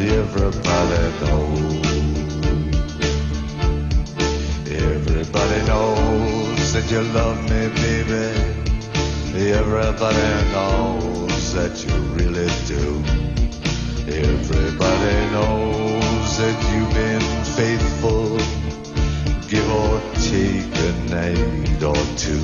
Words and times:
Everybody 0.00 1.02
knows. 1.20 1.84
Everybody 4.66 5.66
knows 5.66 6.72
that 6.72 6.90
you 6.90 7.02
love 7.12 7.42
me, 7.42 7.68
baby. 7.68 8.50
Everybody 9.52 10.52
knows 10.52 11.52
that 11.52 11.84
you 11.84 11.94
really 12.16 12.48
do. 12.66 13.04
Everybody 14.10 15.16
knows 15.34 16.38
that 16.38 16.56
you've 16.72 16.94
been 16.94 17.20
faithful. 17.58 18.38
Give 19.48 19.70
or 19.70 20.00
take 20.14 20.76
a 20.80 20.92
night 21.10 21.82
or 21.82 22.00
two. 22.16 22.40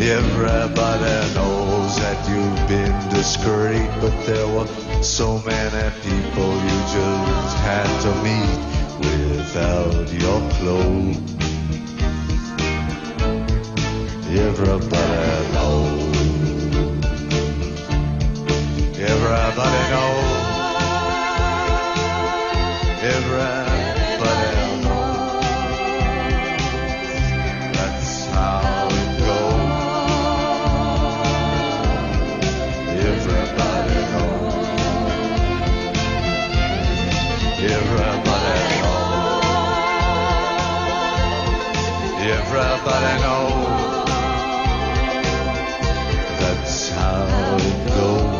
Everybody 0.00 1.34
knows 1.34 1.96
that 1.98 2.18
you've 2.30 2.68
been 2.68 3.08
discreet, 3.10 3.90
but 4.00 4.16
there 4.24 4.48
were 4.48 4.87
so 5.02 5.38
many 5.38 5.90
people 6.02 6.52
you 6.54 6.78
just 6.92 7.56
had 7.58 7.88
to 8.02 8.10
meet 8.22 8.58
without 8.98 10.12
your 10.12 10.40
clothes. 10.58 11.16
Everybody 14.28 15.52
knows. 15.54 16.08
Everybody 18.98 19.82
knows. 19.90 20.48
Everybody 23.02 24.57
Everybody 42.80 43.22
knows. 43.22 44.08
That's 46.38 46.90
how 46.90 47.56
it 47.58 47.78
goes. 47.88 48.38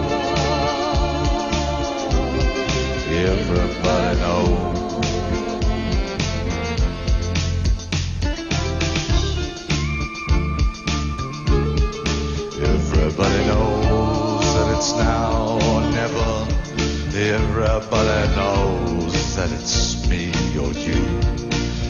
Everybody 3.10 4.12
knows. 4.20 4.76
Everybody 12.62 13.40
knows 13.46 14.44
that 14.54 14.68
it's 14.76 14.92
now 14.92 15.58
or 15.68 15.80
never. 15.90 16.30
Everybody 17.12 18.36
knows 18.36 19.14
that 19.34 19.50
it's 19.50 20.08
me 20.08 20.30
or 20.56 20.70
you. 20.72 21.02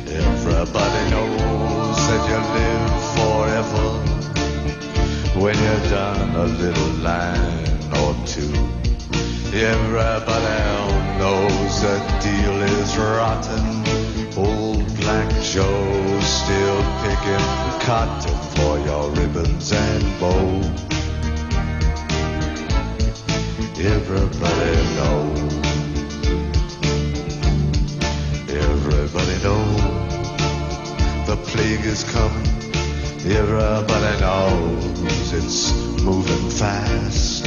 Everybody 0.09 1.11
knows 1.11 1.98
that 2.09 2.25
you 2.31 2.41
live 2.57 2.95
forever 3.19 3.89
when 5.39 5.55
you've 5.65 5.91
done 5.91 6.35
a 6.37 6.47
little 6.47 6.93
line 7.05 7.69
or 8.01 8.11
two. 8.27 8.53
Everybody 9.53 11.19
knows 11.19 11.83
that 11.83 12.03
deal 12.23 12.63
is 12.63 12.97
rotten. 12.97 13.65
Old 14.39 14.87
Black 15.01 15.29
Joe's 15.43 16.27
still 16.41 16.81
picking 17.05 17.47
cotton 17.85 18.39
for 18.57 18.79
your 18.89 19.11
ribbons 19.11 19.71
and 19.73 20.05
bows. 20.19 20.67
Everybody 23.79 24.77
knows. 24.97 25.59
Everybody 28.49 29.43
knows 29.43 29.79
the 29.83 29.88
plague 31.53 31.85
is 31.85 32.05
coming. 32.05 32.47
Everybody 33.25 34.21
knows 34.21 35.33
it's 35.33 35.73
moving 36.03 36.51
fast. 36.51 37.47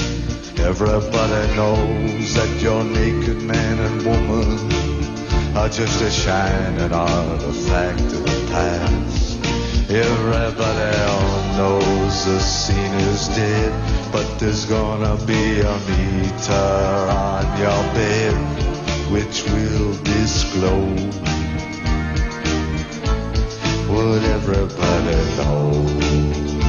Everybody 0.60 1.56
knows 1.56 2.34
that 2.34 2.62
your 2.62 2.84
naked 2.84 3.42
man 3.44 3.78
and 3.80 4.02
woman 4.04 5.56
are 5.56 5.70
just 5.70 6.02
a 6.02 6.10
shining 6.10 6.92
artifact 6.92 8.02
of 8.02 8.24
the 8.26 8.48
past. 8.50 9.40
Everybody 9.90 10.98
knows 11.58 12.26
the 12.26 12.40
scene 12.40 12.96
is 13.12 13.28
dead, 13.30 13.72
but 14.12 14.28
there's 14.40 14.66
gonna 14.66 15.16
be 15.26 15.62
a 15.62 15.78
meter 15.90 16.68
on 17.26 17.46
your 17.60 17.84
bed 17.94 18.34
which 19.12 19.44
will 19.52 19.94
disclose 20.04 21.41
would 23.92 24.24
everybody 24.24 25.16
know? 25.38 26.61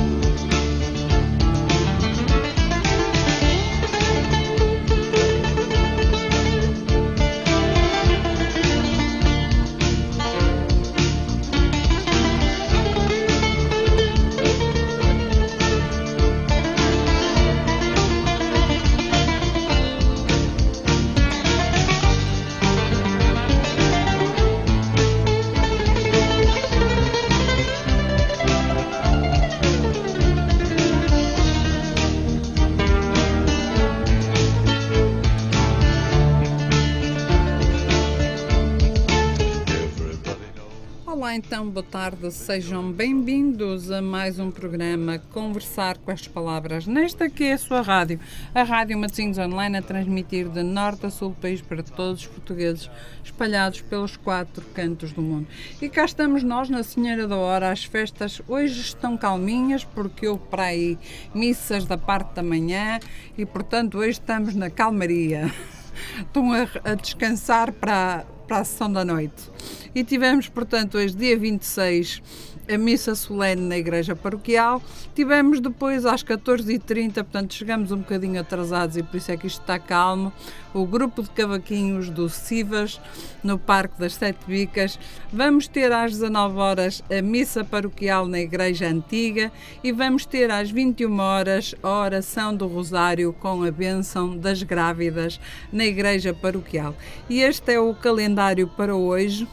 Boa 41.72 41.82
tarde, 41.82 42.30
sejam 42.30 42.92
bem-vindos 42.92 43.90
a 43.90 44.02
mais 44.02 44.38
um 44.38 44.50
programa 44.50 45.18
Conversar 45.32 45.96
com 45.96 46.10
as 46.10 46.28
Palavras, 46.28 46.86
nesta 46.86 47.30
que 47.30 47.44
é 47.44 47.54
a 47.54 47.58
sua 47.58 47.80
rádio, 47.80 48.20
a 48.54 48.62
Rádio 48.62 48.98
Matosinhos 48.98 49.38
Online, 49.38 49.78
a 49.78 49.82
transmitir 49.82 50.50
de 50.50 50.62
norte 50.62 51.06
a 51.06 51.10
sul 51.10 51.30
do 51.30 51.36
país 51.36 51.62
para 51.62 51.82
todos 51.82 52.20
os 52.20 52.26
portugueses 52.26 52.90
espalhados 53.24 53.80
pelos 53.80 54.18
quatro 54.18 54.62
cantos 54.74 55.12
do 55.12 55.22
mundo. 55.22 55.46
E 55.80 55.88
cá 55.88 56.04
estamos 56.04 56.42
nós, 56.42 56.68
na 56.68 56.82
Senhora 56.82 57.26
da 57.26 57.36
Hora, 57.36 57.72
as 57.72 57.84
festas 57.84 58.42
hoje 58.46 58.78
estão 58.78 59.16
calminhas, 59.16 59.82
porque 59.82 60.28
houve 60.28 60.44
para 60.50 60.64
aí 60.64 60.98
missas 61.34 61.86
da 61.86 61.96
parte 61.96 62.34
da 62.34 62.42
manhã 62.42 63.00
e, 63.38 63.46
portanto, 63.46 63.96
hoje 63.96 64.10
estamos 64.10 64.54
na 64.54 64.68
calmaria. 64.68 65.50
Estão 66.18 66.52
a, 66.52 66.66
a 66.84 66.94
descansar 66.94 67.70
para, 67.70 68.24
para 68.52 68.60
a 68.60 68.64
sessão 68.64 68.92
da 68.92 69.02
noite. 69.02 69.50
E 69.94 70.04
tivemos, 70.04 70.46
portanto, 70.46 70.98
hoje, 70.98 71.16
dia 71.16 71.38
26, 71.38 72.22
a 72.68 72.78
missa 72.78 73.14
solene 73.14 73.62
na 73.62 73.76
Igreja 73.76 74.14
Paroquial. 74.14 74.82
Tivemos 75.14 75.60
depois 75.60 76.04
às 76.06 76.22
14h30, 76.22 77.14
portanto, 77.14 77.54
chegamos 77.54 77.92
um 77.92 77.98
bocadinho 77.98 78.40
atrasados 78.40 78.96
e 78.96 79.02
por 79.02 79.16
isso 79.16 79.32
é 79.32 79.36
que 79.36 79.46
isto 79.46 79.60
está 79.60 79.78
calmo. 79.78 80.32
O 80.74 80.86
grupo 80.86 81.22
de 81.22 81.30
cavaquinhos 81.30 82.08
do 82.08 82.28
Sivas, 82.28 83.00
no 83.42 83.58
Parque 83.58 83.98
das 83.98 84.14
Sete 84.14 84.38
Bicas. 84.46 84.98
Vamos 85.32 85.66
ter 85.66 85.92
às 85.92 86.12
19 86.12 86.58
horas 86.58 87.02
a 87.10 87.20
missa 87.20 87.64
paroquial 87.64 88.26
na 88.26 88.40
Igreja 88.40 88.86
Antiga 88.86 89.52
e 89.82 89.92
vamos 89.92 90.24
ter 90.24 90.50
às 90.50 90.70
21 90.70 91.18
horas 91.18 91.74
a 91.82 91.88
oração 91.88 92.54
do 92.54 92.66
Rosário 92.66 93.32
com 93.32 93.62
a 93.62 93.70
bênção 93.70 94.36
das 94.36 94.62
grávidas 94.62 95.40
na 95.72 95.84
Igreja 95.84 96.32
Paroquial. 96.32 96.94
E 97.28 97.40
este 97.40 97.72
é 97.72 97.80
o 97.80 97.94
calendário 97.94 98.68
para 98.68 98.94
hoje 98.94 99.46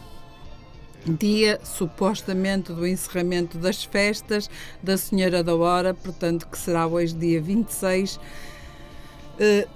dia 1.05 1.59
supostamente 1.63 2.73
do 2.73 2.85
encerramento 2.85 3.57
das 3.57 3.83
festas 3.83 4.49
da 4.81 4.97
Senhora 4.97 5.43
da 5.43 5.55
Hora, 5.55 5.93
portanto 5.93 6.47
que 6.47 6.57
será 6.57 6.85
hoje 6.87 7.13
dia 7.13 7.41
26. 7.41 8.19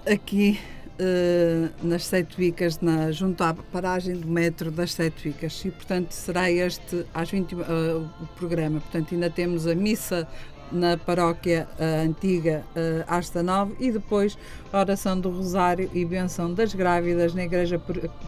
aqui 0.05 0.59
uh, 0.99 1.69
nas 1.85 2.05
Sete 2.05 2.35
Vicas, 2.37 2.79
na, 2.79 3.11
junto 3.11 3.41
à 3.43 3.53
paragem 3.53 4.15
do 4.15 4.27
metro 4.27 4.71
das 4.71 4.93
Sete 4.93 5.29
Vicas. 5.29 5.63
E, 5.65 5.71
portanto, 5.71 6.11
será 6.11 6.49
este 6.51 7.05
às 7.13 7.29
20, 7.29 7.55
uh, 7.55 8.09
o 8.21 8.27
programa. 8.35 8.79
Portanto, 8.79 9.13
ainda 9.13 9.29
temos 9.29 9.67
a 9.67 9.75
missa 9.75 10.27
na 10.73 10.97
paróquia 10.97 11.67
uh, 11.79 12.05
antiga 12.05 12.63
uh, 12.75 13.19
19 13.19 13.75
e 13.79 13.91
depois 13.91 14.37
a 14.71 14.79
oração 14.79 15.19
do 15.19 15.29
Rosário 15.29 15.89
e 15.93 16.03
benção 16.03 16.53
das 16.53 16.73
grávidas 16.73 17.33
na 17.33 17.43
igreja 17.43 17.79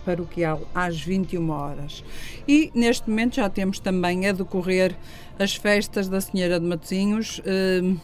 paroquial 0.05 0.61
às 0.73 1.01
21 1.01 1.49
horas. 1.49 2.03
E 2.47 2.71
neste 2.73 3.09
momento 3.09 3.35
já 3.35 3.49
temos 3.49 3.79
também 3.79 4.27
a 4.27 4.31
decorrer 4.31 4.95
as 5.39 5.55
festas 5.55 6.07
da 6.07 6.21
Senhora 6.21 6.59
de 6.59 6.65
Matosinhos, 6.65 7.39
uh, 7.39 7.99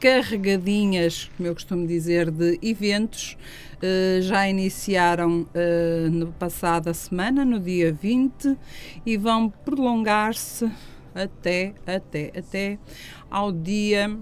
carregadinhas, 0.00 1.30
como 1.36 1.48
eu 1.48 1.54
costumo 1.54 1.86
dizer, 1.86 2.30
de 2.30 2.58
eventos. 2.62 3.36
Uh, 3.76 4.22
já 4.22 4.48
iniciaram 4.48 5.42
uh, 5.42 6.10
no 6.10 6.28
passada 6.32 6.94
semana, 6.94 7.44
no 7.44 7.60
dia 7.60 7.92
20, 7.92 8.56
e 9.04 9.16
vão 9.18 9.50
prolongar-se 9.50 10.70
até, 11.16 11.74
até, 11.86 12.32
até 12.38 12.78
ao 13.30 13.50
dia 13.50 14.16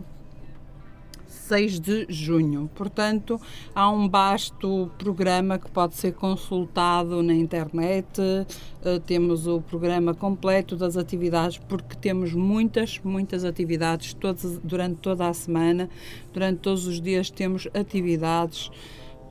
6 1.26 1.80
de 1.80 2.06
junho. 2.08 2.70
Portanto, 2.74 3.38
há 3.74 3.90
um 3.90 4.08
vasto 4.08 4.90
programa 4.96 5.58
que 5.58 5.70
pode 5.70 5.94
ser 5.94 6.12
consultado 6.14 7.22
na 7.22 7.34
internet. 7.34 8.18
Uh, 8.20 8.98
temos 9.00 9.46
o 9.46 9.60
programa 9.60 10.14
completo 10.14 10.74
das 10.74 10.96
atividades, 10.96 11.58
porque 11.58 11.96
temos 11.96 12.32
muitas, 12.32 12.98
muitas 13.04 13.44
atividades 13.44 14.16
durante 14.62 14.96
toda 14.96 15.28
a 15.28 15.34
semana. 15.34 15.90
Durante 16.32 16.60
todos 16.60 16.86
os 16.86 17.00
dias 17.00 17.28
temos 17.28 17.68
atividades 17.74 18.70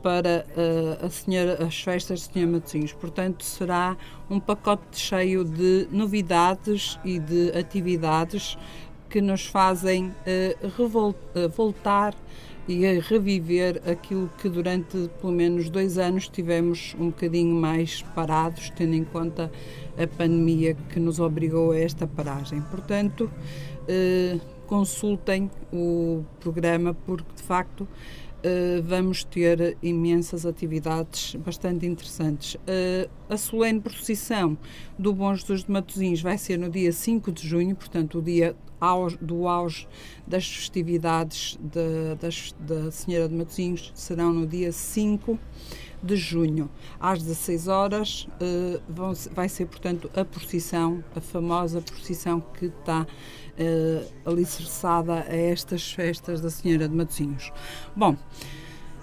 para 0.03 0.45
uh, 0.49 1.05
a 1.05 1.09
senhora, 1.09 1.65
as 1.65 1.81
festas 1.81 2.27
de 2.27 2.33
Senhor 2.33 2.51
Matosinhos. 2.51 2.91
Portanto, 2.91 3.43
será 3.43 3.97
um 4.29 4.39
pacote 4.39 4.99
cheio 4.99 5.45
de 5.45 5.87
novidades 5.89 6.99
e 7.05 7.17
de 7.17 7.57
atividades 7.57 8.57
que 9.09 9.21
nos 9.21 9.45
fazem 9.45 10.07
uh, 10.09 11.49
voltar 11.49 12.13
e 12.67 12.85
a 12.85 13.01
reviver 13.01 13.81
aquilo 13.89 14.29
que 14.37 14.49
durante 14.49 15.09
pelo 15.19 15.33
menos 15.33 15.69
dois 15.69 15.97
anos 15.97 16.27
tivemos 16.27 16.95
um 16.99 17.07
bocadinho 17.07 17.55
mais 17.55 18.01
parados, 18.15 18.69
tendo 18.71 18.93
em 18.93 19.03
conta 19.03 19.51
a 19.97 20.07
pandemia 20.07 20.75
que 20.89 20.99
nos 20.99 21.19
obrigou 21.19 21.71
a 21.71 21.79
esta 21.79 22.07
paragem. 22.07 22.61
Portanto, 22.61 23.29
consultem 24.65 25.51
o 25.73 26.23
programa 26.39 26.95
porque 27.05 27.33
de 27.35 27.43
facto 27.43 27.87
vamos 28.83 29.23
ter 29.23 29.77
imensas 29.81 30.45
atividades 30.45 31.35
bastante 31.35 31.85
interessantes. 31.85 32.55
Uh, 32.55 33.09
a 33.29 33.37
solene 33.37 33.79
procissão 33.79 34.57
do 34.99 35.13
Bom 35.13 35.33
Jesus 35.33 35.63
de 35.63 35.71
Matosinhos 35.71 36.21
vai 36.21 36.37
ser 36.37 36.57
no 36.57 36.69
dia 36.69 36.91
5 36.91 37.31
de 37.31 37.47
junho, 37.47 37.75
portanto, 37.75 38.19
o 38.19 38.21
dia 38.21 38.55
do 39.21 39.47
auge 39.47 39.87
das 40.27 40.45
festividades 40.45 41.57
de, 41.61 42.15
das, 42.19 42.53
da 42.59 42.91
Senhora 42.91 43.29
de 43.29 43.35
Matosinhos 43.35 43.93
serão 43.95 44.33
no 44.33 44.45
dia 44.45 44.73
5 44.73 45.39
de 46.03 46.17
junho, 46.17 46.69
às 46.99 47.19
16 47.19 47.67
horas. 47.69 48.27
Uh, 48.41 48.81
vão, 48.89 49.13
vai 49.31 49.47
ser, 49.47 49.67
portanto, 49.67 50.11
a 50.13 50.25
procissão, 50.25 51.01
a 51.15 51.21
famosa 51.21 51.81
procissão 51.81 52.41
que 52.41 52.65
está 52.65 53.07
uh, 53.59 54.29
alicerçada 54.29 55.25
a 55.27 55.35
estas 55.35 55.91
festas 55.91 56.41
da 56.41 56.49
Senhora 56.49 56.87
de 56.87 56.95
Matosinhos. 56.95 57.51
Bom, 57.95 58.15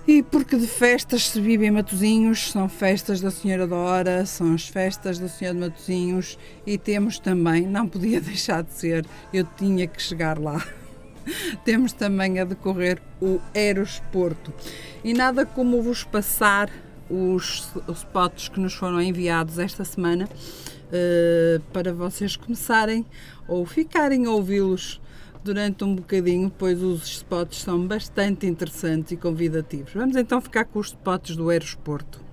e 0.06 0.22
porque 0.22 0.56
de 0.56 0.66
festas 0.66 1.28
se 1.28 1.40
vive 1.40 1.66
em 1.66 1.70
Matosinhos, 1.70 2.50
são 2.50 2.68
festas 2.68 3.20
da 3.20 3.30
Senhora 3.30 3.66
da 3.66 3.76
Hora, 3.76 4.26
são 4.26 4.54
as 4.54 4.66
festas 4.66 5.18
da 5.18 5.28
Senhora 5.28 5.56
de 5.56 5.60
Matosinhos 5.66 6.38
e 6.66 6.76
temos 6.76 7.18
também, 7.18 7.66
não 7.66 7.86
podia 7.86 8.18
deixar 8.22 8.62
de 8.62 8.72
ser, 8.72 9.06
eu 9.32 9.44
tinha 9.56 9.86
que 9.86 10.00
chegar 10.00 10.38
lá. 10.38 10.64
temos 11.64 11.92
também 11.92 12.38
a 12.40 12.44
decorrer 12.44 13.00
o 13.20 13.40
Eros 13.54 14.02
Porto. 14.10 14.52
E 15.04 15.12
nada 15.12 15.46
como 15.46 15.82
vos 15.82 16.02
passar 16.02 16.70
os 17.08 17.72
spots 17.92 18.48
que 18.48 18.60
nos 18.60 18.74
foram 18.74 19.00
enviados 19.00 19.58
esta 19.58 19.84
semana 19.84 20.28
uh, 20.90 21.60
para 21.72 21.92
vocês 21.92 22.36
começarem 22.36 23.06
ou 23.48 23.64
ficarem 23.64 24.26
a 24.26 24.30
ouvi-los 24.30 25.00
durante 25.42 25.84
um 25.84 25.94
bocadinho, 25.94 26.52
pois 26.56 26.82
os 26.82 27.06
spots 27.06 27.62
são 27.62 27.86
bastante 27.86 28.46
interessantes 28.46 29.12
e 29.12 29.16
convidativos. 29.16 29.92
Vamos 29.94 30.16
então 30.16 30.40
ficar 30.40 30.66
com 30.66 30.78
os 30.78 30.88
spots 30.88 31.34
do 31.34 31.48
aeroporto. 31.48 32.29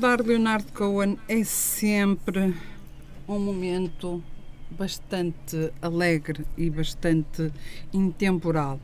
Recordar 0.00 0.26
Leonardo 0.26 0.72
Cohen 0.72 1.18
é 1.28 1.44
sempre 1.44 2.54
um 3.28 3.38
momento 3.38 4.22
bastante 4.70 5.70
alegre 5.82 6.46
e 6.56 6.70
bastante 6.70 7.52
intemporal. 7.92 8.80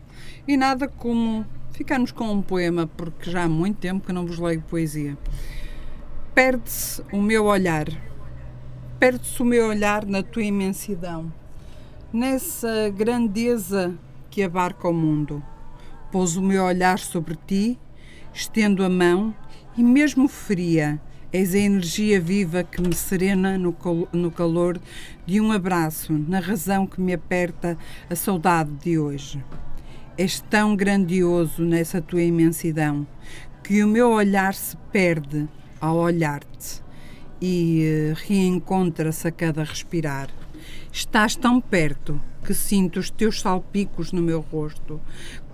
E 0.47 0.59
nada 0.59 0.87
como 0.87 1.47
ficarmos 1.73 2.13
com 2.13 2.31
um 2.31 2.43
poema, 2.43 2.87
porque 2.87 3.31
já 3.31 3.45
há 3.45 3.49
muito 3.49 3.79
tempo 3.79 4.07
que 4.07 4.13
não 4.13 4.27
vos 4.27 4.39
leio 4.39 4.61
poesia. 4.61 5.17
Perde-se 6.35 7.03
o 7.11 7.23
meu 7.23 7.47
olhar, 7.47 7.87
perde-se 9.01 9.41
o 9.41 9.47
meu 9.47 9.69
olhar 9.69 10.05
na 10.05 10.23
tua 10.23 10.43
imensidão, 10.43 11.33
nessa 12.13 12.91
grandeza 12.91 13.95
que 14.31 14.43
abarca 14.43 14.87
o 14.87 14.93
mundo. 14.93 15.43
Pôs 16.13 16.37
o 16.37 16.43
meu 16.43 16.65
olhar 16.65 16.99
sobre 16.99 17.39
ti, 17.47 17.79
estendo 18.35 18.85
a 18.85 18.91
mão 18.91 19.35
e, 19.79 19.83
mesmo 19.83 20.29
fria, 20.29 21.01
És 21.33 21.55
a 21.55 21.59
energia 21.59 22.21
viva 22.21 22.63
que 22.63 22.81
me 22.81 22.95
serena 22.95 23.59
no, 23.59 23.77
no 24.13 24.31
calor 24.31 24.81
de 25.27 25.41
um 25.41 25.53
abraço, 25.53 26.13
na 26.13 26.39
razão 26.39 26.87
que 26.87 27.01
me 27.01 27.13
aperta 27.13 27.77
a 28.09 28.15
saudade 28.15 28.71
de 28.83 28.99
hoje. 28.99 29.45
És 30.17 30.41
tão 30.41 30.75
grandioso 30.77 31.63
nessa 31.63 32.01
tua 32.01 32.23
imensidão 32.23 33.07
que 33.63 33.83
o 33.83 33.89
meu 33.89 34.11
olhar 34.11 34.55
se 34.55 34.77
perde 34.93 35.49
ao 35.81 35.97
olhar-te 35.97 36.81
e 37.41 37.83
eh, 37.85 38.15
reencontra-se 38.27 39.27
a 39.29 39.33
cada 39.33 39.65
respirar. 39.65 40.31
Estás 40.99 41.37
tão 41.37 41.61
perto 41.61 42.19
que 42.43 42.55
sinto 42.55 42.99
os 42.99 43.11
teus 43.11 43.43
salpicos 43.43 44.13
no 44.13 44.23
meu 44.23 44.41
rosto, 44.41 44.99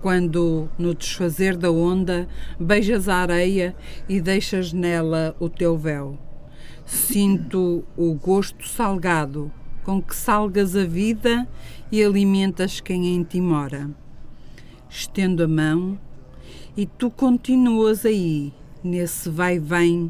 quando, 0.01 0.69
no 0.79 0.95
desfazer 0.95 1.57
da 1.57 1.69
onda, 1.69 2.29
beijas 2.57 3.09
a 3.09 3.17
areia 3.17 3.75
e 4.07 4.21
deixas 4.21 4.71
nela 4.71 5.35
o 5.41 5.49
teu 5.49 5.77
véu. 5.77 6.17
Sinto 6.85 7.83
o 7.97 8.13
gosto 8.13 8.65
salgado 8.65 9.51
com 9.83 10.01
que 10.01 10.15
salgas 10.15 10.77
a 10.77 10.85
vida 10.85 11.45
e 11.91 12.01
alimentas 12.01 12.79
quem 12.79 13.13
em 13.13 13.21
ti 13.21 13.41
mora. 13.41 13.89
Estendo 14.89 15.43
a 15.43 15.47
mão 15.49 15.99
e 16.77 16.85
tu 16.85 17.11
continuas 17.11 18.05
aí, 18.05 18.53
nesse 18.81 19.29
vai-vem 19.29 20.09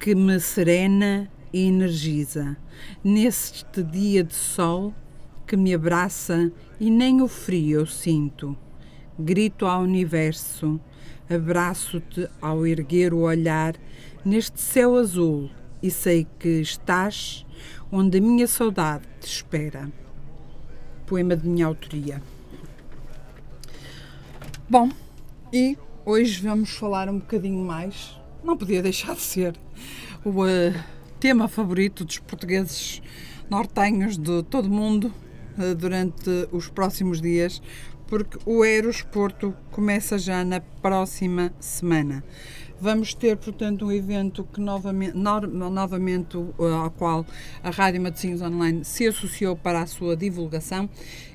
que 0.00 0.12
me 0.12 0.40
serena 0.40 1.30
e 1.52 1.66
energiza, 1.66 2.56
neste 3.02 3.82
dia 3.82 4.22
de 4.22 4.34
sol 4.34 4.94
que 5.46 5.56
me 5.56 5.74
abraça 5.74 6.52
e 6.78 6.90
nem 6.90 7.20
o 7.20 7.28
frio 7.28 7.80
eu 7.80 7.86
sinto. 7.86 8.56
Grito 9.18 9.66
ao 9.66 9.82
universo, 9.82 10.80
abraço-te 11.28 12.28
ao 12.40 12.66
erguer 12.66 13.12
o 13.12 13.20
olhar 13.20 13.74
neste 14.24 14.60
céu 14.60 14.96
azul 14.96 15.50
e 15.82 15.90
sei 15.90 16.26
que 16.38 16.60
estás 16.60 17.44
onde 17.90 18.18
a 18.18 18.20
minha 18.20 18.46
saudade 18.46 19.04
te 19.20 19.26
espera. 19.26 19.90
Poema 21.06 21.36
de 21.36 21.48
minha 21.48 21.66
autoria. 21.66 22.22
Bom, 24.68 24.88
e 25.52 25.76
hoje 26.06 26.42
vamos 26.42 26.70
falar 26.70 27.08
um 27.08 27.18
bocadinho 27.18 27.64
mais, 27.64 28.16
não 28.44 28.56
podia 28.56 28.80
deixar 28.80 29.16
de 29.16 29.20
ser, 29.20 29.56
o 30.24 30.30
uh, 30.30 30.74
tema 31.20 31.46
favorito 31.48 32.02
dos 32.02 32.18
portugueses 32.18 33.02
nortenhos 33.50 34.16
de 34.16 34.42
todo 34.44 34.66
o 34.66 34.70
mundo, 34.70 35.12
eh, 35.58 35.74
durante 35.74 36.48
os 36.50 36.68
próximos 36.68 37.20
dias, 37.20 37.60
porque 38.06 38.38
o 38.46 38.64
Eros 38.64 39.04
começa 39.70 40.18
já 40.18 40.42
na 40.42 40.60
próxima 40.60 41.52
semana. 41.60 42.24
Vamos 42.82 43.12
ter, 43.12 43.36
portanto, 43.36 43.84
um 43.84 43.92
evento 43.92 44.42
que 44.42 44.58
novamente, 44.58 45.14
no, 45.14 45.68
novamente 45.68 46.38
uh, 46.38 46.54
ao 46.58 46.90
qual 46.90 47.26
a 47.62 47.68
Rádio 47.68 48.00
Matosinhos 48.00 48.40
Online 48.40 48.86
se 48.86 49.06
associou 49.06 49.54
para 49.54 49.82
a 49.82 49.86
sua 49.86 50.16
divulgação 50.16 50.88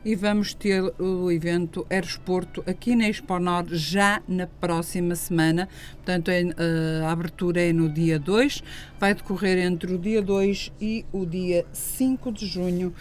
e 0.03 0.15
vamos 0.15 0.55
ter 0.55 0.81
o 0.99 1.31
evento 1.31 1.85
Aerosporto 1.87 2.63
aqui 2.65 2.95
na 2.95 3.07
Expo 3.07 3.37
Nord 3.37 3.77
já 3.77 4.23
na 4.27 4.47
próxima 4.47 5.13
semana. 5.13 5.69
Portanto, 5.97 6.31
é, 6.31 6.45
uh, 6.45 7.05
a 7.05 7.11
abertura 7.11 7.61
é 7.61 7.71
no 7.71 7.89
dia 7.89 8.17
2, 8.17 8.63
vai 8.99 9.13
decorrer 9.13 9.59
entre 9.59 9.93
o 9.93 9.99
dia 9.99 10.23
2 10.23 10.71
e 10.81 11.05
o 11.11 11.27
dia 11.27 11.63
5 11.71 12.31
de 12.31 12.47
junho 12.47 12.91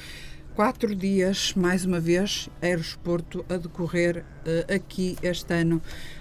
quatro 0.54 0.94
dias, 0.94 1.54
mais 1.54 1.86
uma 1.86 1.98
vez, 1.98 2.50
aeroporto 2.60 3.42
a 3.48 3.56
decorrer 3.56 4.18
uh, 4.18 4.74
aqui 4.74 5.16
este 5.22 5.54
ano 5.54 5.80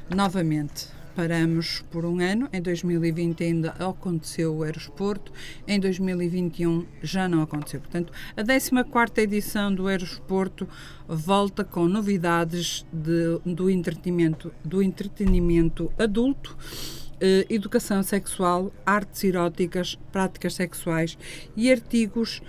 novamente. 0.09 0.92
Paramos 1.15 1.84
por 1.91 2.05
um 2.05 2.20
ano, 2.20 2.50
em 2.51 2.62
2020 2.62 3.43
ainda 3.43 3.70
aconteceu 3.72 4.55
o 4.55 4.63
aeroporto, 4.63 5.32
em 5.67 5.79
2021 5.79 6.86
já 7.03 7.27
não 7.27 7.41
aconteceu. 7.41 7.79
Portanto, 7.79 8.12
a 8.36 8.43
14 8.43 9.22
edição 9.22 9.74
do 9.74 9.88
aeroporto 9.88 10.67
volta 11.08 11.63
com 11.63 11.88
novidades 11.88 12.86
de, 12.91 13.39
do, 13.46 13.70
entretenimento, 13.70 14.51
do 14.65 14.82
entretenimento 14.82 15.91
adulto, 16.00 16.58
eh, 17.22 17.46
educação 17.50 18.01
sexual, 18.01 18.72
artes 18.86 19.24
eróticas, 19.24 19.98
práticas 20.12 20.55
sexuais 20.55 21.17
e 21.55 21.72
artigos 21.72 22.41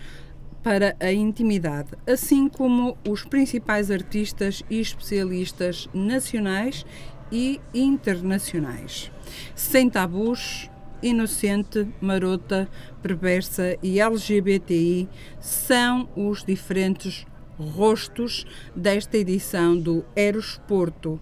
para 0.64 0.97
a 0.99 1.12
intimidade, 1.12 1.90
assim 2.06 2.49
como 2.49 2.97
os 3.06 3.23
principais 3.23 3.90
artistas 3.90 4.64
e 4.71 4.80
especialistas 4.80 5.90
nacionais 5.92 6.87
e 7.34 7.60
internacionais. 7.74 9.10
Sem 9.56 9.90
tabus, 9.90 10.70
inocente, 11.02 11.88
marota, 12.00 12.68
perversa 13.02 13.76
e 13.82 13.98
LGBTI 14.00 15.08
são 15.40 16.08
os 16.14 16.44
diferentes 16.44 17.26
rostos 17.58 18.46
desta 18.74 19.18
edição 19.18 19.76
do 19.76 20.04
Eros 20.14 20.60
Porto 20.68 21.20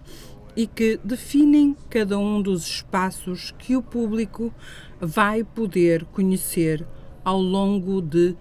e 0.55 0.67
que 0.67 0.99
definem 1.03 1.75
cada 1.89 2.19
um 2.19 2.39
dos 2.39 2.67
espaços 2.67 3.51
que 3.57 3.75
o 3.75 3.81
público 3.81 4.53
vai 5.01 5.43
poder 5.43 6.05
conhecer 6.05 6.85
ao 7.25 7.41
longo 7.41 8.03
de 8.03 8.35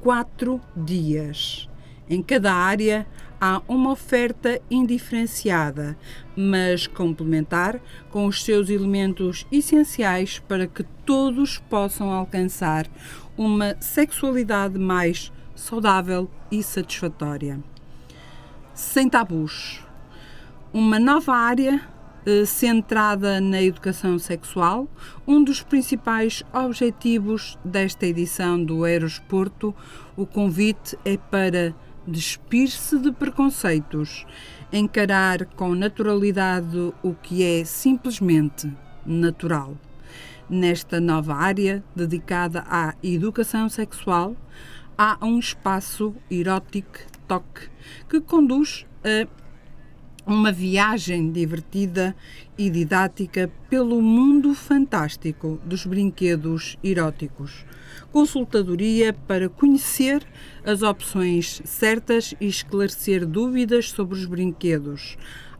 quatro 0.00 0.58
dias. 0.74 1.69
Em 2.10 2.20
cada 2.24 2.52
área 2.52 3.06
há 3.40 3.62
uma 3.68 3.92
oferta 3.92 4.60
indiferenciada, 4.68 5.96
mas 6.36 6.88
complementar, 6.88 7.80
com 8.10 8.26
os 8.26 8.42
seus 8.42 8.68
elementos 8.68 9.46
essenciais 9.52 10.40
para 10.40 10.66
que 10.66 10.82
todos 11.06 11.58
possam 11.70 12.10
alcançar 12.10 12.88
uma 13.38 13.76
sexualidade 13.78 14.76
mais 14.76 15.32
saudável 15.54 16.28
e 16.50 16.64
satisfatória. 16.64 17.60
Sem 18.74 19.08
tabus. 19.08 19.80
Uma 20.72 20.98
nova 20.98 21.32
área 21.32 21.80
eh, 22.26 22.44
centrada 22.44 23.40
na 23.40 23.62
educação 23.62 24.18
sexual, 24.18 24.88
um 25.26 25.42
dos 25.44 25.62
principais 25.62 26.42
objetivos 26.52 27.56
desta 27.64 28.04
edição 28.04 28.62
do 28.62 28.84
Eros 28.84 29.20
Porto, 29.20 29.74
o 30.16 30.26
convite 30.26 30.98
é 31.04 31.16
para 31.16 31.74
despir-se 32.10 32.98
de 32.98 33.12
preconceitos, 33.12 34.26
encarar 34.72 35.44
com 35.44 35.74
naturalidade 35.74 36.92
o 37.02 37.14
que 37.14 37.42
é 37.44 37.64
simplesmente 37.64 38.70
natural. 39.06 39.76
Nesta 40.48 41.00
nova 41.00 41.34
área 41.34 41.82
dedicada 41.94 42.64
à 42.68 42.94
educação 43.02 43.68
sexual, 43.68 44.36
há 44.98 45.16
um 45.22 45.38
espaço 45.38 46.14
erótico 46.30 46.98
toque 47.28 47.68
que 48.08 48.20
conduz 48.20 48.84
a 49.04 49.28
uma 50.26 50.52
viagem 50.52 51.32
divertida 51.32 52.14
e 52.56 52.68
didática 52.68 53.50
pelo 53.68 54.00
mundo 54.02 54.54
fantástico 54.54 55.60
dos 55.64 55.86
brinquedos 55.86 56.76
eróticos. 56.84 57.64
Consultadoria 58.12 59.12
para 59.12 59.48
conhecer 59.48 60.24
as 60.64 60.82
opções 60.82 61.60
certas 61.64 62.34
e 62.40 62.46
esclarecer 62.46 63.26
dúvidas 63.26 63.90
sobre 63.90 64.18
os 64.18 64.26
brinquedos. 64.26 65.16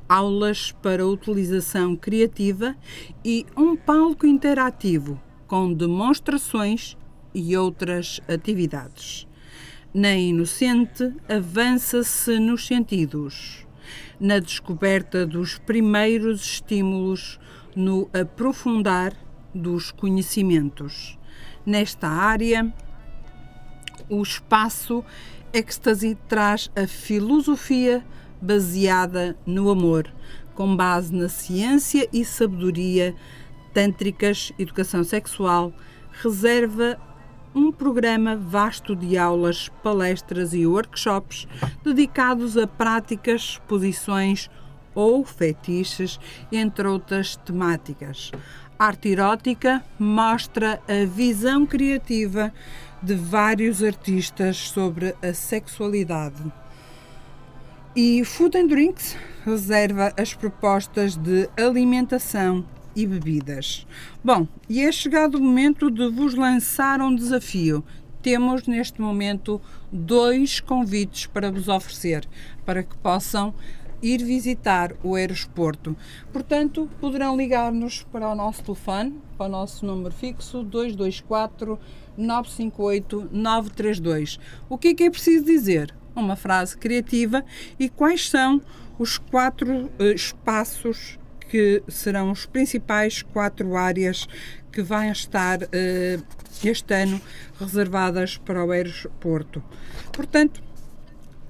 Aulas 0.08 0.72
para 0.82 1.06
utilização 1.06 1.94
criativa 1.94 2.76
e 3.24 3.46
um 3.56 3.76
palco 3.76 4.26
interativo 4.26 5.20
com 5.46 5.72
demonstrações 5.72 6.96
e 7.34 7.56
outras 7.56 8.20
atividades. 8.28 9.26
Na 9.92 10.14
Inocente, 10.14 11.12
avança-se 11.28 12.38
nos 12.38 12.66
sentidos 12.66 13.66
na 14.20 14.38
descoberta 14.38 15.26
dos 15.26 15.58
primeiros 15.58 16.42
estímulos 16.42 17.40
no 17.74 18.08
aprofundar 18.12 19.14
dos 19.54 19.90
conhecimentos. 19.90 21.18
Nesta 21.64 22.08
área, 22.08 22.72
o 24.10 24.22
espaço 24.22 25.04
Ecstasy 25.52 26.16
traz 26.28 26.70
a 26.76 26.86
filosofia 26.86 28.04
baseada 28.40 29.36
no 29.46 29.70
amor, 29.70 30.12
com 30.54 30.76
base 30.76 31.14
na 31.14 31.28
ciência 31.28 32.08
e 32.12 32.24
sabedoria 32.24 33.14
tântricas, 33.72 34.52
educação 34.58 35.02
sexual, 35.02 35.72
reserva 36.22 36.98
um 37.54 37.72
programa 37.72 38.36
vasto 38.36 38.94
de 38.94 39.18
aulas, 39.18 39.68
palestras 39.82 40.54
e 40.54 40.66
workshops 40.66 41.48
dedicados 41.82 42.56
a 42.56 42.66
práticas, 42.66 43.40
exposições 43.42 44.48
ou 44.94 45.24
fetiches, 45.24 46.18
entre 46.52 46.86
outras 46.86 47.36
temáticas. 47.36 48.30
Arte 48.78 49.10
erótica 49.10 49.84
mostra 49.98 50.80
a 50.88 51.04
visão 51.04 51.66
criativa 51.66 52.52
de 53.02 53.14
vários 53.14 53.82
artistas 53.82 54.68
sobre 54.70 55.14
a 55.22 55.32
sexualidade. 55.32 56.42
E 57.96 58.24
Food 58.24 58.56
and 58.56 58.66
Drinks 58.66 59.16
reserva 59.44 60.12
as 60.16 60.34
propostas 60.34 61.16
de 61.16 61.48
alimentação 61.56 62.64
e 62.94 63.06
bebidas. 63.06 63.86
Bom, 64.22 64.46
e 64.68 64.80
é 64.80 64.92
chegado 64.92 65.36
o 65.36 65.40
momento 65.40 65.90
de 65.90 66.08
vos 66.08 66.34
lançar 66.34 67.00
um 67.00 67.14
desafio. 67.14 67.84
Temos 68.22 68.66
neste 68.66 69.00
momento 69.00 69.60
dois 69.90 70.60
convites 70.60 71.26
para 71.26 71.50
vos 71.50 71.68
oferecer 71.68 72.28
para 72.64 72.82
que 72.82 72.96
possam 72.98 73.54
ir 74.02 74.24
visitar 74.24 74.94
o 75.02 75.14
aeroporto. 75.14 75.96
Portanto, 76.32 76.88
poderão 77.00 77.36
ligar-nos 77.36 78.02
para 78.04 78.28
o 78.28 78.34
nosso 78.34 78.62
telefone, 78.62 79.20
para 79.36 79.46
o 79.46 79.48
nosso 79.48 79.84
número 79.84 80.14
fixo 80.14 80.62
224 80.62 81.78
958 82.16 83.28
932. 83.32 84.38
O 84.68 84.78
que 84.78 84.88
é 84.88 84.94
que 84.94 85.04
é 85.04 85.10
preciso 85.10 85.44
dizer? 85.44 85.94
Uma 86.14 86.36
frase 86.36 86.76
criativa 86.76 87.44
e 87.78 87.88
quais 87.88 88.28
são 88.28 88.60
os 88.98 89.16
quatro 89.16 89.86
uh, 89.86 90.02
espaços 90.14 91.18
que 91.48 91.82
serão 91.88 92.30
os 92.30 92.46
principais 92.46 93.22
quatro 93.22 93.76
áreas 93.76 94.28
que 94.70 94.82
vão 94.82 95.10
estar 95.10 95.62
uh, 95.62 96.24
este 96.62 96.94
ano 96.94 97.20
reservadas 97.58 98.36
para 98.36 98.64
o 98.64 98.70
aeroporto. 98.70 99.62
Portanto, 100.12 100.62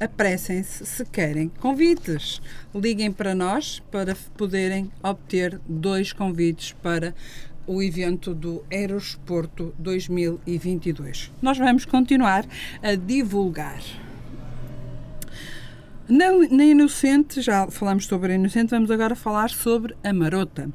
apressem-se 0.01 0.87
se 0.87 1.05
querem 1.05 1.49
convites. 1.61 2.41
Liguem 2.75 3.13
para 3.13 3.35
nós 3.35 3.81
para 3.91 4.17
poderem 4.37 4.91
obter 5.03 5.61
dois 5.69 6.13
convites 6.13 6.73
para 6.83 7.15
o 7.67 7.83
evento 7.83 8.35
do 8.35 8.65
Aerosporto 8.73 9.75
2022. 9.79 11.31
Nós 11.41 11.59
vamos 11.59 11.85
continuar 11.85 12.45
a 12.83 12.95
divulgar. 12.95 13.81
Na, 16.09 16.33
na 16.51 16.65
Inocente, 16.65 17.41
já 17.41 17.69
falamos 17.69 18.07
sobre 18.07 18.33
a 18.33 18.35
Inocente, 18.35 18.71
vamos 18.71 18.91
agora 18.91 19.15
falar 19.15 19.51
sobre 19.51 19.95
a 20.03 20.13
Marota. 20.13 20.69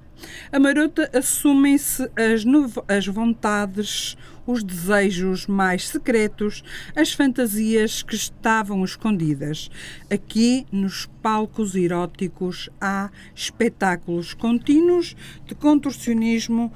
A 0.49 0.57
Marota 0.57 1.09
assumem-se 1.13 2.03
as, 2.15 2.45
as 2.87 3.05
vontades, 3.07 4.15
os 4.45 4.63
desejos 4.63 5.47
mais 5.47 5.87
secretos, 5.87 6.63
as 6.95 7.13
fantasias 7.13 8.03
que 8.03 8.15
estavam 8.15 8.83
escondidas. 8.83 9.69
Aqui, 10.09 10.65
nos 10.71 11.07
palcos 11.21 11.75
eróticos, 11.75 12.69
há 12.79 13.09
espetáculos 13.35 14.33
contínuos 14.33 15.15
de 15.45 15.55
contorcionismo 15.55 16.71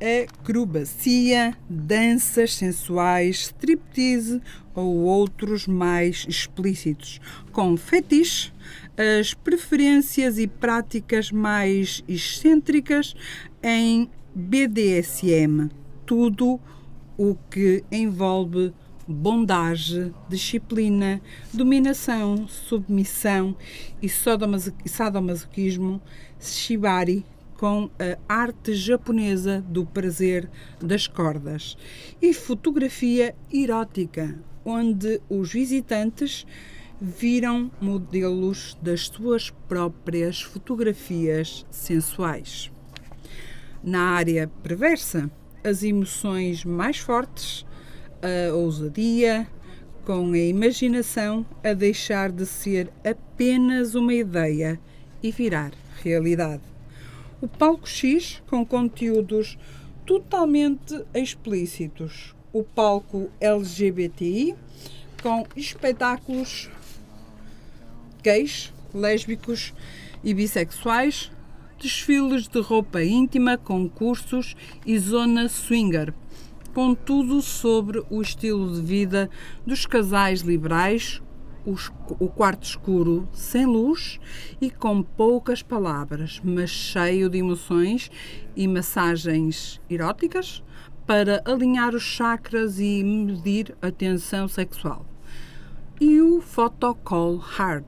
acrobacia, 0.00 1.56
danças 1.68 2.54
sensuais, 2.54 3.46
striptease 3.46 4.40
ou 4.74 4.96
outros 5.04 5.66
mais 5.66 6.26
explícitos, 6.28 7.20
com 7.52 7.76
fetiche, 7.76 8.52
as 8.96 9.34
preferências 9.34 10.38
e 10.38 10.46
práticas 10.46 11.30
mais 11.30 12.04
excêntricas 12.08 13.14
em 13.62 14.10
BDSM, 14.34 15.70
tudo 16.04 16.60
o 17.16 17.36
que 17.50 17.84
envolve 17.90 18.72
bondage, 19.06 20.12
disciplina, 20.28 21.20
dominação, 21.52 22.48
submissão 22.48 23.56
e 24.02 24.08
sadomasoquismo, 24.08 26.00
shibari, 26.40 27.24
com 27.56 27.88
a 27.98 28.34
arte 28.34 28.74
japonesa 28.74 29.64
do 29.68 29.86
prazer 29.86 30.50
das 30.80 31.06
cordas 31.06 31.76
e 32.20 32.34
fotografia 32.34 33.34
erótica, 33.52 34.38
onde 34.64 35.20
os 35.28 35.52
visitantes 35.52 36.46
viram 37.00 37.70
modelos 37.80 38.76
das 38.82 39.06
suas 39.08 39.50
próprias 39.50 40.42
fotografias 40.42 41.64
sensuais. 41.70 42.70
Na 43.82 44.00
área 44.10 44.50
perversa, 44.62 45.30
as 45.64 45.82
emoções 45.82 46.64
mais 46.64 46.98
fortes, 46.98 47.64
a 48.22 48.54
ousadia, 48.54 49.48
com 50.04 50.32
a 50.32 50.38
imaginação 50.38 51.46
a 51.64 51.72
deixar 51.72 52.30
de 52.30 52.44
ser 52.44 52.92
apenas 53.02 53.94
uma 53.94 54.12
ideia 54.12 54.78
e 55.22 55.30
virar 55.30 55.72
realidade. 56.02 56.62
O 57.40 57.48
palco 57.48 57.88
X 57.88 58.42
com 58.46 58.64
conteúdos 58.64 59.58
totalmente 60.04 61.02
explícitos, 61.14 62.34
o 62.52 62.62
palco 62.62 63.30
LGBTI 63.40 64.54
com 65.22 65.46
espetáculos 65.56 66.70
gays, 68.22 68.72
lésbicos 68.92 69.72
e 70.22 70.34
bissexuais, 70.34 71.30
desfiles 71.84 72.48
de 72.48 72.62
roupa 72.62 73.04
íntima, 73.04 73.58
concursos 73.58 74.56
e 74.86 74.98
zona 74.98 75.50
swinger, 75.50 76.14
com 76.72 76.94
tudo 76.94 77.42
sobre 77.42 78.02
o 78.08 78.22
estilo 78.22 78.74
de 78.74 78.80
vida 78.80 79.28
dos 79.66 79.84
casais 79.84 80.40
liberais, 80.40 81.20
o 82.18 82.28
quarto 82.28 82.64
escuro 82.64 83.28
sem 83.34 83.66
luz 83.66 84.18
e 84.62 84.70
com 84.70 85.02
poucas 85.02 85.62
palavras, 85.62 86.40
mas 86.42 86.70
cheio 86.70 87.28
de 87.28 87.36
emoções 87.36 88.10
e 88.56 88.66
massagens 88.66 89.78
eróticas 89.88 90.64
para 91.06 91.42
alinhar 91.44 91.94
os 91.94 92.02
chakras 92.02 92.80
e 92.80 93.04
medir 93.04 93.76
a 93.82 93.90
tensão 93.90 94.48
sexual. 94.48 95.04
E 96.00 96.18
o 96.22 96.40
Photocall 96.40 97.36
Hard 97.36 97.84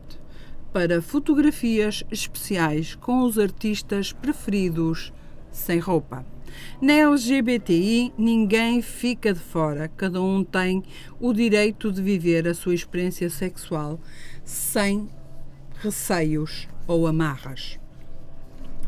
para 0.76 1.00
fotografias 1.00 2.04
especiais 2.10 2.94
com 2.96 3.22
os 3.22 3.38
artistas 3.38 4.12
preferidos 4.12 5.10
sem 5.50 5.78
roupa. 5.78 6.22
Na 6.82 6.92
LGBTI, 6.92 8.12
ninguém 8.18 8.82
fica 8.82 9.32
de 9.32 9.40
fora, 9.40 9.88
cada 9.96 10.20
um 10.20 10.44
tem 10.44 10.82
o 11.18 11.32
direito 11.32 11.90
de 11.90 12.02
viver 12.02 12.46
a 12.46 12.52
sua 12.52 12.74
experiência 12.74 13.30
sexual 13.30 13.98
sem 14.44 15.08
receios 15.80 16.68
ou 16.86 17.06
amarras. 17.06 17.78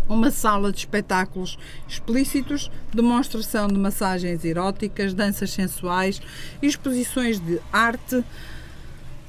Uma 0.07 0.31
sala 0.31 0.71
de 0.71 0.81
espetáculos 0.81 1.59
explícitos, 1.89 2.71
demonstração 2.93 3.67
de 3.67 3.79
massagens 3.79 4.45
eróticas, 4.45 5.15
danças 5.15 5.53
sensuais, 5.53 6.21
exposições 6.61 7.41
de 7.41 7.59
arte 7.73 8.23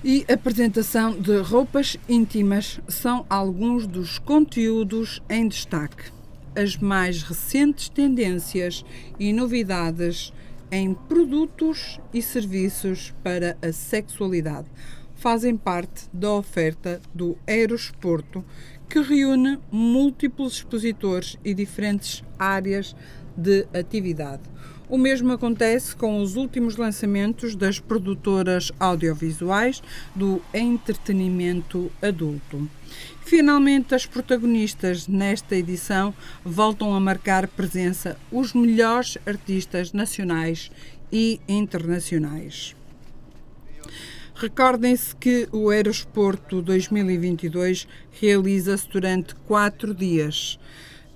e 0.03 0.25
apresentação 0.31 1.19
de 1.19 1.37
roupas 1.39 1.97
íntimas 2.07 2.79
são 2.87 3.25
alguns 3.29 3.85
dos 3.85 4.17
conteúdos 4.19 5.21
em 5.29 5.47
destaque 5.47 6.19
as 6.55 6.77
mais 6.77 7.23
recentes 7.23 7.89
tendências 7.89 8.83
e 9.19 9.31
novidades 9.31 10.33
em 10.71 10.93
produtos 10.93 11.99
e 12.13 12.21
serviços 12.21 13.13
para 13.23 13.57
a 13.61 13.71
sexualidade. 13.71 14.67
Fazem 15.15 15.57
parte 15.57 16.07
da 16.13 16.31
oferta 16.33 17.01
do 17.13 17.37
Aerosporto, 17.47 18.43
que 18.87 19.01
reúne 19.01 19.59
múltiplos 19.71 20.53
expositores 20.53 21.37
e 21.43 21.53
diferentes 21.53 22.23
áreas 22.37 22.95
de 23.35 23.67
atividade. 23.73 24.43
O 24.89 24.97
mesmo 24.97 25.31
acontece 25.31 25.95
com 25.95 26.19
os 26.19 26.35
últimos 26.35 26.75
lançamentos 26.75 27.55
das 27.55 27.79
produtoras 27.79 28.71
audiovisuais 28.79 29.83
do 30.15 30.41
entretenimento 30.51 31.91
adulto. 32.01 32.67
Finalmente, 33.23 33.93
as 33.93 34.07
protagonistas 34.07 35.07
nesta 35.07 35.55
edição 35.55 36.11
voltam 36.43 36.95
a 36.95 36.99
marcar 36.99 37.47
presença 37.47 38.17
os 38.31 38.53
melhores 38.53 39.15
artistas 39.27 39.93
nacionais 39.93 40.71
e 41.11 41.39
internacionais. 41.47 42.75
Recordem-se 44.33 45.15
que 45.15 45.47
o 45.51 45.69
Aerosporto 45.69 46.63
2022 46.63 47.87
realiza-se 48.19 48.89
durante 48.89 49.35
quatro 49.35 49.93
dias, 49.93 50.57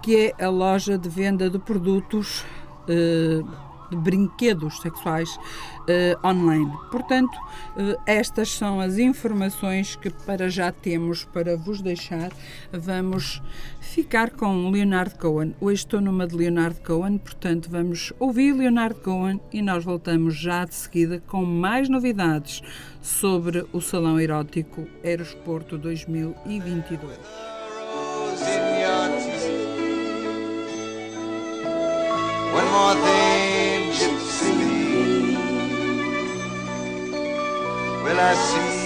que 0.00 0.16
é 0.16 0.44
a 0.44 0.48
loja 0.48 0.96
de 0.96 1.08
venda 1.08 1.50
de 1.50 1.58
produtos 1.58 2.44
eh, 2.88 3.42
de 3.90 3.96
brinquedos 3.96 4.80
sexuais 4.80 5.36
uh, 5.36 6.26
online. 6.26 6.72
Portanto, 6.90 7.34
uh, 7.76 8.00
estas 8.06 8.50
são 8.50 8.80
as 8.80 8.98
informações 8.98 9.96
que 9.96 10.10
para 10.10 10.48
já 10.48 10.72
temos 10.72 11.24
para 11.24 11.56
vos 11.56 11.80
deixar. 11.80 12.30
Vamos 12.72 13.42
ficar 13.80 14.30
com 14.30 14.70
Leonard 14.70 15.14
Cohen. 15.18 15.54
Hoje 15.60 15.82
estou 15.82 16.00
numa 16.00 16.26
de 16.26 16.34
Leonard 16.34 16.80
Cohen, 16.80 17.18
portanto, 17.18 17.68
vamos 17.70 18.12
ouvir 18.18 18.52
Leonard 18.52 19.00
Cohen 19.00 19.40
e 19.52 19.62
nós 19.62 19.84
voltamos 19.84 20.36
já 20.36 20.64
de 20.64 20.74
seguida 20.74 21.22
com 21.26 21.44
mais 21.44 21.88
novidades 21.88 22.62
sobre 23.00 23.64
o 23.72 23.80
Salão 23.80 24.18
Erótico 24.18 24.86
Aerosporto 25.04 25.78
2022. 25.78 27.18
One 32.54 32.70
more 32.70 32.94
thing, 32.94 33.23
I 38.20 38.34
see 38.34 38.83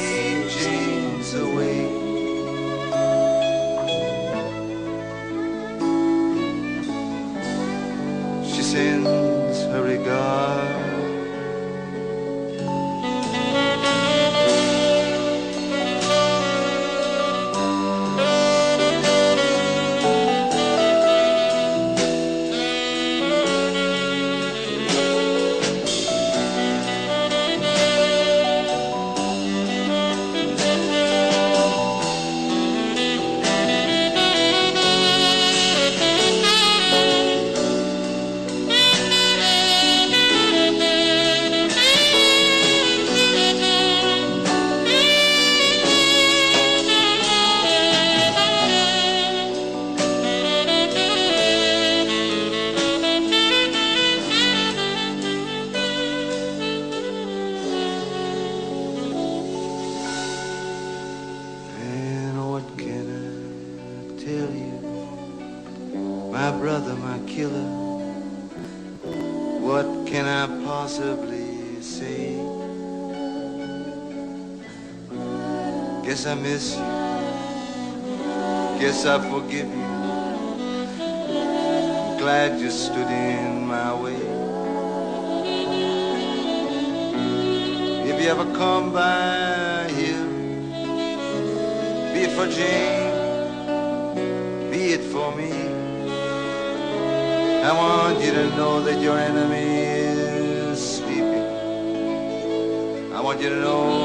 you 103.41 103.51
know 103.51 103.98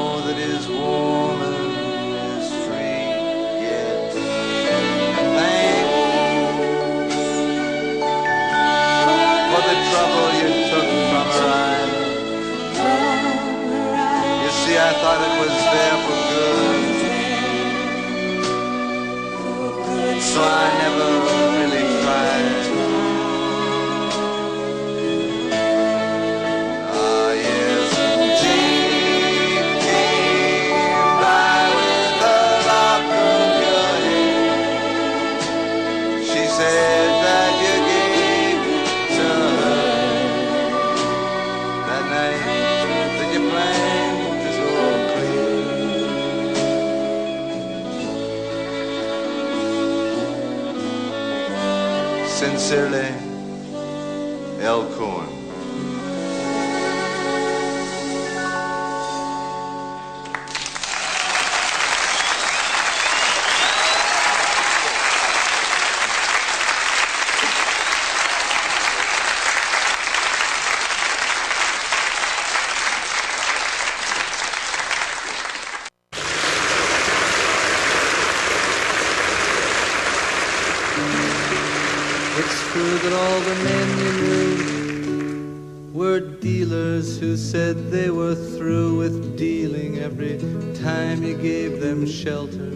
said 87.44 87.90
they 87.90 88.08
were 88.08 88.34
through 88.34 88.96
with 88.96 89.36
dealing 89.36 89.98
every 89.98 90.38
time 90.82 91.22
you 91.22 91.36
gave 91.36 91.78
them 91.78 92.06
shelter. 92.06 92.70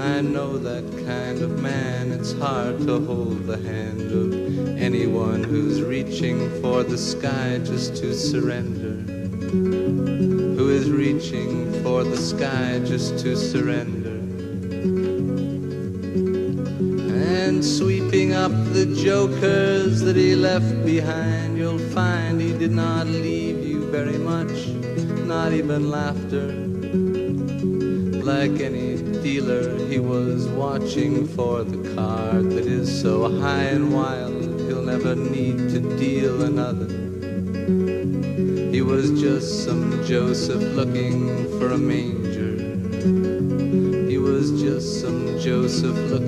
I 0.00 0.22
know 0.22 0.56
that 0.56 0.82
kind 1.06 1.42
of 1.42 1.60
man, 1.60 2.10
it's 2.10 2.32
hard 2.32 2.78
to 2.86 2.98
hold 3.00 3.46
the 3.46 3.58
hand 3.58 4.00
of 4.00 4.78
anyone 4.78 5.44
who's 5.44 5.82
reaching 5.82 6.38
for 6.62 6.82
the 6.84 6.96
sky 6.96 7.60
just 7.62 7.96
to 7.96 8.14
surrender. 8.14 8.94
Who 10.56 10.70
is 10.70 10.90
reaching 10.90 11.70
for 11.82 12.02
the 12.02 12.16
sky 12.16 12.80
just 12.82 13.18
to 13.18 13.36
surrender. 13.36 14.16
And 17.46 17.62
sweeping 17.62 18.32
up 18.32 18.52
the 18.72 18.86
jokers 19.04 20.00
that 20.00 20.16
he 20.16 20.34
left 20.34 20.84
behind, 20.84 21.58
you'll 21.58 21.75
did 22.66 22.74
not 22.74 23.06
leave 23.06 23.64
you 23.64 23.88
very 23.92 24.18
much, 24.18 24.66
not 25.24 25.52
even 25.52 25.88
laughter. 25.88 26.48
Like 28.24 28.60
any 28.60 28.96
dealer, 29.22 29.78
he 29.86 30.00
was 30.00 30.48
watching 30.48 31.28
for 31.28 31.62
the 31.62 31.94
card 31.94 32.50
that 32.50 32.66
is 32.66 32.88
so 33.00 33.30
high 33.40 33.66
and 33.76 33.94
wild, 33.94 34.42
he'll 34.62 34.82
never 34.82 35.14
need 35.14 35.58
to 35.74 35.78
deal 35.96 36.42
another. 36.42 36.90
He 38.72 38.82
was 38.82 39.12
just 39.20 39.64
some 39.64 40.04
Joseph 40.04 40.64
looking 40.74 41.46
for 41.60 41.70
a 41.70 41.78
manger. 41.78 42.56
He 44.10 44.18
was 44.18 44.60
just 44.60 45.02
some 45.02 45.38
Joseph 45.38 45.96
looking 46.10 46.25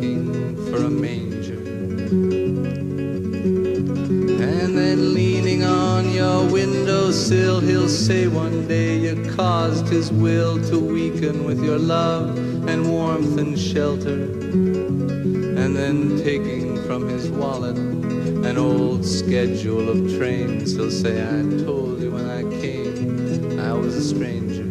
his 10.09 10.19
will 10.19 10.59
to 10.71 10.79
weaken 10.79 11.45
with 11.45 11.63
your 11.63 11.79
love 11.79 12.37
and 12.69 12.91
warmth 12.91 13.39
and 13.39 13.59
shelter. 13.59 14.23
And 14.23 15.77
then 15.77 16.19
taking 16.19 16.83
from 16.87 17.09
his 17.09 17.29
wallet 17.29 17.77
an 17.77 18.57
old 18.57 19.05
schedule 19.05 19.89
of 19.89 20.17
trains, 20.17 20.73
he'll 20.77 20.91
say, 20.91 21.23
I 21.23 21.43
told 21.65 22.01
you 22.01 22.13
when 22.13 22.27
I 22.27 22.43
came 22.61 23.61
I 23.61 23.73
was 23.73 23.97
a 23.97 24.03
stranger. 24.03 24.65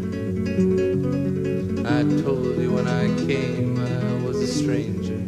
I 1.88 2.02
told 2.23 2.58
you 2.58 2.71
when 2.71 2.88
I 2.88 3.06
came 3.28 3.80
I 3.80 4.26
was 4.26 4.38
a 4.38 4.47
stranger. 4.47 5.19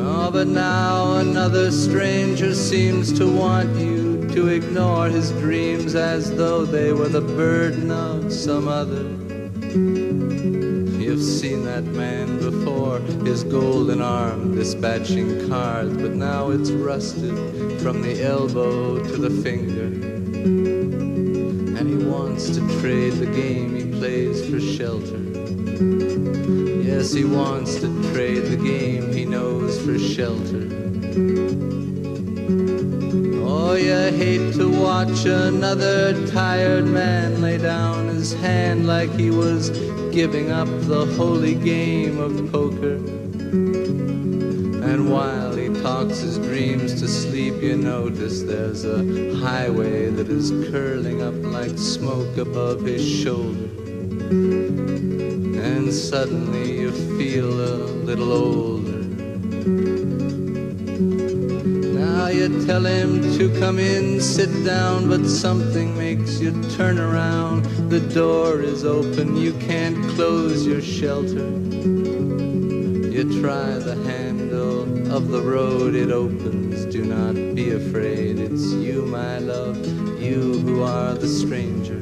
Oh, 0.00 0.30
but 0.32 0.48
now 0.48 1.18
another 1.18 1.70
stranger 1.70 2.54
seems 2.54 3.12
to 3.18 3.30
want 3.30 3.76
you 3.76 4.11
to 4.32 4.48
ignore 4.48 5.08
his 5.08 5.30
dreams 5.32 5.94
as 5.94 6.34
though 6.36 6.64
they 6.64 6.90
were 6.90 7.08
the 7.08 7.20
burden 7.20 7.90
of 7.90 8.32
some 8.32 8.66
other. 8.66 9.02
You've 10.98 11.22
seen 11.22 11.64
that 11.66 11.84
man 11.84 12.38
before, 12.38 13.00
his 13.26 13.44
golden 13.44 14.00
arm 14.00 14.54
dispatching 14.54 15.50
cards, 15.50 15.94
but 15.98 16.12
now 16.12 16.48
it's 16.48 16.70
rusted 16.70 17.36
from 17.82 18.00
the 18.00 18.22
elbow 18.22 19.02
to 19.02 19.16
the 19.18 19.42
finger. 19.42 19.84
And 21.76 21.86
he 21.86 21.96
wants 22.06 22.48
to 22.56 22.80
trade 22.80 23.12
the 23.14 23.26
game 23.26 23.76
he 23.76 23.98
plays 23.98 24.48
for 24.48 24.60
shelter. 24.60 25.18
Yes, 26.82 27.12
he 27.12 27.24
wants 27.24 27.74
to 27.80 28.12
trade 28.14 28.46
the 28.46 28.56
game 28.56 29.12
he 29.12 29.26
knows 29.26 29.78
for 29.84 29.98
shelter. 29.98 30.70
Oh, 33.72 33.76
you 33.76 34.12
hate 34.18 34.52
to 34.56 34.68
watch 34.68 35.24
another 35.24 36.26
tired 36.26 36.84
man 36.84 37.40
lay 37.40 37.56
down 37.56 38.08
his 38.08 38.34
hand 38.34 38.86
like 38.86 39.08
he 39.12 39.30
was 39.30 39.70
giving 40.10 40.50
up 40.50 40.68
the 40.82 41.06
holy 41.16 41.54
game 41.54 42.18
of 42.18 42.52
poker. 42.52 42.96
And 44.86 45.10
while 45.10 45.56
he 45.56 45.70
talks 45.80 46.18
his 46.18 46.36
dreams 46.36 47.00
to 47.00 47.08
sleep, 47.08 47.62
you 47.62 47.78
notice 47.78 48.42
there's 48.42 48.84
a 48.84 48.98
highway 49.36 50.10
that 50.10 50.28
is 50.28 50.50
curling 50.70 51.22
up 51.22 51.34
like 51.50 51.78
smoke 51.78 52.36
above 52.36 52.82
his 52.82 53.02
shoulder. 53.02 53.70
And 55.64 55.90
suddenly 55.90 56.78
you 56.78 56.92
feel 57.16 57.48
a 57.48 57.88
little 58.04 58.32
older. 58.32 58.81
You 62.42 62.66
tell 62.66 62.84
him 62.84 63.22
to 63.38 63.56
come 63.60 63.78
in, 63.78 64.20
sit 64.20 64.64
down, 64.64 65.08
but 65.08 65.24
something 65.24 65.96
makes 65.96 66.40
you 66.40 66.50
turn 66.70 66.98
around. 66.98 67.64
The 67.88 68.00
door 68.00 68.60
is 68.60 68.84
open, 68.84 69.36
you 69.36 69.52
can't 69.54 69.96
close 70.16 70.66
your 70.66 70.82
shelter. 70.82 71.48
You 73.14 73.40
try 73.40 73.78
the 73.78 73.94
handle 74.08 74.82
of 75.14 75.28
the 75.28 75.40
road, 75.40 75.94
it 75.94 76.10
opens. 76.10 76.84
Do 76.86 77.04
not 77.04 77.54
be 77.54 77.70
afraid, 77.70 78.40
it's 78.40 78.72
you, 78.72 79.06
my 79.06 79.38
love, 79.38 79.76
you 80.20 80.58
who 80.64 80.82
are 80.82 81.14
the 81.14 81.28
stranger. 81.28 81.98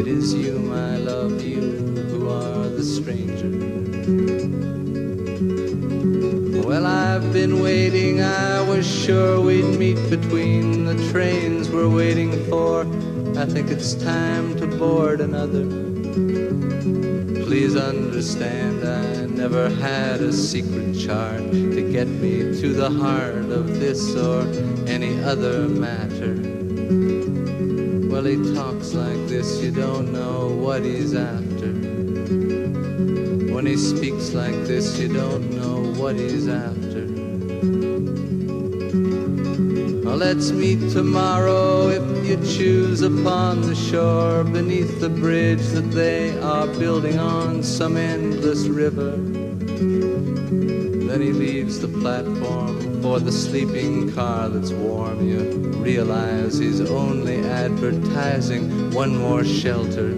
It 0.00 0.06
is 0.06 0.32
you, 0.32 0.58
my 0.58 0.96
love, 0.96 1.42
you 1.42 1.60
who 2.08 2.30
are 2.30 2.68
the 2.68 2.82
stranger. 2.82 3.73
Well, 6.64 6.86
I've 6.86 7.30
been 7.30 7.60
waiting, 7.62 8.22
I 8.22 8.62
was 8.62 8.86
sure 8.86 9.38
we'd 9.38 9.78
meet 9.78 9.98
between 10.08 10.86
the 10.86 10.94
trains 11.12 11.68
we're 11.68 11.90
waiting 11.90 12.32
for. 12.48 12.86
I 13.38 13.44
think 13.44 13.70
it's 13.70 13.92
time 13.92 14.56
to 14.56 14.66
board 14.66 15.20
another. 15.20 15.66
Please 17.44 17.76
understand, 17.76 18.82
I 18.82 19.26
never 19.26 19.68
had 19.68 20.22
a 20.22 20.32
secret 20.32 20.98
chart 20.98 21.42
to 21.52 21.92
get 21.92 22.08
me 22.08 22.58
to 22.58 22.72
the 22.72 22.88
heart 22.88 23.50
of 23.50 23.78
this 23.78 24.16
or 24.16 24.40
any 24.88 25.22
other 25.22 25.68
matter. 25.68 26.34
Well, 28.08 28.24
he 28.24 28.36
talks 28.54 28.94
like 28.94 29.28
this, 29.28 29.60
you 29.60 29.70
don't 29.70 30.14
know 30.14 30.48
what 30.48 30.82
he's 30.82 31.14
after. 31.14 31.53
When 33.64 33.72
he 33.72 33.78
speaks 33.78 34.34
like 34.34 34.66
this, 34.66 34.98
you 34.98 35.08
don't 35.08 35.50
know 35.52 35.80
what 35.98 36.16
he's 36.16 36.48
after. 36.48 37.06
Well, 40.04 40.18
let's 40.18 40.50
meet 40.50 40.92
tomorrow 40.92 41.88
if 41.88 42.28
you 42.28 42.36
choose 42.44 43.00
upon 43.00 43.62
the 43.62 43.74
shore 43.74 44.44
beneath 44.44 45.00
the 45.00 45.08
bridge 45.08 45.62
that 45.68 45.92
they 45.92 46.38
are 46.40 46.66
building 46.66 47.18
on 47.18 47.62
some 47.62 47.96
endless 47.96 48.66
river. 48.66 49.12
Then 51.06 51.22
he 51.22 51.32
leaves 51.32 51.78
the 51.80 51.88
platform 51.88 53.00
for 53.00 53.18
the 53.18 53.32
sleeping 53.32 54.12
car 54.12 54.50
that's 54.50 54.72
warm. 54.72 55.26
You 55.26 55.40
realize 55.80 56.58
he's 56.58 56.82
only 56.82 57.38
advertising 57.38 58.90
one 58.92 59.16
more 59.16 59.42
shelter. 59.42 60.12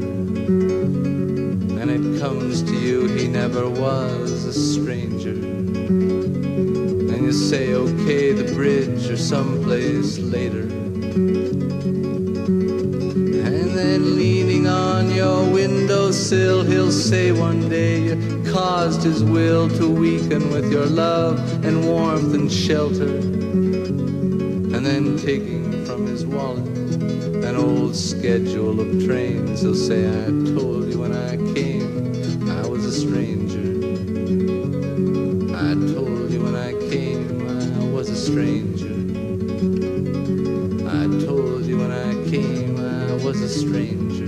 And 1.89 2.17
it 2.17 2.21
comes 2.21 2.65
to 2.65 2.75
you 2.75 3.07
he 3.07 3.29
never 3.29 3.71
was 3.71 4.45
a 4.45 4.53
stranger. 4.53 5.31
And 5.31 7.23
you 7.23 7.31
say, 7.31 7.75
okay, 7.75 8.33
the 8.33 8.53
bridge 8.55 9.09
or 9.09 9.17
someplace 9.17 10.19
later. 10.19 10.63
And 13.43 13.71
then 13.79 14.17
leaning 14.17 14.67
on 14.67 15.13
your 15.13 15.49
windowsill, 15.49 16.65
he'll 16.65 16.91
say 16.91 17.31
one 17.31 17.69
day 17.69 18.03
you 18.03 18.43
caused 18.53 19.05
his 19.05 19.23
will 19.23 19.69
to 19.79 19.89
weaken 19.89 20.51
with 20.51 20.73
your 20.73 20.87
love 20.87 21.39
and 21.65 21.87
warmth 21.87 22.35
and 22.35 22.51
shelter. 22.51 23.76
Then 24.87 25.19
taking 25.19 25.85
from 25.85 26.07
his 26.07 26.25
wallet 26.25 26.65
an 26.65 27.57
old 27.57 27.97
schedule 27.97 28.81
of 28.81 29.05
trains, 29.05 29.63
he'll 29.63 29.75
say, 29.75 30.07
I 30.07 30.27
told 30.55 30.93
you 30.93 31.01
when 31.01 31.13
I 31.13 31.37
came 31.55 32.49
I 32.49 32.65
was 32.69 32.85
a 32.85 32.93
stranger. 32.93 33.67
I 35.57 35.75
told 35.93 36.31
you 36.31 36.41
when 36.41 36.55
I 36.55 36.71
came 36.89 37.27
I 37.49 37.85
was 37.91 38.09
a 38.11 38.17
stranger. 38.17 38.95
I 40.89 41.05
told 41.27 41.65
you 41.65 41.79
when 41.79 41.91
I 41.91 42.13
came 42.31 42.79
I 42.79 43.13
was 43.25 43.41
a 43.41 43.49
stranger. 43.49 44.26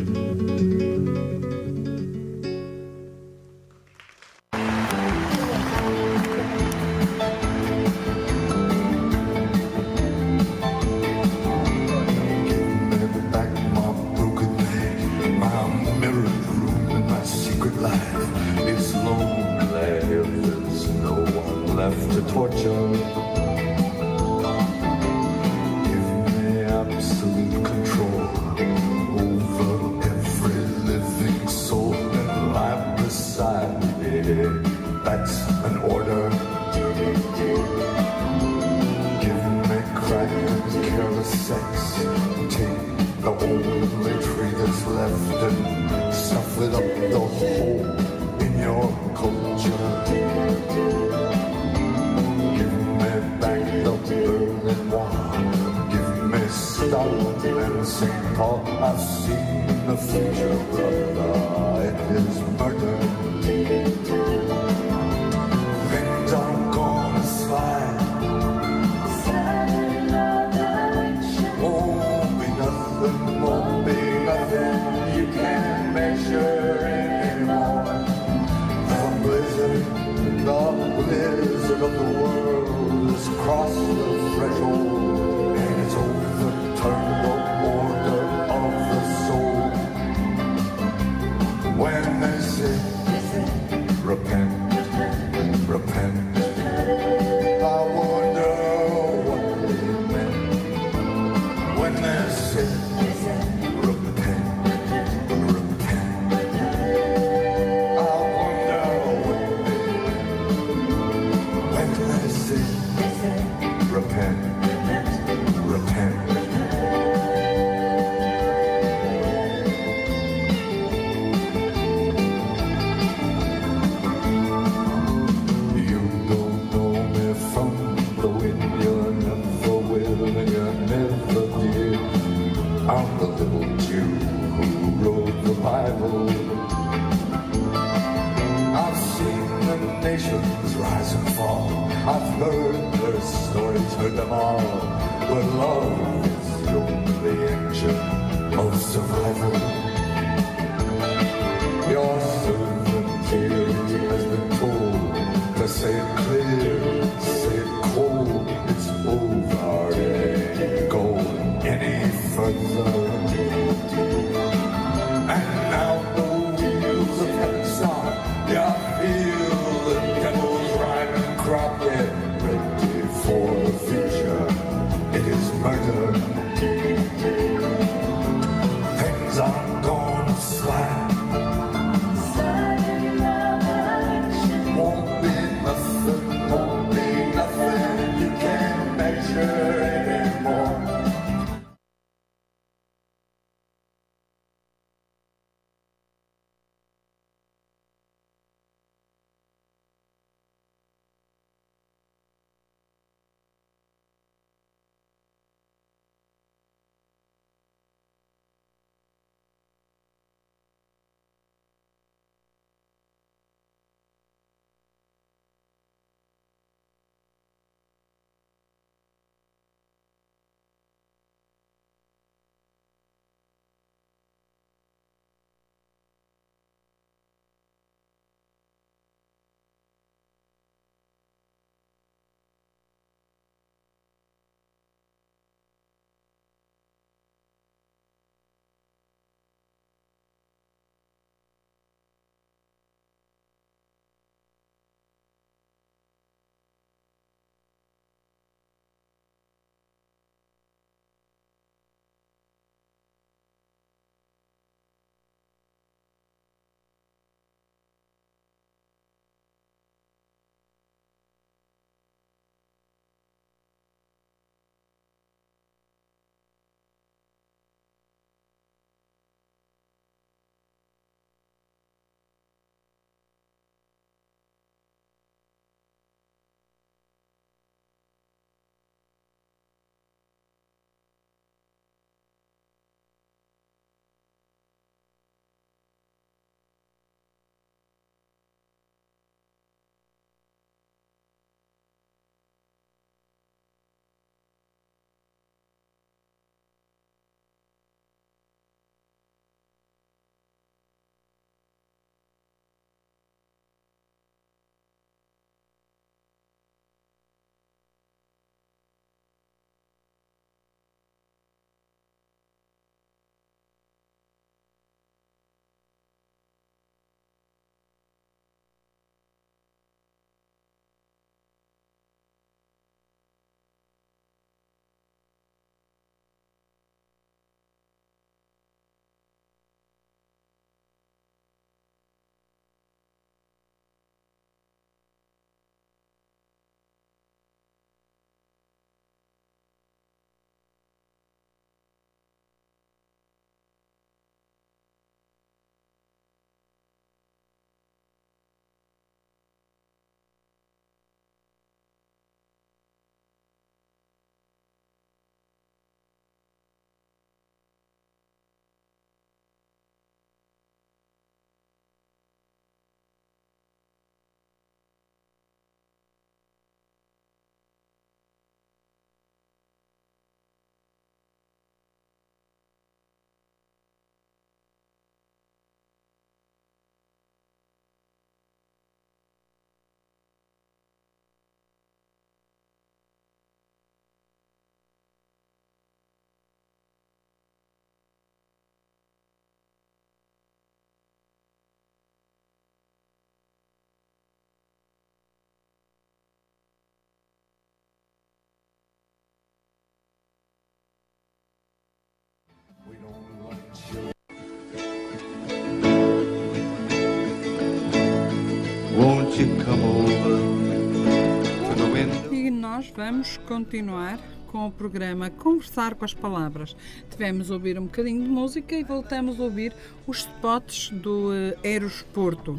E 412.33 412.51
nós 412.51 412.93
vamos 412.97 413.37
continuar 413.47 414.19
com 414.49 414.67
o 414.67 414.73
programa 414.73 415.31
Conversar 415.31 415.95
com 415.95 416.05
as 416.05 416.13
Palavras. 416.13 416.75
Tivemos 417.09 417.49
a 417.49 417.55
ouvir 417.55 417.79
um 417.79 417.85
bocadinho 417.85 418.25
de 418.25 418.29
música 418.29 418.75
e 418.75 418.83
voltamos 418.83 419.39
a 419.39 419.45
ouvir 419.45 419.73
os 420.09 420.19
spots 420.19 420.91
do 420.91 421.29
uh, 421.29 421.57
Aerosporto. 421.65 422.59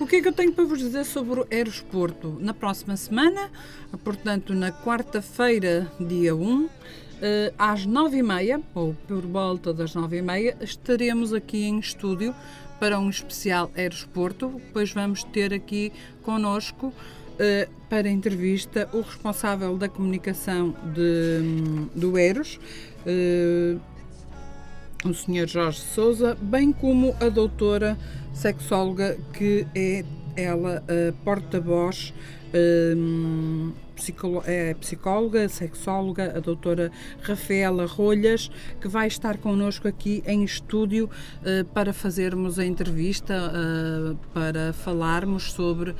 O 0.00 0.06
que 0.06 0.16
é 0.16 0.22
que 0.22 0.26
eu 0.26 0.32
tenho 0.32 0.52
para 0.52 0.64
vos 0.64 0.80
dizer 0.80 1.04
sobre 1.04 1.42
o 1.42 1.46
Aerosporto? 1.48 2.36
Na 2.40 2.52
próxima 2.52 2.96
semana, 2.96 3.48
portanto 4.02 4.52
na 4.52 4.72
quarta-feira, 4.72 5.86
dia 6.00 6.34
1, 6.34 6.68
Uh, 7.16 7.48
às 7.58 7.86
nove 7.86 8.18
e 8.18 8.22
meia, 8.22 8.60
ou 8.74 8.94
por 9.08 9.22
volta 9.22 9.72
das 9.72 9.94
nove 9.94 10.18
e 10.18 10.22
meia, 10.22 10.54
estaremos 10.60 11.32
aqui 11.32 11.64
em 11.64 11.78
estúdio 11.78 12.34
para 12.78 12.98
um 12.98 13.10
especial 13.10 13.70
Aerosporto. 13.76 14.48
Depois 14.66 14.92
vamos 14.92 15.24
ter 15.24 15.52
aqui 15.52 15.92
connosco 16.22 16.88
uh, 16.88 17.70
para 17.88 18.08
entrevista 18.08 18.88
o 18.92 19.00
responsável 19.00 19.76
da 19.76 19.88
comunicação 19.88 20.74
de, 20.94 21.88
do 21.94 22.18
Eros, 22.18 22.58
uh, 23.06 23.80
o 25.04 25.14
Sr. 25.14 25.46
Jorge 25.46 25.80
Souza, 25.80 26.36
bem 26.40 26.72
como 26.72 27.14
a 27.20 27.28
doutora 27.28 27.96
sexóloga 28.32 29.16
que 29.32 29.66
é 29.74 30.04
ela 30.36 30.82
a 30.88 31.12
porta-voz 31.24 32.12
um, 32.54 33.72
é 34.44 34.74
psicóloga, 34.74 35.48
sexóloga, 35.48 36.36
a 36.36 36.40
doutora 36.40 36.92
Rafaela 37.22 37.86
Rolhas, 37.86 38.50
que 38.80 38.88
vai 38.88 39.06
estar 39.08 39.38
connosco 39.38 39.88
aqui 39.88 40.22
em 40.26 40.44
estúdio 40.44 41.06
uh, 41.06 41.64
para 41.66 41.92
fazermos 41.92 42.58
a 42.58 42.64
entrevista, 42.64 43.34
uh, 43.34 44.16
para 44.34 44.72
falarmos 44.72 45.52
sobre 45.52 45.90
uh, 45.90 45.96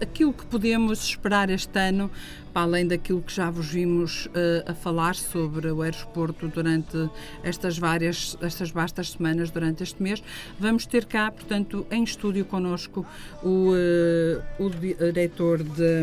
aquilo 0.00 0.32
que 0.32 0.44
podemos 0.46 1.02
esperar 1.04 1.48
este 1.50 1.78
ano 1.78 2.10
para 2.52 2.62
além 2.62 2.86
daquilo 2.86 3.22
que 3.22 3.34
já 3.34 3.50
vos 3.50 3.68
vimos 3.68 4.28
a 4.66 4.74
falar 4.74 5.14
sobre 5.14 5.70
o 5.70 5.80
aeroporto 5.80 6.48
durante 6.48 7.08
estas 7.42 7.78
várias, 7.78 8.36
estas 8.42 8.70
vastas 8.70 9.12
semanas 9.12 9.50
durante 9.50 9.82
este 9.82 10.02
mês, 10.02 10.22
vamos 10.60 10.84
ter 10.84 11.06
cá, 11.06 11.30
portanto, 11.30 11.86
em 11.90 12.04
estúdio 12.04 12.44
connosco 12.44 13.06
o, 13.42 13.70
o 14.58 14.68
diretor 14.68 15.62
de, 15.62 16.02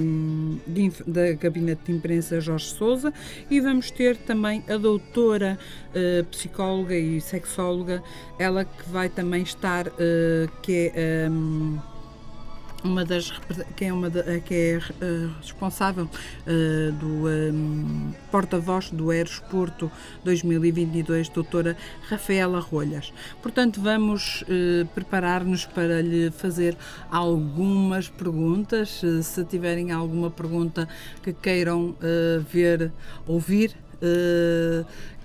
de, 0.66 1.04
da 1.20 1.34
Gabinete 1.34 1.82
de 1.86 1.92
Imprensa, 1.92 2.40
Jorge 2.40 2.66
Souza, 2.66 3.14
e 3.50 3.60
vamos 3.60 3.92
ter 3.92 4.16
também 4.18 4.64
a 4.70 4.78
doutora 4.78 5.58
uh, 5.90 6.24
psicóloga 6.26 6.96
e 6.96 7.20
sexóloga, 7.20 8.02
ela 8.38 8.66
que 8.66 8.90
vai 8.90 9.10
também 9.10 9.44
estar, 9.44 9.86
que 10.62 10.92
é. 10.96 11.28
Um, 11.30 11.78
uma 12.84 13.04
das 13.06 13.32
que 13.76 13.86
é 13.86 13.94
uma 13.94 14.10
de, 14.10 14.42
que 14.42 14.54
é 14.54 14.78
uh, 14.78 15.32
responsável 15.42 16.06
uh, 16.06 16.92
do 16.94 17.28
um, 17.28 18.14
porta-voz 18.32 18.90
do 18.92 19.10
Aerosporto 19.10 19.92
2022, 20.24 21.30
doutora 21.30 21.76
Rafaela 22.10 22.60
Rolhas. 22.60 23.14
Portanto, 23.42 23.82
vamos 23.82 24.44
uh, 24.44 24.86
preparar-nos 24.94 25.66
para 25.66 26.02
lhe 26.02 26.32
fazer 26.32 26.78
algumas 27.10 28.10
perguntas. 28.10 29.02
se 29.24 29.46
tiverem 29.46 29.92
alguma 29.92 30.30
pergunta 30.30 30.88
que 31.24 31.34
queiram 31.34 31.96
ver, 32.52 32.92
ouvir, 33.28 33.76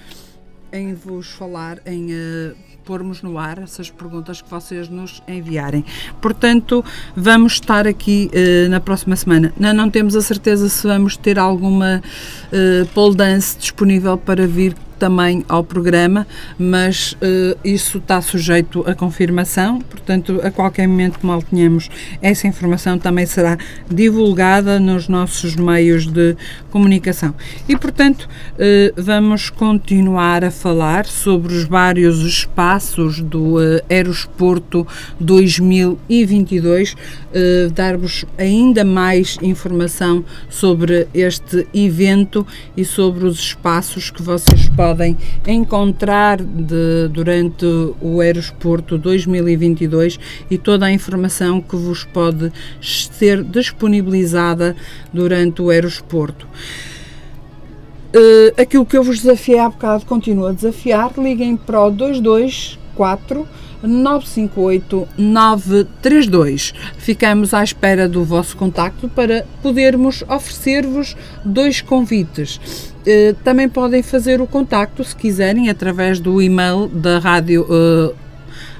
em 0.71 0.93
vos 0.93 1.31
falar, 1.31 1.81
em 1.85 2.13
uh, 2.13 2.55
pormos 2.89 3.21
no 3.21 3.37
ar 3.37 3.59
essas 3.59 3.91
perguntas 3.91 4.41
que 4.41 4.49
vocês 4.49 4.89
nos 4.89 5.21
enviarem. 5.27 5.85
Portanto, 6.19 6.83
vamos 7.15 7.53
estar 7.53 7.85
aqui 7.85 8.31
uh, 8.33 8.67
na 8.67 8.79
próxima 8.79 9.15
semana. 9.15 9.53
Não, 9.59 9.71
não 9.75 9.91
temos 9.91 10.15
a 10.15 10.23
certeza 10.23 10.67
se 10.67 10.87
vamos 10.87 11.15
ter 11.15 11.37
alguma 11.37 12.01
uh, 12.51 12.87
pole 12.87 13.15
dance 13.15 13.55
disponível 13.59 14.17
para 14.17 14.47
vir 14.47 14.75
também 14.99 15.45
ao 15.47 15.63
programa, 15.63 16.27
mas 16.59 17.13
uh, 17.13 17.57
isso 17.63 17.99
está 17.99 18.21
sujeito 18.21 18.83
a 18.85 18.93
confirmação, 18.93 19.79
portanto, 19.79 20.41
a 20.43 20.51
qualquer 20.51 20.87
momento 20.87 21.25
mal 21.25 21.41
tenhamos 21.41 21.89
essa 22.21 22.45
informação 22.47 22.99
também 22.99 23.25
será 23.25 23.57
divulgada 23.89 24.79
nos 24.79 25.07
nossos 25.07 25.55
meios 25.55 26.05
de 26.05 26.35
comunicação. 26.69 27.33
E, 27.67 27.77
portanto, 27.77 28.27
uh, 28.55 29.01
vamos 29.01 29.49
continuar 29.49 30.43
a 30.43 30.51
falar 30.51 31.05
sobre 31.05 31.53
os 31.53 31.63
vários 31.63 32.19
espaços 32.25 33.21
do 33.21 33.55
uh, 33.55 33.81
Aerosporto 33.89 34.85
2022, 35.19 36.95
dar-vos 37.73 38.25
ainda 38.37 38.83
mais 38.83 39.37
informação 39.41 40.25
sobre 40.49 41.07
este 41.13 41.67
evento 41.73 42.45
e 42.75 42.83
sobre 42.83 43.25
os 43.25 43.39
espaços 43.39 44.09
que 44.09 44.21
vocês 44.21 44.67
podem 44.69 44.88
podem 44.89 45.15
encontrar 45.47 46.41
de, 46.41 47.07
durante 47.11 47.65
o 48.01 48.21
Aerosporto 48.21 48.97
2022 48.97 50.19
e 50.49 50.57
toda 50.57 50.87
a 50.87 50.91
informação 50.91 51.61
que 51.61 51.75
vos 51.75 52.03
pode 52.05 52.51
ser 52.81 53.43
disponibilizada 53.43 54.75
durante 55.13 55.61
o 55.61 55.69
Aerosporto. 55.69 56.47
Uh, 58.15 58.59
aquilo 58.59 58.83
que 58.83 58.97
eu 58.97 59.03
vos 59.03 59.19
desafiei 59.19 59.59
há 59.59 59.69
bocado 59.69 60.05
continua 60.07 60.49
a 60.49 60.53
desafiar. 60.53 61.11
Liguem 61.15 61.55
para 61.55 61.85
o 61.85 61.91
224 61.91 63.47
958 63.83 65.07
932. 65.15 66.73
Ficamos 66.97 67.53
à 67.53 67.63
espera 67.63 68.09
do 68.09 68.23
vosso 68.23 68.57
contacto 68.57 69.07
para 69.07 69.45
podermos 69.61 70.23
oferecer-vos 70.27 71.15
dois 71.45 71.79
convites. 71.81 72.59
Eh, 73.11 73.33
também 73.43 73.67
podem 73.67 74.03
fazer 74.03 74.39
o 74.39 74.45
contacto, 74.45 75.03
se 75.03 75.15
quiserem, 75.15 75.67
através 75.67 76.19
do 76.19 76.39
e-mail 76.39 76.87
da 76.87 77.17
rádio 77.17 77.63
uh, 77.63 78.13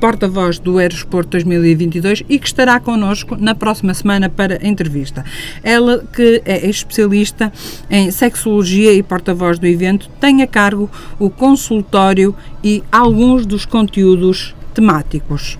porta-voz 0.00 0.58
do 0.58 0.78
Aerosporto 0.78 1.30
2022 1.32 2.24
e 2.28 2.38
que 2.38 2.46
estará 2.46 2.80
connosco 2.80 3.36
na 3.36 3.54
próxima 3.54 3.92
semana 3.92 4.30
para 4.30 4.58
a 4.62 4.66
entrevista. 4.66 5.24
Ela, 5.62 6.02
que 6.12 6.42
é 6.44 6.66
especialista 6.66 7.52
em 7.90 8.10
sexologia 8.10 8.92
e 8.94 9.02
porta-voz 9.02 9.58
do 9.58 9.66
evento, 9.66 10.08
tem 10.18 10.42
a 10.42 10.46
cargo 10.46 10.90
o 11.18 11.28
consultório 11.28 12.34
e 12.64 12.82
alguns 12.90 13.44
dos 13.44 13.66
conteúdos 13.66 14.54
temáticos. 14.72 15.58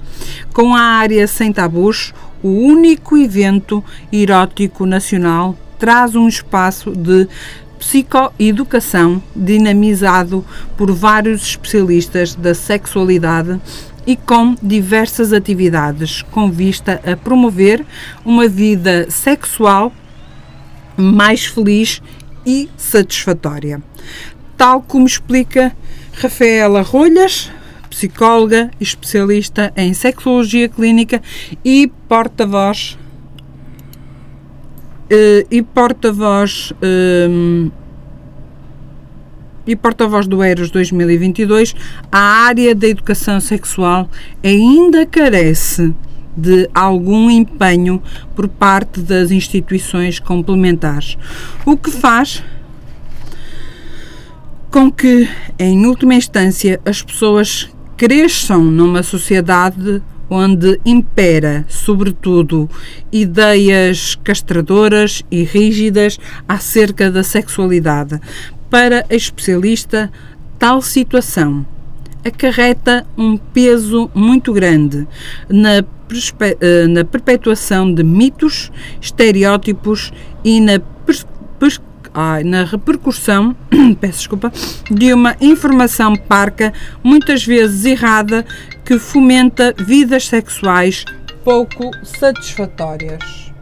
Com 0.52 0.76
a 0.76 0.80
área 0.80 1.26
sem 1.26 1.52
tabus, 1.52 2.12
o 2.42 2.48
único 2.48 3.16
evento 3.16 3.82
erótico 4.12 4.86
nacional 4.86 5.56
traz 5.78 6.14
um 6.14 6.28
espaço 6.28 6.92
de 6.92 7.28
psicoeducação 7.84 9.22
dinamizado 9.36 10.42
por 10.74 10.90
vários 10.90 11.42
especialistas 11.42 12.34
da 12.34 12.54
sexualidade 12.54 13.60
e 14.06 14.16
com 14.16 14.56
diversas 14.62 15.34
atividades 15.34 16.22
com 16.22 16.50
vista 16.50 17.00
a 17.04 17.14
promover 17.14 17.84
uma 18.24 18.48
vida 18.48 19.06
sexual 19.10 19.92
mais 20.96 21.44
feliz 21.44 22.00
e 22.46 22.70
satisfatória. 22.76 23.82
Tal 24.56 24.80
como 24.80 25.06
explica 25.06 25.76
Rafaela 26.14 26.80
Rolhas, 26.80 27.50
psicóloga, 27.90 28.70
especialista 28.80 29.72
em 29.76 29.92
sexologia 29.92 30.68
clínica 30.68 31.22
e 31.64 31.90
porta-voz 32.08 32.96
e 35.50 35.62
porta-voz 35.62 36.72
um, 36.82 37.70
e 39.66 39.74
porta-voz 39.74 40.26
do 40.26 40.42
Eros 40.42 40.70
2022, 40.70 41.74
a 42.12 42.18
área 42.18 42.74
da 42.74 42.86
educação 42.86 43.40
sexual 43.40 44.10
ainda 44.42 45.06
carece 45.06 45.94
de 46.36 46.68
algum 46.74 47.30
empenho 47.30 48.02
por 48.34 48.48
parte 48.48 49.00
das 49.00 49.30
instituições 49.30 50.18
complementares, 50.18 51.16
o 51.64 51.76
que 51.76 51.90
faz 51.90 52.42
com 54.70 54.90
que, 54.90 55.28
em 55.58 55.86
última 55.86 56.14
instância, 56.14 56.80
as 56.84 57.00
pessoas 57.00 57.70
cresçam 57.96 58.64
numa 58.64 59.04
sociedade 59.04 60.02
onde 60.28 60.80
impera, 60.84 61.64
sobretudo, 61.68 62.68
ideias 63.12 64.14
castradoras 64.22 65.22
e 65.30 65.42
rígidas 65.44 66.18
acerca 66.48 67.10
da 67.10 67.22
sexualidade. 67.22 68.20
Para 68.70 69.04
a 69.08 69.14
especialista, 69.14 70.10
tal 70.58 70.82
situação 70.82 71.66
acarreta 72.24 73.06
um 73.18 73.36
peso 73.36 74.10
muito 74.14 74.52
grande 74.52 75.06
na, 75.48 75.84
eh, 76.60 76.86
na 76.88 77.04
perpetuação 77.04 77.92
de 77.92 78.02
mitos, 78.02 78.72
estereótipos 79.00 80.10
e 80.42 80.60
na 80.60 80.80
na 82.44 82.64
repercussão, 82.64 83.56
peço 84.00 84.18
desculpa, 84.18 84.52
de 84.90 85.12
uma 85.12 85.36
informação 85.40 86.14
parca, 86.14 86.72
muitas 87.02 87.44
vezes 87.44 87.84
errada, 87.84 88.46
que 88.84 88.98
fomenta 88.98 89.74
vidas 89.76 90.26
sexuais 90.28 91.04
pouco 91.42 91.90
satisfatórias. 92.02 93.52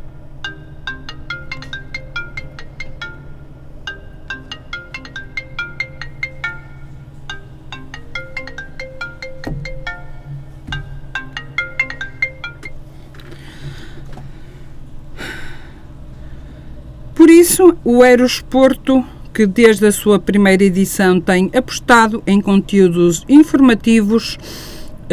Por 17.14 17.30
isso, 17.30 17.76
o 17.84 18.02
Aerosporto, 18.02 19.04
que 19.32 19.46
desde 19.46 19.86
a 19.86 19.92
sua 19.92 20.18
primeira 20.18 20.64
edição 20.64 21.20
tem 21.20 21.50
apostado 21.54 22.22
em 22.26 22.40
conteúdos 22.40 23.24
informativos, 23.28 24.36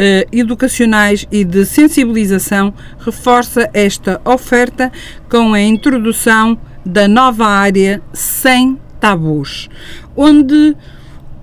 eh, 0.02 0.26
educacionais 0.32 1.26
e 1.30 1.44
de 1.44 1.66
sensibilização, 1.66 2.72
reforça 2.98 3.68
esta 3.74 4.18
oferta 4.24 4.90
com 5.28 5.52
a 5.52 5.60
introdução 5.60 6.58
da 6.86 7.06
nova 7.06 7.46
área 7.46 8.00
sem 8.10 8.78
tabus, 8.98 9.68
onde 10.16 10.74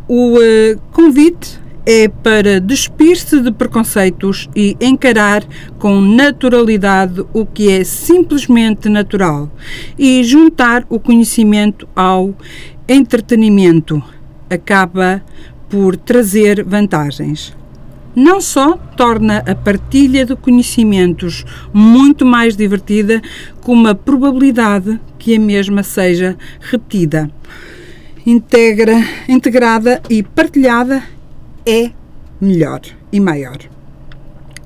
o 0.08 0.42
eh, 0.42 0.76
convite 0.92 1.60
é 1.86 2.08
para 2.08 2.60
despir-se 2.60 3.40
de 3.40 3.52
preconceitos 3.52 4.50
e 4.56 4.76
encarar 4.82 5.44
com 5.78 6.02
naturalidade 6.02 7.24
o 7.32 7.46
que 7.46 7.72
é 7.72 7.84
simplesmente 7.84 8.90
natural 8.90 9.52
e 10.00 10.24
juntar 10.24 10.84
o 10.90 11.00
conhecimento 11.00 11.88
ao 11.96 12.34
entretenimento. 12.88 14.04
Acaba 14.50 15.22
por 15.70 15.96
trazer 15.96 16.64
vantagens. 16.64 17.56
Não 18.20 18.42
só 18.42 18.78
torna 18.98 19.44
a 19.46 19.54
partilha 19.54 20.26
de 20.26 20.36
conhecimentos 20.36 21.46
muito 21.72 22.26
mais 22.26 22.58
divertida, 22.58 23.22
como 23.62 23.88
a 23.88 23.94
probabilidade 23.94 25.00
que 25.20 25.36
a 25.36 25.40
mesma 25.40 25.84
seja 25.84 26.36
retida, 26.60 27.30
integra, 28.26 28.96
integrada 29.30 30.02
e 30.10 30.24
partilhada 30.24 31.04
é 31.64 31.92
melhor 32.42 32.82
e 33.12 33.20
maior. 33.20 33.60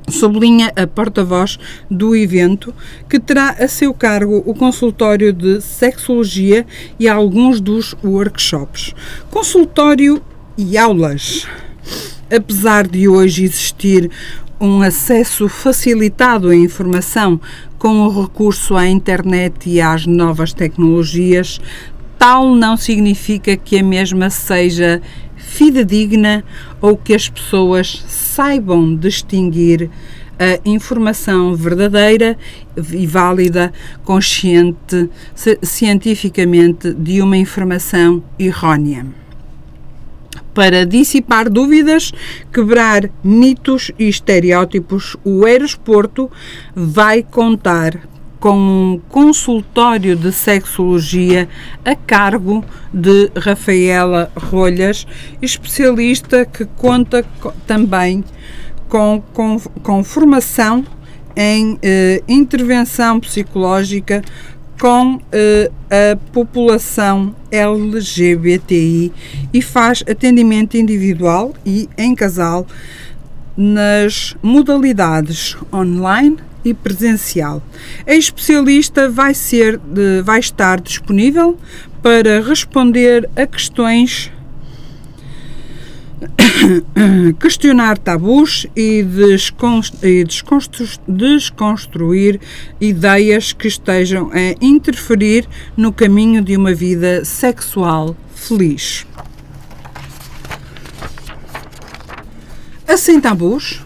Sublinha 0.08 0.72
a 0.74 0.88
porta-voz 0.88 1.60
do 1.90 2.16
evento, 2.16 2.74
que 3.10 3.20
terá 3.20 3.50
a 3.60 3.68
seu 3.68 3.94
cargo 3.94 4.42
o 4.46 4.54
consultório 4.54 5.34
de 5.34 5.60
sexologia 5.60 6.66
e 6.98 7.10
alguns 7.10 7.60
dos 7.60 7.94
workshops. 8.02 8.96
Consultório 9.30 10.22
e 10.58 10.78
aulas. 10.78 11.46
Apesar 12.32 12.88
de 12.88 13.10
hoje 13.10 13.44
existir 13.44 14.10
um 14.58 14.82
acesso 14.82 15.50
facilitado 15.50 16.48
à 16.48 16.56
informação 16.56 17.42
com 17.78 18.06
o 18.06 18.22
recurso 18.22 18.78
à 18.78 18.88
internet 18.88 19.70
e 19.70 19.82
às 19.82 20.06
novas 20.06 20.54
tecnologias, 20.54 21.60
tal 22.18 22.56
não 22.56 22.78
significa 22.78 23.58
que 23.58 23.80
a 23.80 23.84
mesma 23.84 24.30
seja 24.30 25.02
fidedigna 25.36 26.42
ou 26.80 26.96
que 26.96 27.14
as 27.14 27.28
pessoas 27.28 28.02
saibam 28.08 28.96
distinguir 28.96 29.90
a 30.40 30.58
informação 30.64 31.54
verdadeira 31.54 32.38
e 32.94 33.06
válida, 33.06 33.74
consciente, 34.06 35.10
cientificamente, 35.62 36.94
de 36.94 37.22
uma 37.22 37.36
informação 37.36 38.24
errónea. 38.40 39.21
Para 40.54 40.86
dissipar 40.86 41.50
dúvidas, 41.50 42.12
quebrar 42.52 43.10
mitos 43.24 43.92
e 43.98 44.10
estereótipos, 44.10 45.16
o 45.24 45.46
Aerosporto 45.46 46.30
vai 46.76 47.24
contar 47.24 48.00
com 48.42 48.58
um 48.58 49.02
consultório 49.08 50.16
de 50.16 50.32
sexologia 50.32 51.48
a 51.86 51.96
cargo 51.96 52.66
de 52.92 53.32
Rafaela 53.38 54.32
Rolhas, 54.36 55.06
especialista 55.42 56.44
que 56.44 56.66
conta 56.66 57.24
também 57.68 58.24
com, 58.90 59.24
com, 59.32 59.60
com 59.84 60.04
formação 60.04 60.84
em 61.36 61.78
eh, 61.82 62.24
intervenção 62.28 63.20
psicológica 63.20 64.22
com 64.82 65.22
eh, 65.32 65.70
a 65.92 66.16
população 66.34 67.36
LGBTI 67.52 69.14
e 69.54 69.62
faz 69.62 70.04
atendimento 70.10 70.76
individual 70.76 71.54
e 71.64 71.88
em 71.96 72.16
casal 72.16 72.66
nas 73.56 74.36
modalidades 74.42 75.56
online 75.72 76.38
e 76.66 76.74
presencial. 76.74 77.62
A 78.08 78.16
especialista 78.16 79.08
vai, 79.08 79.36
ser, 79.36 79.80
vai 80.24 80.40
estar 80.40 80.82
disponível 80.82 81.60
para 82.02 82.42
responder 82.42 83.30
a 83.36 83.46
questões 83.46 84.32
questionar 87.40 87.98
tabus 87.98 88.68
e, 88.76 89.04
descon- 89.04 89.82
desconstru- 90.26 91.00
desconstruir 91.08 92.40
ideias 92.80 93.54
que 93.54 93.68
estejam 93.68 94.30
a 94.32 94.56
interferir 94.64 95.48
no 95.76 95.92
caminho 95.92 96.42
de 96.42 96.56
uma 96.56 96.74
vida 96.74 97.26
sexual 97.26 98.16
feliz. 98.36 99.06
A 102.88 102.98
Sem 102.98 103.20
Tabus 103.22 103.82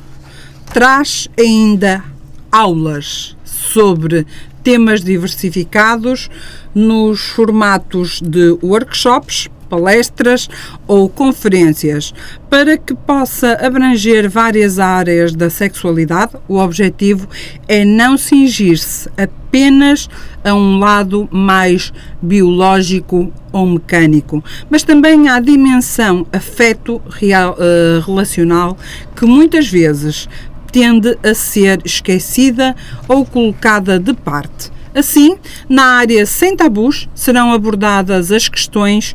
traz 0.74 1.30
ainda 1.40 2.04
aulas 2.52 3.38
sobre 3.44 4.26
temas 4.64 5.04
diversificados 5.04 6.30
nos 6.74 7.22
formatos 7.22 8.20
de 8.20 8.58
workshops, 8.64 9.48
palestras 9.70 10.50
ou 10.88 11.10
conferências, 11.10 12.14
para 12.50 12.78
que 12.78 12.94
possa 12.94 13.54
abranger 13.66 14.30
várias 14.30 14.80
áreas 14.80 15.34
da 15.34 15.50
sexualidade. 15.50 16.34
O 16.48 16.58
objetivo 16.58 17.28
é 17.68 17.84
não 17.84 18.18
cingir-se 18.18 19.10
apenas 19.18 20.10
a 20.44 20.54
um 20.54 20.80
lado 20.80 21.28
mais 21.32 21.92
biológico 22.22 23.32
ou 23.52 23.66
mecânico, 23.66 24.44
mas 24.70 24.84
também 24.84 25.28
à 25.30 25.40
dimensão 25.40 26.26
afeto 26.32 27.02
real, 27.10 27.56
eh, 27.60 28.02
relacional 28.06 28.78
que 29.16 29.26
muitas 29.26 29.68
vezes 29.68 30.28
tende 30.72 31.18
a 31.24 31.34
ser 31.34 31.80
esquecida 31.86 32.76
ou 33.08 33.26
colocada 33.26 33.98
de 33.98 34.14
parte. 34.14 34.70
Assim, 34.94 35.38
na 35.68 35.98
área 35.98 36.26
sem 36.26 36.56
tabus 36.56 37.10
serão 37.16 37.52
abordadas 37.52 38.32
as 38.32 38.48
questões 38.48 39.14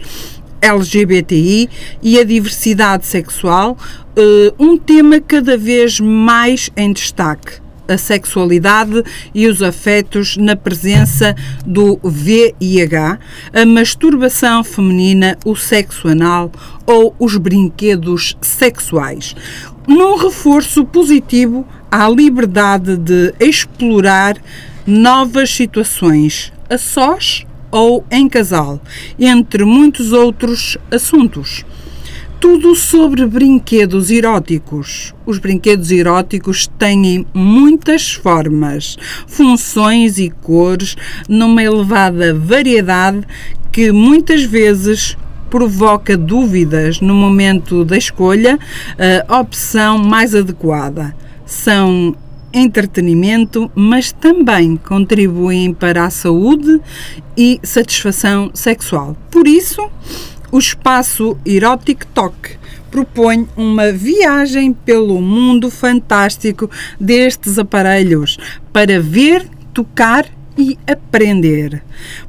LGBTI 0.60 1.68
e 2.02 2.18
a 2.18 2.24
diversidade 2.24 3.06
sexual, 3.06 3.76
eh, 4.16 4.52
um 4.58 4.76
tema 4.76 5.20
cada 5.20 5.56
vez 5.56 6.00
mais 6.00 6.70
em 6.76 6.92
destaque. 6.92 7.60
A 7.88 7.98
sexualidade 7.98 9.02
e 9.34 9.48
os 9.48 9.62
afetos 9.62 10.36
na 10.36 10.54
presença 10.54 11.34
do 11.66 11.98
VIH, 12.04 13.18
a 13.52 13.66
masturbação 13.66 14.62
feminina, 14.62 15.36
o 15.44 15.56
sexo 15.56 16.06
anal 16.06 16.52
ou 16.86 17.16
os 17.18 17.36
brinquedos 17.36 18.36
sexuais. 18.40 19.34
Num 19.88 20.16
reforço 20.16 20.84
positivo 20.84 21.66
à 21.90 22.08
liberdade 22.08 22.96
de 22.96 23.34
explorar 23.40 24.36
novas 24.86 25.50
situações, 25.50 26.52
a 26.68 26.78
sós 26.78 27.44
ou 27.70 28.04
em 28.10 28.28
casal, 28.28 28.80
entre 29.18 29.64
muitos 29.64 30.12
outros 30.12 30.76
assuntos. 30.90 31.64
Tudo 32.40 32.74
sobre 32.74 33.26
brinquedos 33.26 34.10
eróticos. 34.10 35.14
Os 35.26 35.38
brinquedos 35.38 35.90
eróticos 35.90 36.66
têm 36.78 37.26
muitas 37.34 38.12
formas, 38.12 38.96
funções 39.26 40.18
e 40.18 40.30
cores, 40.30 40.96
numa 41.28 41.62
elevada 41.62 42.34
variedade 42.34 43.26
que 43.70 43.92
muitas 43.92 44.42
vezes 44.42 45.18
provoca 45.50 46.16
dúvidas 46.16 47.00
no 47.00 47.12
momento 47.12 47.84
da 47.84 47.98
escolha, 47.98 48.58
a 49.28 49.40
opção 49.40 49.98
mais 49.98 50.34
adequada. 50.34 51.14
São 51.44 52.16
entretenimento, 52.52 53.70
mas 53.74 54.12
também 54.12 54.76
contribuem 54.76 55.72
para 55.72 56.04
a 56.04 56.10
saúde 56.10 56.80
e 57.36 57.60
satisfação 57.62 58.50
sexual. 58.54 59.16
Por 59.30 59.46
isso, 59.46 59.88
o 60.50 60.58
espaço 60.58 61.38
Erotic 61.44 62.04
Talk 62.06 62.58
propõe 62.90 63.48
uma 63.56 63.92
viagem 63.92 64.72
pelo 64.72 65.20
mundo 65.20 65.70
fantástico 65.70 66.68
destes 66.98 67.58
aparelhos 67.58 68.36
para 68.72 69.00
ver, 69.00 69.46
tocar 69.72 70.26
e 70.58 70.76
aprender. 70.86 71.82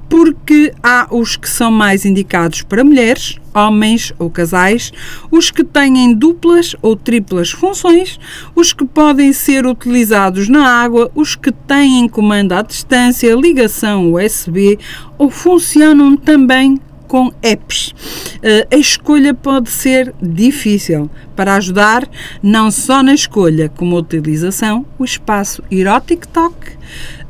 Porque 0.07 0.71
há 0.83 1.07
os 1.09 1.35
que 1.35 1.49
são 1.49 1.71
mais 1.71 2.05
indicados 2.05 2.61
para 2.61 2.83
mulheres, 2.83 3.37
homens 3.53 4.13
ou 4.17 4.29
casais, 4.29 4.91
os 5.29 5.51
que 5.51 5.63
têm 5.63 6.13
duplas 6.13 6.75
ou 6.81 6.95
triplas 6.95 7.51
funções, 7.51 8.19
os 8.55 8.73
que 8.73 8.85
podem 8.85 9.33
ser 9.33 9.65
utilizados 9.65 10.47
na 10.47 10.67
água, 10.67 11.11
os 11.15 11.35
que 11.35 11.51
têm 11.51 12.07
comando 12.07 12.53
à 12.53 12.61
distância, 12.61 13.35
ligação 13.35 14.13
USB 14.13 14.77
ou 15.17 15.29
funcionam 15.29 16.15
também 16.15 16.79
com 17.11 17.29
apps. 17.43 17.93
Eh, 18.41 18.65
a 18.71 18.77
escolha 18.77 19.33
pode 19.33 19.69
ser 19.69 20.15
difícil. 20.21 21.11
Para 21.35 21.55
ajudar, 21.55 22.07
não 22.41 22.71
só 22.71 23.03
na 23.03 23.13
escolha, 23.13 23.67
como 23.67 23.97
utilização, 23.97 24.85
o 24.97 25.03
espaço 25.03 25.61
Erotic 25.69 26.25
Talk 26.27 26.55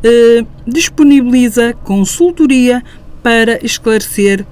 eh, 0.03 0.45
disponibiliza 0.67 1.73
consultoria 1.83 2.83
para 3.23 3.65
esclarecer 3.65 4.45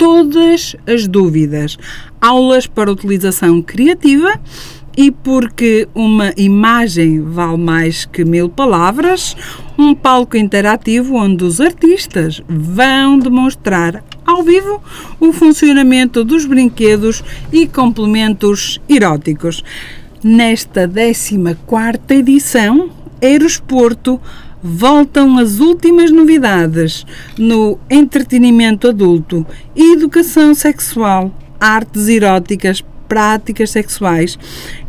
todas 0.00 0.74
as 0.86 1.06
dúvidas, 1.06 1.76
aulas 2.18 2.66
para 2.66 2.90
utilização 2.90 3.60
criativa 3.60 4.40
e 4.96 5.10
porque 5.10 5.86
uma 5.94 6.32
imagem 6.38 7.20
vale 7.20 7.58
mais 7.58 8.06
que 8.06 8.24
mil 8.24 8.48
palavras, 8.48 9.36
um 9.76 9.94
palco 9.94 10.38
interativo 10.38 11.16
onde 11.16 11.44
os 11.44 11.60
artistas 11.60 12.42
vão 12.48 13.18
demonstrar 13.18 14.02
ao 14.24 14.42
vivo 14.42 14.82
o 15.20 15.34
funcionamento 15.34 16.24
dos 16.24 16.46
brinquedos 16.46 17.22
e 17.52 17.66
complementos 17.66 18.80
eróticos. 18.88 19.62
Nesta 20.24 20.88
14ª 20.88 22.10
edição, 22.12 22.88
Aerosporto 23.22 24.18
voltam 24.62 25.38
as 25.38 25.60
últimas 25.60 26.10
novidades 26.10 27.06
no 27.38 27.78
entretenimento 27.88 28.88
adulto, 28.88 29.46
educação 29.74 30.54
sexual, 30.54 31.34
artes 31.58 32.08
eróticas, 32.08 32.84
práticas 33.08 33.70
sexuais 33.70 34.38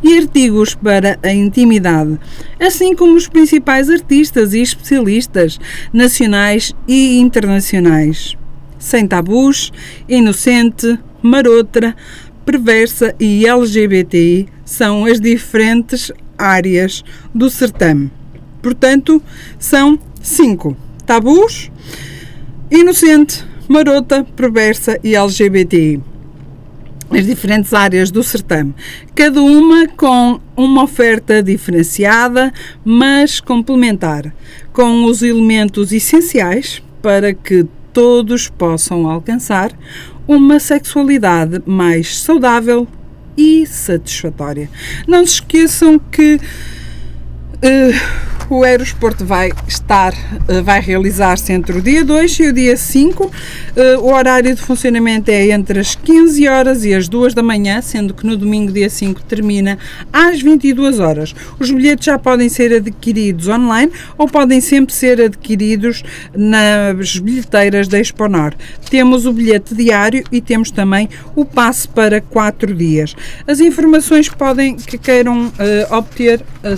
e 0.03 0.17
artigos 0.17 0.75
para 0.75 1.17
a 1.23 1.33
intimidade, 1.33 2.19
assim 2.59 2.95
como 2.95 3.15
os 3.15 3.27
principais 3.27 3.89
artistas 3.89 4.53
e 4.53 4.61
especialistas 4.61 5.59
nacionais 5.91 6.71
e 6.87 7.19
internacionais. 7.19 8.37
Sem 8.77 9.07
tabus, 9.07 9.71
inocente, 10.07 10.99
marota, 11.21 11.95
perversa 12.45 13.15
e 13.19 13.47
LGBTI 13.47 14.47
são 14.65 15.05
as 15.05 15.19
diferentes 15.19 16.11
áreas 16.37 17.03
do 17.33 17.49
certame. 17.49 18.20
Portanto, 18.61 19.21
são 19.59 19.99
cinco: 20.21 20.75
tabus, 21.05 21.71
inocente, 22.69 23.45
marota, 23.67 24.23
perversa 24.35 24.99
e 25.03 25.15
LGBTI. 25.15 26.01
As 27.09 27.25
diferentes 27.25 27.73
áreas 27.73 28.09
do 28.09 28.23
certame, 28.23 28.73
cada 29.13 29.41
uma 29.41 29.85
com 29.85 30.39
uma 30.55 30.83
oferta 30.83 31.43
diferenciada, 31.43 32.53
mas 32.85 33.41
complementar, 33.41 34.33
com 34.71 35.03
os 35.03 35.21
elementos 35.21 35.91
essenciais 35.91 36.81
para 37.01 37.33
que 37.33 37.65
todos 37.91 38.47
possam 38.47 39.09
alcançar 39.09 39.71
uma 40.25 40.57
sexualidade 40.59 41.61
mais 41.65 42.17
saudável 42.17 42.87
e 43.35 43.65
satisfatória. 43.65 44.69
Não 45.05 45.25
se 45.25 45.33
esqueçam 45.33 45.99
que 45.99 46.39
o 48.51 48.63
Aerosporto 48.63 49.23
vai 49.23 49.49
estar, 49.65 50.13
eh, 50.49 50.61
vai 50.61 50.81
realizar-se 50.81 51.53
entre 51.53 51.77
o 51.77 51.81
dia 51.81 52.03
2 52.03 52.39
e 52.39 52.47
o 52.47 52.53
dia 52.53 52.75
5. 52.75 53.31
Eh, 53.77 53.97
o 53.97 54.13
horário 54.13 54.53
de 54.53 54.61
funcionamento 54.61 55.31
é 55.31 55.51
entre 55.51 55.79
as 55.79 55.95
15 55.95 56.49
horas 56.49 56.83
e 56.83 56.93
as 56.93 57.07
2 57.07 57.33
da 57.33 57.41
manhã, 57.41 57.81
sendo 57.81 58.13
que 58.13 58.25
no 58.25 58.35
domingo, 58.35 58.69
dia 58.69 58.89
5, 58.89 59.23
termina 59.23 59.79
às 60.11 60.41
22 60.41 60.99
horas. 60.99 61.33
Os 61.57 61.71
bilhetes 61.71 62.05
já 62.05 62.19
podem 62.19 62.49
ser 62.49 62.73
adquiridos 62.73 63.47
online 63.47 63.89
ou 64.17 64.27
podem 64.27 64.59
sempre 64.59 64.93
ser 64.93 65.21
adquiridos 65.21 66.03
nas 66.35 67.19
bilheteiras 67.19 67.87
da 67.87 68.01
Exponor. 68.01 68.53
Temos 68.89 69.25
o 69.25 69.31
bilhete 69.31 69.73
diário 69.73 70.25
e 70.29 70.41
temos 70.41 70.71
também 70.71 71.07
o 71.37 71.45
passe 71.45 71.87
para 71.87 72.19
4 72.19 72.75
dias. 72.75 73.15
As 73.47 73.61
informações 73.61 74.27
podem 74.27 74.75
que 74.75 74.97
queiram 74.97 75.53
eh, 75.57 75.87
obter 75.89 76.41
eh, 76.63 76.75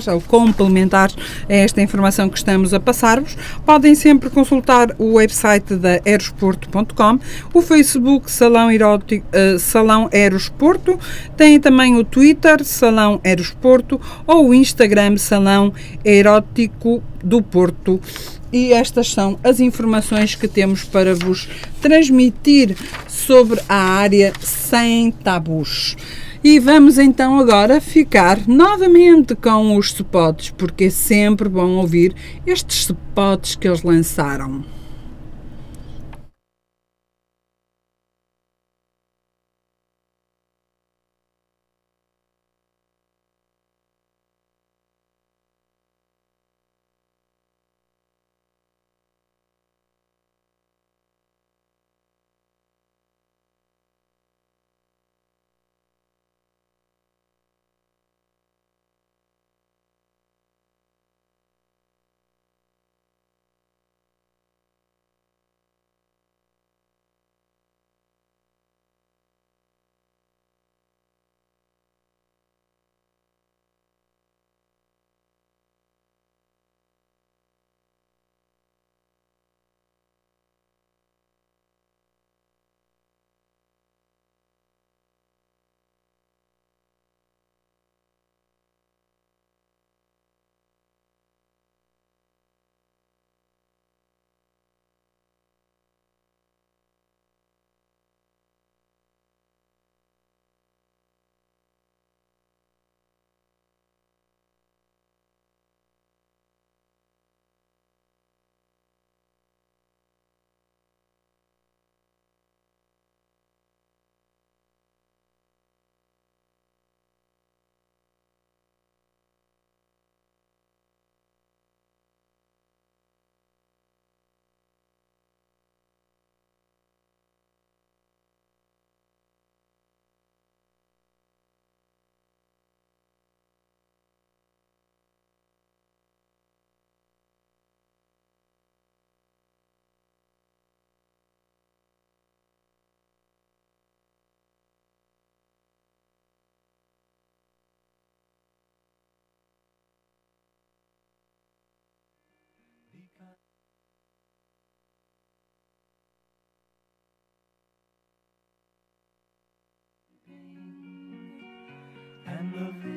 suplementares 0.00 0.08
ou 0.08 0.20
complementares 0.20 0.70
complementares 0.70 1.16
a 1.48 1.52
esta 1.52 1.82
informação 1.82 2.28
que 2.28 2.38
estamos 2.38 2.72
a 2.72 2.80
passar-vos, 2.80 3.36
podem 3.64 3.94
sempre 3.94 4.30
consultar 4.30 4.94
o 4.98 5.14
website 5.14 5.74
da 5.74 6.00
aerosporto.com, 6.04 7.18
o 7.52 7.62
Facebook 7.62 8.30
Salão, 8.30 8.70
Erótico, 8.70 9.26
uh, 9.28 9.58
Salão 9.58 10.08
Aerosporto, 10.12 10.98
tem 11.36 11.60
também 11.60 11.96
o 11.96 12.04
Twitter 12.04 12.64
Salão 12.64 13.20
Aerosporto 13.24 14.00
ou 14.26 14.48
o 14.48 14.54
Instagram 14.54 15.16
Salão 15.16 15.72
Erótico 16.04 17.02
do 17.22 17.42
Porto 17.42 18.00
e 18.52 18.72
estas 18.72 19.12
são 19.12 19.38
as 19.44 19.60
informações 19.60 20.34
que 20.34 20.48
temos 20.48 20.82
para 20.82 21.14
vos 21.14 21.48
transmitir 21.80 22.76
sobre 23.06 23.60
a 23.68 23.76
área 23.76 24.32
sem 24.40 25.12
tabus. 25.12 25.96
E 26.42 26.58
vamos 26.58 26.98
então 26.98 27.38
agora 27.38 27.82
ficar 27.82 28.48
novamente 28.48 29.34
com 29.34 29.76
os 29.76 29.92
spots, 29.92 30.50
porque 30.56 30.84
é 30.84 30.90
sempre 30.90 31.50
bom 31.50 31.72
ouvir 31.76 32.14
estes 32.46 32.78
spots 32.86 33.56
que 33.56 33.68
eles 33.68 33.82
lançaram. 33.82 34.64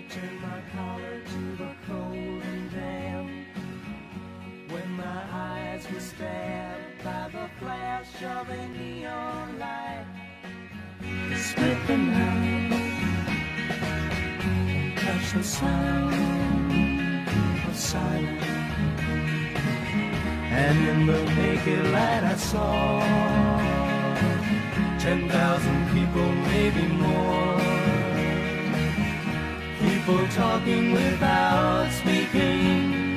I 0.00 0.02
turned 0.04 0.40
my 0.40 0.62
collar 0.74 1.20
to 1.32 1.56
the 1.62 1.72
cold 1.86 2.42
and 2.42 2.70
damp 2.70 3.28
when 4.70 4.92
my 4.92 5.22
eyes 5.30 5.86
were 5.92 6.00
stabbed 6.00 7.04
by 7.04 7.28
the 7.30 7.50
flash 7.58 8.22
of 8.22 8.48
a 8.48 8.68
neon 8.68 9.58
light. 9.58 10.06
Split 11.36 11.86
the 11.86 11.98
night 11.98 12.72
and 14.42 14.96
touch 14.96 15.32
the 15.34 15.44
sound 15.44 16.14
of 17.68 17.76
silence. 17.76 18.44
And 20.62 20.78
in 20.88 21.06
the 21.08 21.24
naked 21.34 21.86
light 21.92 22.24
I 22.24 22.36
saw 22.36 23.00
ten 24.98 25.28
thousand 25.28 25.90
people, 25.92 26.32
maybe 26.32 26.86
more 26.88 27.59
people 30.10 30.28
talking 30.28 30.92
without 30.92 31.88
speaking, 31.92 33.16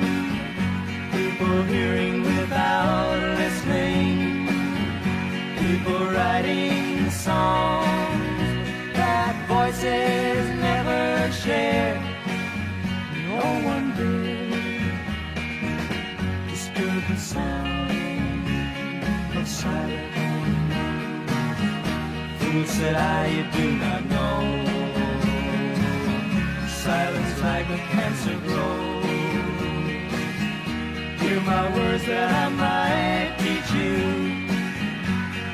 people 1.10 1.62
hearing 1.64 2.22
without 2.22 3.18
listening, 3.36 4.46
people 5.58 6.06
writing 6.12 7.10
songs 7.10 8.38
that 8.94 9.34
voices 9.48 10.48
never 10.60 11.32
share. 11.32 11.96
No 13.26 13.42
one 13.72 13.86
did 13.96 14.52
disturb 16.48 17.02
the 17.08 17.16
sound 17.16 17.90
of 19.36 19.48
silence. 19.48 20.12
Fool 22.38 22.64
said 22.66 22.94
I, 22.94 23.50
do 23.50 23.72
not 23.78 24.04
know 24.06 24.73
silence 27.64 27.80
a 27.80 27.86
cancer 27.92 28.38
grows. 28.46 29.04
Hear 31.20 31.40
my 31.40 31.76
words 31.76 32.04
that 32.06 32.30
I 32.32 32.48
might 32.48 33.36
teach 33.38 33.70
you. 33.72 34.46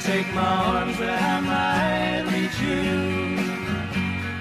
Take 0.01 0.35
my 0.35 0.43
arms 0.43 0.99
that 0.99 1.23
I 1.23 1.41
might 1.41 2.23
reach 2.33 2.61
you. 2.61 3.37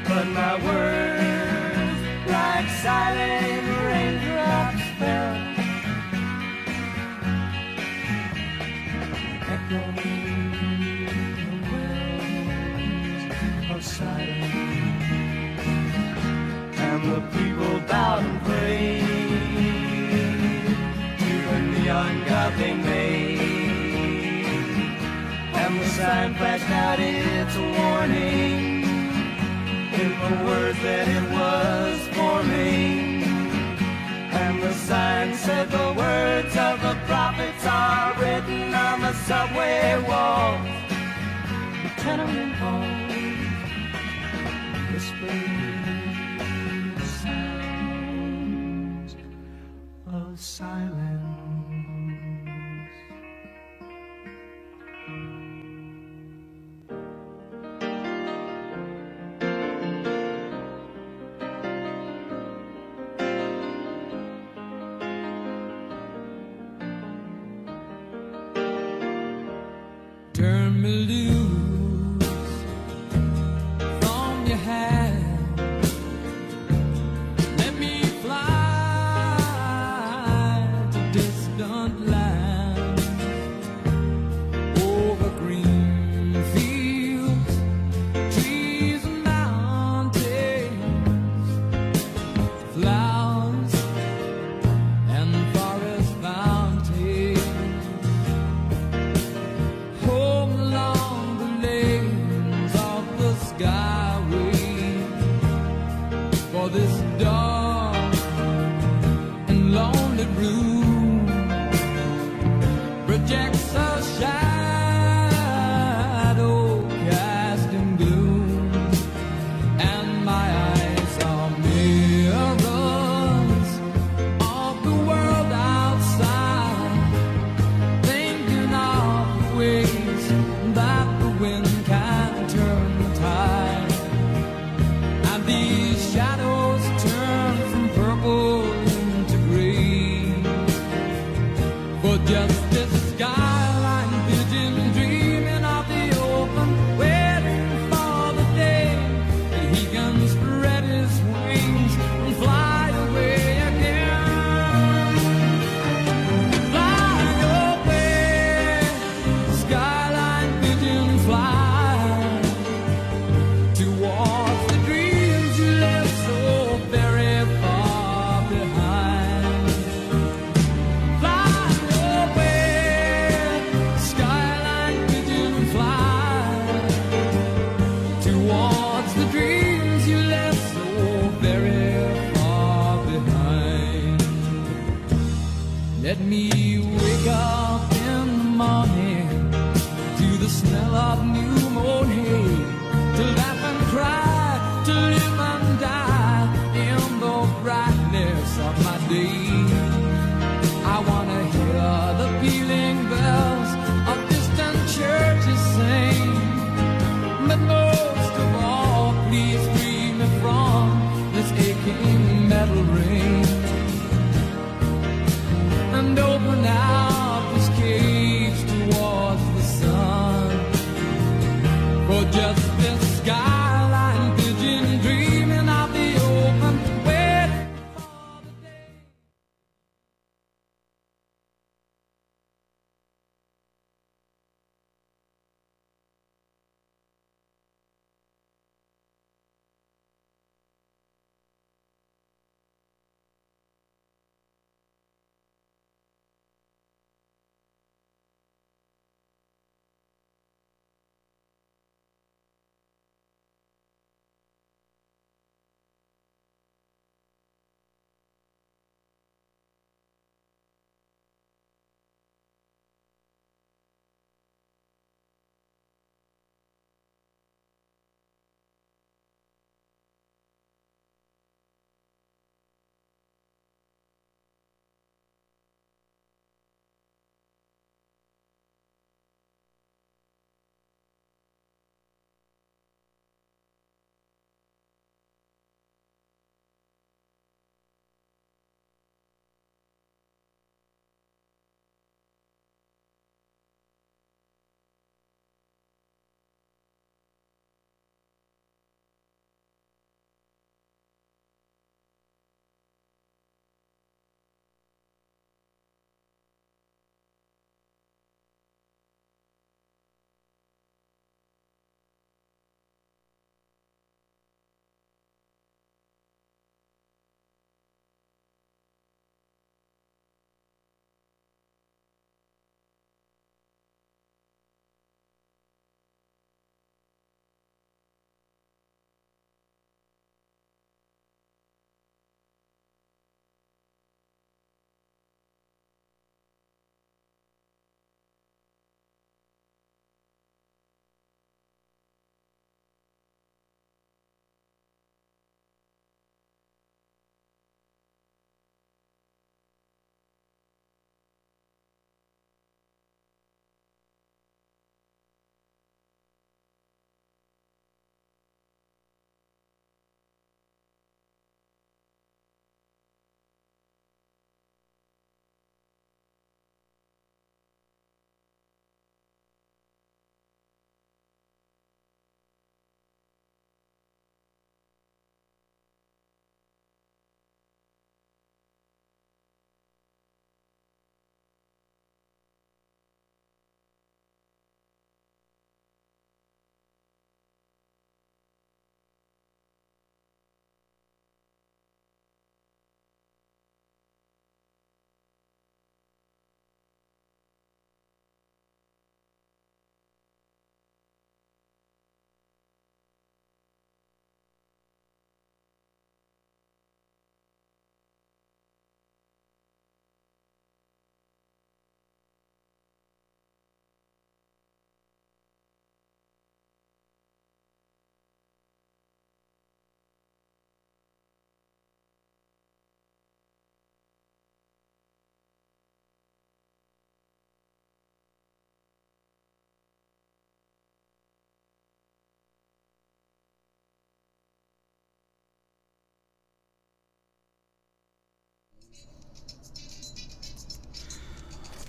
But 0.07 0.27
my 0.27 0.55
words, 0.65 1.99
like 2.27 2.69
silent 2.81 3.68
about 17.89 18.21
and 18.21 18.41
pray 18.43 19.01
to 21.17 21.33
the 21.49 21.59
neon 21.71 22.23
God 22.25 22.53
they 22.59 22.73
made. 22.75 23.39
And 25.61 25.79
the 25.81 25.87
sign 25.97 26.35
flashed 26.35 26.69
out 26.69 26.99
its 26.99 27.55
warning 27.57 28.83
in 30.01 30.11
the 30.23 30.35
words 30.45 30.79
that 30.83 31.07
it 31.17 31.25
was 31.37 31.97
forming. 32.15 33.23
And 34.43 34.61
the 34.61 34.73
sign 34.73 35.33
said 35.33 35.71
the 35.71 35.93
words 35.97 36.55
of 36.55 36.75
the 36.81 36.95
prophets 37.07 37.65
are 37.65 38.13
written 38.21 38.71
on 38.71 39.01
the 39.01 39.13
subway 39.13 39.97
walls, 40.07 40.67
the 41.81 41.89
tenement 42.03 42.53
halls, 42.61 43.13
whispering. 44.93 45.78
Silence. 50.59 51.18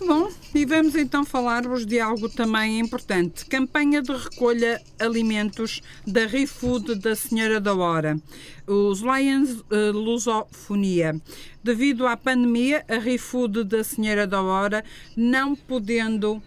Bom, 0.06 0.30
e 0.54 0.64
vamos 0.64 0.96
então 0.96 1.26
falar-vos 1.26 1.84
de 1.84 2.00
algo 2.00 2.26
também 2.28 2.80
importante. 2.80 3.44
Campanha 3.44 4.00
de 4.00 4.10
recolha 4.12 4.80
alimentos 4.98 5.82
da 6.06 6.26
ReFood 6.26 6.94
da 6.94 7.14
Senhora 7.14 7.60
da 7.60 7.74
Hora. 7.74 8.18
Os 8.66 9.00
Lions 9.02 9.62
eh, 9.70 9.90
Lusofonia. 9.92 11.20
Devido 11.62 12.06
à 12.06 12.16
pandemia, 12.16 12.82
a 12.88 12.98
ReFood 12.98 13.62
da 13.64 13.84
Senhora 13.84 14.26
da 14.26 14.40
Hora, 14.40 14.82
não 15.14 15.54
podendo 15.54 16.42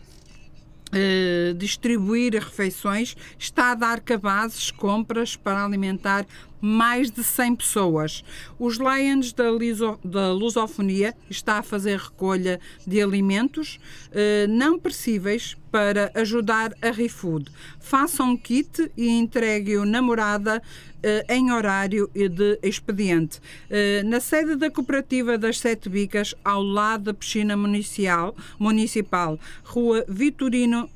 eh, 0.91 1.53
distribuir 1.55 2.33
refeições, 2.33 3.15
está 3.37 3.71
a 3.71 3.75
dar 3.75 3.99
cabazes, 3.99 4.71
compras 4.71 5.35
para 5.35 5.63
alimentar 5.63 6.25
mais 6.63 7.11
de 7.11 7.21
100 7.21 7.57
pessoas. 7.57 8.23
Os 8.57 8.77
Lions 8.77 9.33
da, 9.33 9.51
Liso, 9.51 9.99
da 10.01 10.31
Lusofonia 10.31 11.13
está 11.29 11.57
a 11.57 11.61
fazer 11.63 11.99
recolha 11.99 12.57
de 12.87 13.01
alimentos 13.01 13.79
eh, 14.13 14.47
não 14.47 14.79
perecíveis 14.79 15.57
para 15.69 16.09
ajudar 16.13 16.71
a 16.81 16.91
ReFood. 16.91 17.51
Façam 17.79 18.29
um 18.29 18.37
kit 18.37 18.89
e 18.95 19.09
entregue-o 19.09 19.83
na 19.83 20.01
morada 20.01 20.61
eh, 21.01 21.25
em 21.27 21.51
horário 21.51 22.09
de 22.13 22.59
expediente. 22.63 23.41
Eh, 23.69 24.03
na 24.03 24.21
sede 24.21 24.55
da 24.55 24.71
Cooperativa 24.71 25.37
das 25.37 25.59
Sete 25.59 25.89
Bicas, 25.89 26.33
ao 26.45 26.63
lado 26.63 27.05
da 27.05 27.13
piscina 27.13 27.57
municipal, 27.57 28.33
municipal 28.57 29.37
Rua 29.65 30.05
Vitorino 30.07 30.89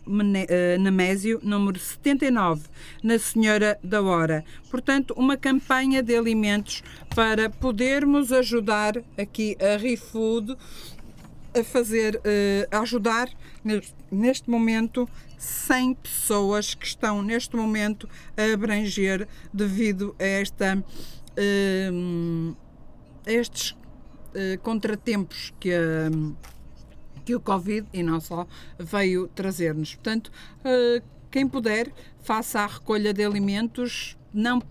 eh, 0.47 0.77
Nemésio, 0.77 1.41
número 1.43 1.77
79, 1.77 2.61
na 3.03 3.19
Senhora 3.19 3.77
da 3.83 4.01
Hora. 4.01 4.45
Portanto, 4.69 5.13
uma 5.17 5.35
campanha 5.35 5.56
de 6.03 6.15
alimentos 6.15 6.83
para 7.15 7.49
podermos 7.49 8.31
ajudar 8.31 8.97
aqui 9.17 9.57
a 9.61 9.77
ReFood 9.77 10.55
a 11.57 11.63
fazer, 11.63 12.19
eh, 12.23 12.67
a 12.71 12.79
ajudar 12.81 13.29
nes- 13.63 13.93
neste 14.11 14.49
momento 14.49 15.09
100 15.37 15.95
pessoas 15.95 16.73
que 16.75 16.85
estão 16.85 17.21
neste 17.21 17.55
momento 17.55 18.07
a 18.35 18.53
abranger 18.53 19.27
devido 19.53 20.15
a 20.19 20.23
esta 20.23 20.83
eh, 21.35 21.89
a 23.25 23.31
estes 23.31 23.75
eh, 24.33 24.57
contratempos 24.57 25.53
que 25.59 25.71
a 25.71 26.09
que 27.25 27.35
o 27.35 27.41
Covid 27.41 27.85
e 27.91 28.01
não 28.01 28.21
só 28.21 28.47
veio 28.79 29.27
trazer-nos. 29.27 29.95
Portanto, 29.95 30.31
quem 31.29 31.45
puder, 31.45 31.91
faça 32.23 32.61
a 32.61 32.65
recolha 32.67 33.13
de 33.13 33.21
alimentos 33.21 34.17
não 34.37 34.61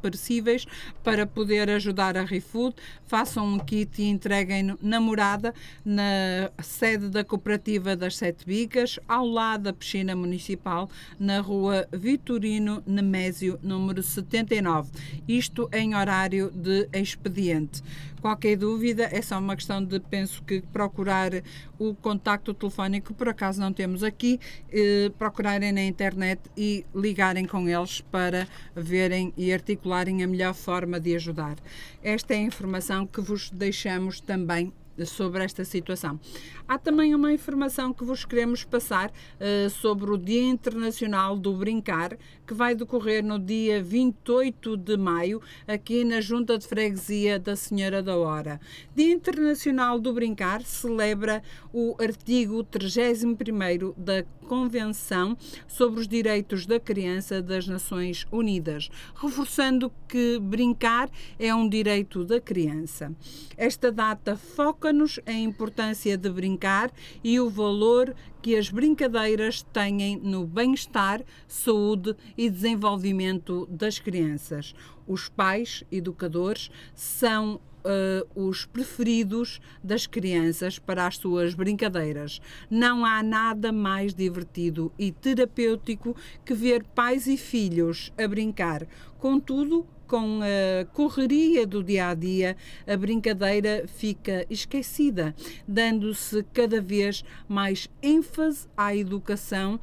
perecíveis 0.00 0.66
para 1.02 1.26
poder 1.26 1.68
ajudar 1.70 2.16
a 2.16 2.24
ReFood. 2.24 2.74
Façam 3.06 3.46
um 3.46 3.58
kit 3.58 4.00
e 4.00 4.06
entreguem 4.06 4.76
na 4.80 4.98
morada, 4.98 5.54
na 5.84 6.50
sede 6.62 7.08
da 7.08 7.22
Cooperativa 7.22 7.94
das 7.94 8.16
Sete 8.16 8.46
Bicas, 8.46 8.98
ao 9.06 9.26
lado 9.26 9.64
da 9.64 9.72
piscina 9.72 10.16
municipal, 10.16 10.88
na 11.18 11.40
rua 11.40 11.86
Vitorino 11.92 12.82
Nemésio, 12.86 13.58
número 13.62 14.02
79. 14.02 14.90
Isto 15.28 15.68
em 15.72 15.94
horário 15.94 16.50
de 16.50 16.88
expediente. 16.92 17.82
Qualquer 18.24 18.56
dúvida, 18.56 19.06
é 19.12 19.20
só 19.20 19.38
uma 19.38 19.54
questão 19.54 19.84
de, 19.84 20.00
penso 20.00 20.42
que, 20.44 20.62
procurar 20.62 21.30
o 21.78 21.94
contacto 21.94 22.54
telefónico, 22.54 23.12
por 23.12 23.28
acaso 23.28 23.60
não 23.60 23.70
temos 23.70 24.02
aqui, 24.02 24.40
eh, 24.72 25.12
procurarem 25.18 25.72
na 25.72 25.82
internet 25.82 26.40
e 26.56 26.86
ligarem 26.94 27.44
com 27.44 27.68
eles 27.68 28.00
para 28.00 28.48
verem 28.74 29.30
e 29.36 29.52
articularem 29.52 30.24
a 30.24 30.26
melhor 30.26 30.54
forma 30.54 30.98
de 30.98 31.14
ajudar. 31.14 31.56
Esta 32.02 32.32
é 32.32 32.38
a 32.38 32.40
informação 32.40 33.06
que 33.06 33.20
vos 33.20 33.50
deixamos 33.50 34.22
também 34.22 34.72
sobre 35.04 35.42
esta 35.42 35.64
situação. 35.64 36.18
Há 36.66 36.78
também 36.78 37.14
uma 37.14 37.32
informação 37.32 37.92
que 37.92 38.04
vos 38.04 38.24
queremos 38.24 38.64
passar 38.64 39.12
eh, 39.40 39.68
sobre 39.68 40.10
o 40.10 40.16
Dia 40.16 40.42
Internacional 40.42 41.36
do 41.36 41.52
Brincar, 41.52 42.16
que 42.46 42.54
vai 42.54 42.74
decorrer 42.74 43.24
no 43.24 43.38
dia 43.38 43.82
28 43.82 44.76
de 44.76 44.96
maio, 44.96 45.40
aqui 45.66 46.04
na 46.04 46.20
Junta 46.20 46.58
de 46.58 46.66
Freguesia 46.66 47.38
da 47.38 47.56
Senhora 47.56 48.02
da 48.02 48.16
Hora. 48.16 48.60
Dia 48.94 49.12
Internacional 49.12 49.98
do 49.98 50.12
Brincar 50.12 50.62
celebra 50.62 51.42
o 51.72 51.96
artigo 51.98 52.62
31 52.62 53.94
da 53.96 54.24
Convenção 54.44 55.36
sobre 55.66 56.00
os 56.00 56.08
Direitos 56.08 56.66
da 56.66 56.78
Criança 56.78 57.40
das 57.40 57.66
Nações 57.66 58.26
Unidas, 58.30 58.90
reforçando 59.14 59.90
que 60.06 60.38
brincar 60.38 61.10
é 61.38 61.54
um 61.54 61.68
direito 61.68 62.24
da 62.24 62.40
criança. 62.40 63.12
Esta 63.56 63.90
data 63.90 64.36
foca-nos 64.84 65.18
em 65.26 65.44
importância 65.44 66.14
de 66.14 66.28
brincar 66.28 66.92
e 67.22 67.40
o 67.40 67.48
valor 67.48 68.14
que 68.42 68.54
as 68.54 68.68
brincadeiras 68.68 69.62
têm 69.62 70.18
no 70.18 70.46
bem-estar, 70.46 71.22
saúde 71.48 72.14
e 72.36 72.50
desenvolvimento 72.50 73.66
das 73.70 73.98
crianças. 73.98 74.74
Os 75.06 75.26
pais, 75.26 75.82
educadores, 75.90 76.70
são 76.94 77.58
eh, 77.84 78.26
os 78.34 78.64
preferidos 78.64 79.60
das 79.82 80.06
crianças 80.06 80.78
para 80.78 81.06
as 81.06 81.16
suas 81.16 81.54
brincadeiras. 81.54 82.40
Não 82.70 83.04
há 83.04 83.22
nada 83.22 83.70
mais 83.72 84.14
divertido 84.14 84.90
e 84.98 85.12
terapêutico 85.12 86.16
que 86.44 86.54
ver 86.54 86.82
pais 86.82 87.26
e 87.26 87.36
filhos 87.36 88.12
a 88.16 88.26
brincar. 88.26 88.86
Contudo, 89.18 89.86
com 90.06 90.40
a 90.42 90.84
correria 90.86 91.66
do 91.66 91.82
dia 91.82 92.08
a 92.08 92.14
dia, 92.14 92.56
a 92.86 92.96
brincadeira 92.96 93.84
fica 93.86 94.46
esquecida, 94.48 95.34
dando-se 95.66 96.42
cada 96.52 96.80
vez 96.80 97.24
mais 97.48 97.90
ênfase 98.02 98.66
à 98.76 98.94
educação 98.94 99.78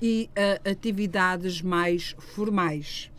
e 0.00 0.28
a 0.36 0.70
atividades 0.70 1.62
mais 1.62 2.14
formais. 2.18 3.10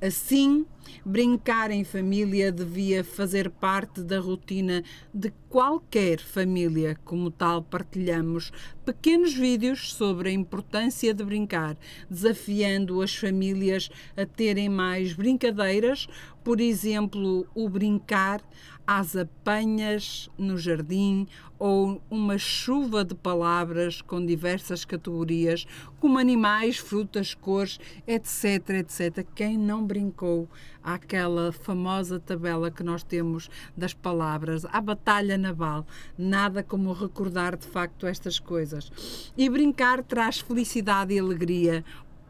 Assim, 0.00 0.64
brincar 1.04 1.72
em 1.72 1.82
família 1.82 2.52
devia 2.52 3.02
fazer 3.02 3.50
parte 3.50 4.00
da 4.00 4.20
rotina 4.20 4.84
de 5.12 5.32
qualquer 5.48 6.20
família. 6.20 6.96
Como 7.04 7.32
tal, 7.32 7.62
partilhamos 7.62 8.52
pequenos 8.84 9.34
vídeos 9.34 9.92
sobre 9.92 10.28
a 10.28 10.32
importância 10.32 11.12
de 11.12 11.24
brincar, 11.24 11.76
desafiando 12.08 13.02
as 13.02 13.12
famílias 13.12 13.90
a 14.16 14.24
terem 14.24 14.68
mais 14.68 15.12
brincadeiras, 15.14 16.06
por 16.44 16.60
exemplo, 16.60 17.44
o 17.52 17.68
brincar 17.68 18.40
às 18.88 19.14
apanhas 19.14 20.30
no 20.38 20.56
jardim 20.56 21.28
ou 21.58 22.00
uma 22.08 22.38
chuva 22.38 23.04
de 23.04 23.14
palavras 23.14 24.00
com 24.00 24.24
diversas 24.24 24.82
categorias, 24.82 25.66
como 26.00 26.18
animais, 26.18 26.78
frutas, 26.78 27.34
cores, 27.34 27.78
etc, 28.06 28.70
etc. 28.78 29.26
Quem 29.34 29.58
não 29.58 29.84
brincou 29.84 30.48
àquela 30.82 31.52
famosa 31.52 32.18
tabela 32.18 32.70
que 32.70 32.82
nós 32.82 33.02
temos 33.02 33.50
das 33.76 33.92
palavras, 33.92 34.64
à 34.64 34.80
batalha 34.80 35.36
naval, 35.36 35.86
nada 36.16 36.62
como 36.62 36.94
recordar 36.94 37.58
de 37.58 37.66
facto 37.66 38.06
estas 38.06 38.38
coisas. 38.38 39.30
E 39.36 39.50
brincar 39.50 40.02
traz 40.02 40.38
felicidade 40.38 41.12
e 41.12 41.18
alegria, 41.18 41.84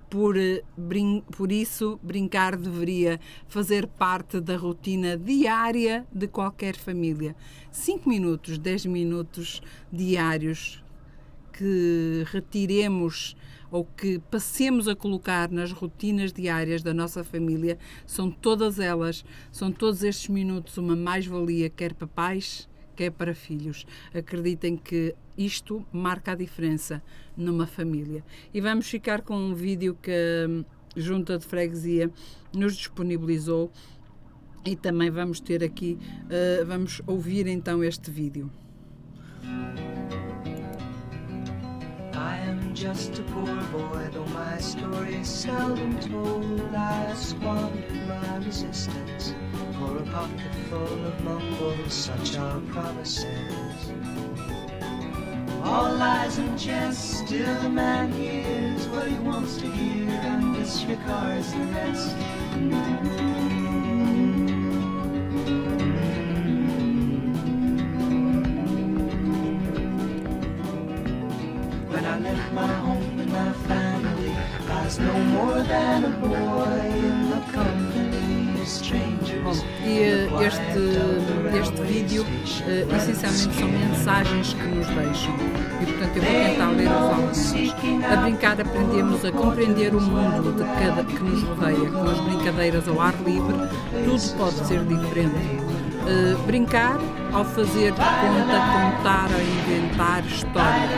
por, 0.08 0.36
eh, 0.36 0.62
por 1.36 1.52
isso, 1.52 1.98
brincar 2.02 2.56
deveria 2.56 3.20
fazer 3.46 3.86
parte 3.86 4.40
da 4.40 4.56
rotina 4.56 5.16
diária 5.16 6.06
de 6.12 6.26
qualquer 6.26 6.76
família. 6.76 7.36
5 7.70 8.08
minutos, 8.08 8.58
10 8.58 8.86
minutos 8.86 9.60
diários 9.92 10.82
que 11.52 12.24
retiremos 12.26 13.36
ou 13.70 13.84
que 13.84 14.18
passemos 14.30 14.88
a 14.88 14.96
colocar 14.96 15.50
nas 15.50 15.72
rotinas 15.72 16.32
diárias 16.32 16.82
da 16.82 16.94
nossa 16.94 17.22
família, 17.22 17.78
são 18.06 18.30
todas 18.30 18.78
elas, 18.78 19.24
são 19.52 19.70
todos 19.70 20.02
estes 20.02 20.28
minutos 20.28 20.78
uma 20.78 20.96
mais-valia, 20.96 21.68
quer 21.68 21.92
para 21.92 22.06
pais, 22.06 22.68
quer 22.98 23.12
para 23.12 23.32
filhos. 23.32 23.86
Acreditem 24.12 24.76
que 24.76 25.14
isto 25.36 25.86
marca 25.92 26.32
a 26.32 26.34
diferença 26.34 27.00
numa 27.36 27.64
família. 27.64 28.24
E 28.52 28.60
vamos 28.60 28.88
ficar 28.88 29.22
com 29.22 29.36
um 29.36 29.54
vídeo 29.54 29.96
que 30.02 30.10
a 30.10 30.98
Junta 31.00 31.38
de 31.38 31.46
Freguesia 31.46 32.10
nos 32.52 32.76
disponibilizou 32.76 33.70
e 34.64 34.74
também 34.74 35.10
vamos 35.10 35.38
ter 35.38 35.62
aqui, 35.62 35.96
eh, 36.28 36.64
vamos 36.66 37.00
ouvir 37.06 37.46
então 37.46 37.84
este 37.84 38.10
vídeo. 38.10 38.50
I 42.18 42.38
am 42.38 42.74
just 42.74 43.20
a 43.20 43.22
poor 43.22 43.62
boy, 43.70 44.08
though 44.12 44.26
my 44.26 44.58
story 44.58 45.14
is 45.14 45.28
seldom 45.28 46.00
told. 46.00 46.74
I 46.74 47.14
squandered 47.14 48.08
my 48.08 48.36
resistance 48.38 49.34
for 49.78 49.98
a 49.98 50.02
pocket 50.02 50.52
full 50.68 51.06
of 51.06 51.22
mumbles, 51.22 51.92
such 51.92 52.36
are 52.36 52.60
promises. 52.72 53.92
All 55.62 55.94
lies 55.94 56.38
and 56.38 56.58
jest, 56.58 57.24
still 57.24 57.54
the 57.62 57.68
man 57.68 58.10
hears 58.12 58.88
what 58.88 59.06
he 59.06 59.18
wants 59.18 59.58
to 59.58 59.70
hear 59.70 60.10
and 60.10 60.56
disregards 60.56 61.52
the 61.52 61.64
rest. 61.66 63.47
I 72.08 72.18
left 72.20 72.52
my 72.54 72.66
home 72.66 73.20
and 73.20 73.30
my 73.30 73.52
family. 73.68 74.32
I 74.70 74.84
was 74.84 74.98
no 74.98 75.12
more 75.12 75.62
than 75.62 76.04
a 76.06 76.08
boy 76.08 76.80
in 76.88 77.30
the 77.30 77.40
company 77.52 78.62
of 78.62 79.44
Bom, 79.44 79.52
e 79.84 79.98
eh, 80.00 80.28
este, 80.46 81.58
este 81.60 81.82
vídeo 81.82 82.24
eh, 82.66 82.86
essencialmente 82.96 83.58
são 83.58 83.68
mensagens 83.68 84.54
que 84.54 84.68
nos 84.68 84.86
deixam. 84.86 85.34
E 85.82 85.86
portanto 85.86 86.16
eu 86.16 86.22
vou 86.22 86.32
tentar 86.32 86.70
ler 86.70 86.88
algumas. 86.88 87.54
A 88.10 88.16
brincar 88.16 88.58
aprendemos 88.58 89.24
a 89.26 89.30
compreender 89.32 89.94
o 89.94 90.00
mundo 90.00 90.52
de 90.56 90.64
cada 90.82 91.04
que 91.04 91.22
nos 91.22 91.42
rodeia. 91.42 91.90
Com 91.90 92.10
as 92.10 92.20
brincadeiras 92.20 92.88
ao 92.88 93.00
ar 93.02 93.14
livre, 93.26 93.68
tudo 94.04 94.38
pode 94.38 94.66
ser 94.66 94.82
diferente. 94.84 95.77
Eh, 96.06 96.36
brincar 96.46 96.98
ao 97.32 97.44
fazer 97.44 97.92
de 97.92 97.98
conta, 97.98 98.58
contar 98.72 99.28
ou 99.30 99.40
inventar 99.42 100.24
histórias. 100.24 100.90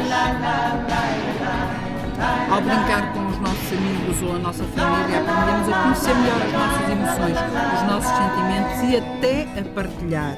Ao 2.51 2.61
brincar 2.61 3.13
com 3.13 3.27
os 3.29 3.39
nossos 3.39 3.73
amigos 3.73 4.23
ou 4.23 4.37
a 4.37 4.39
nossa 4.39 4.65
família, 4.65 5.21
aprendemos 5.21 5.69
a 5.69 5.83
conhecer 5.83 6.15
melhor 6.15 6.43
as 6.43 6.53
nossas 6.53 6.91
emoções, 6.91 7.39
os 7.75 7.83
nossos 7.87 8.11
sentimentos 8.17 8.83
e 8.83 8.97
até 8.97 9.61
a 9.61 9.65
partilhar. 9.75 10.37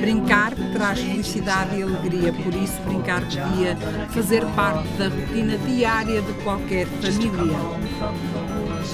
Brincar 0.00 0.54
traz 0.72 1.00
felicidade 1.00 1.76
e 1.76 1.82
alegria, 1.82 2.32
por 2.32 2.54
isso 2.54 2.80
brincar 2.82 3.22
devia 3.22 3.76
fazer 4.10 4.44
parte 4.54 4.88
da 4.98 5.08
rotina 5.08 5.58
diária 5.58 6.22
de 6.22 6.32
qualquer 6.44 6.86
família. 6.86 7.56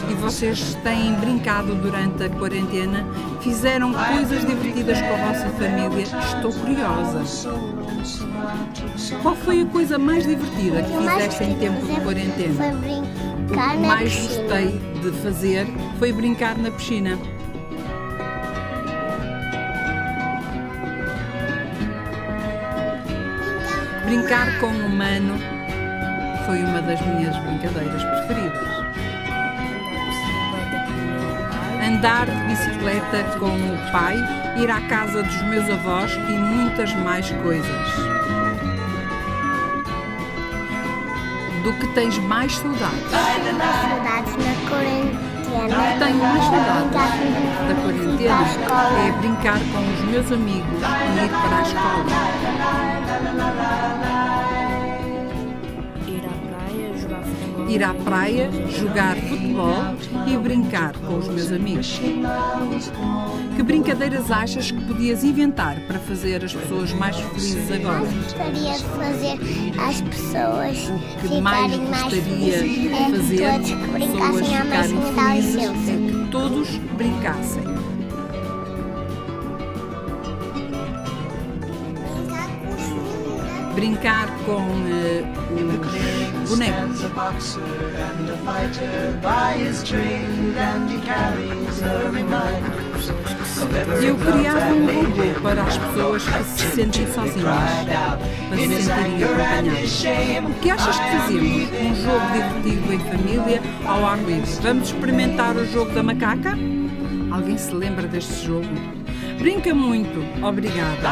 E 0.09 0.15
vocês 0.15 0.75
têm 0.83 1.15
brincado 1.15 1.75
durante 1.75 2.25
a 2.25 2.31
quarentena? 2.31 3.05
Fizeram 3.41 3.93
coisas 3.93 4.45
divertidas 4.45 5.01
com 5.01 5.15
a 5.15 5.17
vossa 5.17 5.49
família? 5.51 6.03
Estou 6.03 6.53
curiosa. 6.53 7.23
Qual 9.23 9.35
foi 9.35 9.63
a 9.63 9.67
coisa 9.67 9.99
mais 9.99 10.27
divertida 10.27 10.83
que 10.83 10.97
fizeste 10.97 11.45
em 11.45 11.55
tempo 11.57 11.87
de 11.87 12.01
quarentena? 12.01 12.75
O 13.49 13.53
que 13.53 13.87
mais 13.87 14.15
gostei 14.15 14.81
de 15.03 15.13
fazer 15.23 15.67
foi 15.99 16.13
brincar 16.13 16.57
na 16.59 16.71
piscina. 16.71 17.19
Brincar 24.05 24.61
com 24.61 24.69
um 24.69 24.87
humano 24.87 25.35
foi 26.47 26.63
uma 26.63 26.81
das 26.81 27.01
minhas 27.01 27.37
brincadeiras 27.39 28.05
preferidas. 28.05 28.86
Andar 31.87 32.27
de 32.27 32.37
bicicleta 32.47 33.23
com 33.39 33.47
o 33.47 33.93
pai, 33.93 34.17
ir 34.57 34.71
à 34.71 34.81
casa 34.89 35.23
dos 35.23 35.43
meus 35.43 35.71
avós 35.71 36.13
e 36.13 36.33
muitas 36.33 36.93
mais 36.95 37.31
coisas. 37.43 37.93
Do 41.63 41.73
que 41.75 41.87
tens 41.95 42.19
mais 42.19 42.57
saudades? 42.57 43.11
Saudades 43.11 44.37
na 44.37 44.55
quarentena. 44.69 45.77
Tenho 45.99 46.19
mais 46.19 46.45
saudades 46.45 46.91
da 46.91 47.75
quarentena 47.83 48.07
é 48.27 49.13
brincar 49.21 49.59
com 49.59 49.79
os 49.93 50.01
meus 50.11 50.33
amigos 50.33 50.67
e 50.73 51.25
ir 51.25 51.31
para 51.31 51.57
a 51.57 51.63
escola. 51.63 52.07
Ir 57.69 57.83
à 57.83 57.93
praia, 57.93 58.51
jogar 58.69 59.17
futebol. 59.17 59.75
E 60.27 60.37
brincar 60.37 60.93
com 60.99 61.19
os 61.19 61.29
meus 61.29 61.51
amigos. 61.51 62.01
Que 63.57 63.63
brincadeiras 63.63 64.31
achas 64.31 64.71
que 64.71 64.81
podias 64.85 65.25
inventar 65.25 65.81
para 65.87 65.99
fazer 65.99 66.45
as 66.45 66.53
pessoas 66.53 66.93
mais 66.93 67.17
felizes 67.17 67.73
agora? 67.73 68.05
Gostaria 68.05 68.73
de 68.73 68.85
fazer 68.85 69.39
as 69.81 70.01
pessoas 70.03 70.93
que 71.21 71.41
mais 71.41 71.57
mais 71.67 71.77
gostaria 71.77 72.63
de 72.63 72.89
É 72.93 73.11
fazer 73.11 73.61
todos 73.61 73.71
que 73.71 73.77
pessoas 73.77 73.93
brincassem 73.93 74.57
à 74.57 74.63
ficarem 74.63 74.95
máxima 74.95 75.01
da 75.01 75.13
felizes 75.13 75.89
é 75.89 75.97
que 75.97 76.31
todos 76.31 76.69
brincassem. 76.97 77.63
Brincar 83.75 84.29
com 84.47 84.63
eh, 84.89 85.25
os 85.53 86.26
every 93.77 94.07
Eu 94.07 94.17
criava 94.17 94.73
um 94.73 94.87
robô 94.87 95.41
para 95.43 95.63
as 95.63 95.79
pessoas 95.79 96.25
que 96.25 96.45
se 96.45 96.71
sentem 96.75 97.07
sozinhas, 97.13 97.45
para 98.49 98.57
se 98.57 98.83
sentirem 98.83 99.25
acompanhadas. 99.25 100.05
O 100.45 100.61
que 100.61 100.71
achas 100.71 100.99
que 100.99 101.17
fazemos? 101.17 101.71
Um 101.81 101.95
jogo 101.95 102.27
divertido 102.33 102.93
em 102.93 102.99
família, 102.99 103.63
ao 103.87 104.05
ar 104.05 104.19
livre. 104.19 104.51
Vamos 104.63 104.89
experimentar 104.89 105.57
o 105.57 105.67
jogo 105.67 105.93
da 105.93 106.03
macaca? 106.03 106.57
Alguém 107.31 107.59
se 107.59 107.75
lembra 107.75 108.07
deste 108.07 108.47
jogo? 108.47 108.69
Brinca 109.39 109.75
muito, 109.75 110.25
obrigada. 110.45 111.09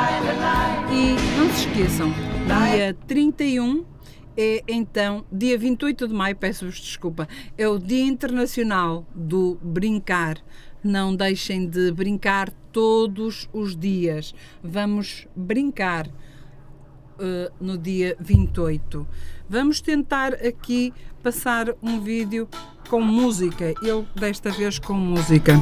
E 0.91 1.17
não 1.39 1.51
se 1.51 1.67
esqueçam, 1.69 2.13
dia 2.47 2.97
31 3.07 3.94
é 4.37 4.63
então, 4.67 5.25
dia 5.31 5.57
28 5.57 6.09
de 6.09 6.15
maio, 6.15 6.37
peço-vos 6.37 6.81
desculpa, 6.81 7.29
é 7.57 7.69
o 7.69 7.79
Dia 7.79 8.05
Internacional 8.05 9.07
do 9.15 9.59
Brincar. 9.63 10.39
Não 10.83 11.15
deixem 11.15 11.67
de 11.67 11.91
brincar 11.93 12.51
todos 12.71 13.49
os 13.53 13.75
dias. 13.77 14.35
Vamos 14.63 15.27
brincar 15.35 16.11
eh, 17.19 17.51
no 17.61 17.79
dia 17.79 18.17
28. 18.21 19.07
Vamos 19.49 19.81
tentar 19.81 20.35
aqui 20.35 20.93
passar 21.23 21.69
um 21.83 22.01
vídeo 22.01 22.49
com 22.91 23.01
música. 23.01 23.73
Eu 23.83 24.07
desta 24.15 24.51
vez 24.51 24.79
com 24.79 24.95
música. 24.95 25.55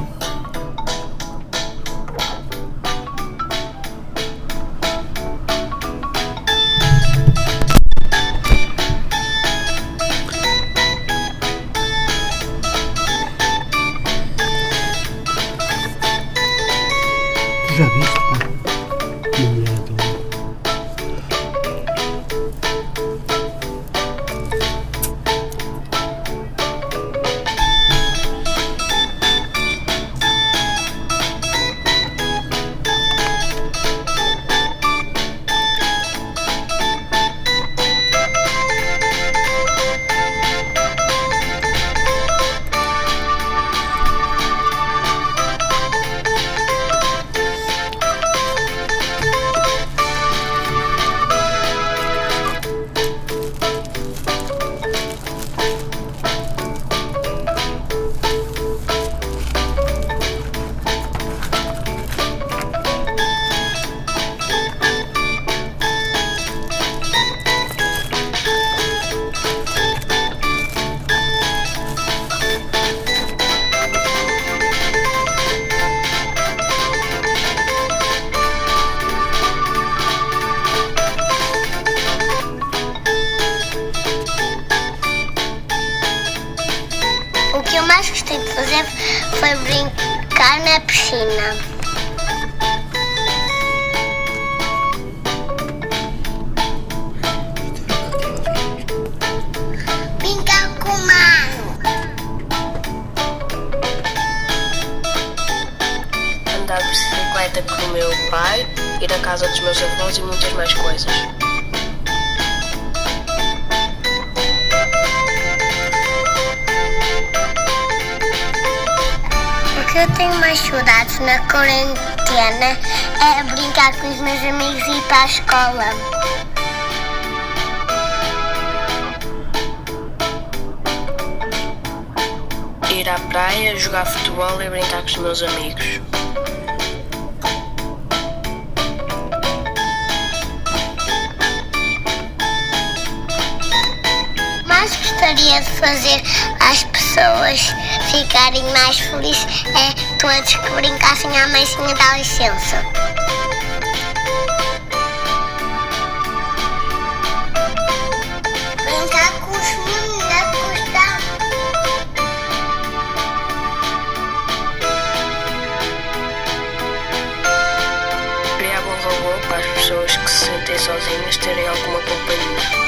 Que 170.73 170.79
se 170.79 170.85
sentem 170.85 170.99
sozinhas 170.99 171.37
terem 171.37 171.67
alguma 171.67 171.99
companhia. 171.99 172.83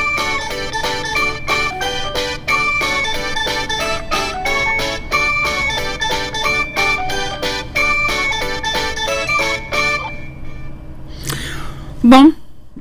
Bom, 12.03 12.33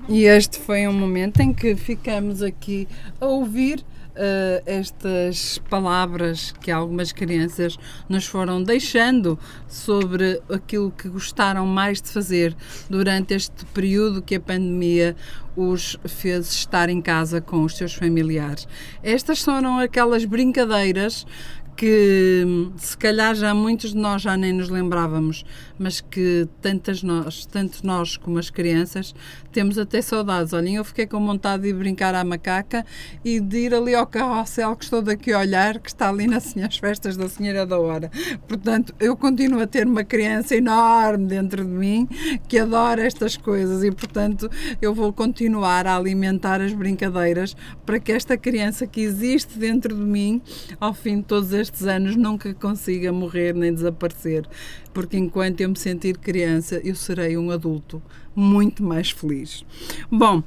e 0.09 0.25
este 0.25 0.59
foi 0.59 0.89
um 0.89 0.93
momento 0.93 1.41
em 1.41 1.53
que 1.53 1.77
ficamos 1.77 2.43
aqui 2.43 2.89
a 3.21 3.27
ouvir 3.27 3.85
eh, 4.17 4.63
estas 4.65 5.59
palavras 5.69 6.53
que 6.61 6.71
algumas 6.71 7.13
crianças 7.13 7.77
nos 8.09 8.27
foram 8.27 8.63
deixando 8.63 9.39
sobre 9.69 10.41
aquilo 10.49 10.91
que 10.91 11.09
gostaram 11.09 11.67
mais 11.67 12.01
de 12.01 12.11
fazer 12.11 12.57
durante 12.89 13.35
este 13.35 13.65
período 13.67 14.23
que 14.23 14.37
a 14.37 14.41
pandemia 14.41 15.17
os 15.57 15.99
fez 16.05 16.51
estar 16.51 16.89
em 16.89 17.01
casa 17.01 17.41
com 17.41 17.63
os 17.63 17.77
seus 17.77 17.95
familiares. 17.95 18.67
Estas 19.03 19.43
foram 19.43 19.79
aquelas 19.79 20.25
brincadeiras 20.25 21.27
que 21.77 22.45
se 22.77 22.97
calhar 22.97 23.35
já 23.35 23.53
muitos 23.53 23.93
de 23.93 23.97
nós 23.97 24.23
já 24.23 24.37
nem 24.37 24.53
nos 24.53 24.69
lembrávamos, 24.69 25.45
mas 25.79 26.01
que 26.01 26.49
tantas 26.63 27.03
nós, 27.03 27.47
tanto 27.47 27.85
nós 27.85 28.17
como 28.17 28.39
as 28.39 28.51
crianças, 28.51 29.15
temos 29.53 29.79
até 29.79 30.01
saudades. 30.01 30.53
Olhem, 30.53 30.77
eu 30.77 30.85
fiquei 30.85 31.07
com 31.07 31.25
vontade 31.25 31.65
de 31.65 31.73
brincar 31.73 32.15
à 32.15 32.25
macaca 32.25 32.85
e 33.25 33.41
de 33.41 33.59
ir 33.59 33.75
ali 33.75 33.95
ao 33.95 34.07
carrossel 34.07 34.77
que 34.77 34.85
estou 34.85 35.03
daqui 35.03 35.33
a 35.33 35.41
olhar, 35.41 35.79
que 35.79 35.89
está 35.89 36.09
ali 36.09 36.27
nas 36.27 36.55
Festas 36.79 37.17
da 37.17 37.29
Senhora 37.29 37.67
da 37.67 37.79
Hora. 37.79 38.11
Portanto, 38.47 38.95
eu 39.01 39.17
continuo 39.17 39.61
a 39.61 39.67
ter 39.67 39.87
uma 39.87 40.05
criança 40.05 40.55
enorme 40.55 41.27
dentro 41.27 41.65
de 41.65 41.71
mim 41.71 42.09
que 42.49 42.59
adora 42.59 43.05
estas 43.05 43.37
coisas 43.37 43.83
e, 43.83 43.91
portanto, 43.91 44.51
eu 44.81 44.95
vou 44.95 45.13
continuar 45.13 45.87
a 45.87 45.97
alimentar 45.97 46.61
as 46.61 46.73
brincadeiras 46.73 47.57
para 47.85 47.99
que 47.99 48.13
esta 48.13 48.37
criança 48.37 48.87
que 48.87 49.01
existe 49.01 49.59
dentro 49.59 49.95
de 49.95 50.03
mim, 50.03 50.41
ao 50.81 50.95
fim 50.95 51.17
de 51.17 51.25
todos 51.25 51.53
estes 51.53 51.64
anos, 51.85 52.17
nunca 52.17 52.53
consiga 52.55 53.13
morrer 53.13 53.55
nem 53.55 53.73
desaparecer. 53.73 54.47
Porque 54.93 55.17
enquanto 55.17 55.61
eu 55.61 55.69
me 55.69 55.79
sentir 55.79 56.17
criança, 56.19 56.81
eu 56.85 56.95
serei 56.95 57.37
um 57.37 57.51
adulto 57.51 58.03
muito 58.35 58.83
mais 58.83 59.11
feliz. 59.11 59.65
Bom, 60.11 60.43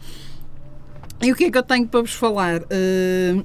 e 1.22 1.32
o 1.32 1.36
que 1.36 1.46
é 1.46 1.52
que 1.52 1.58
eu 1.58 1.64
tenho 1.64 1.88
para 1.88 2.02
vos 2.02 2.14
falar? 2.14 2.62
Uh, 2.62 3.44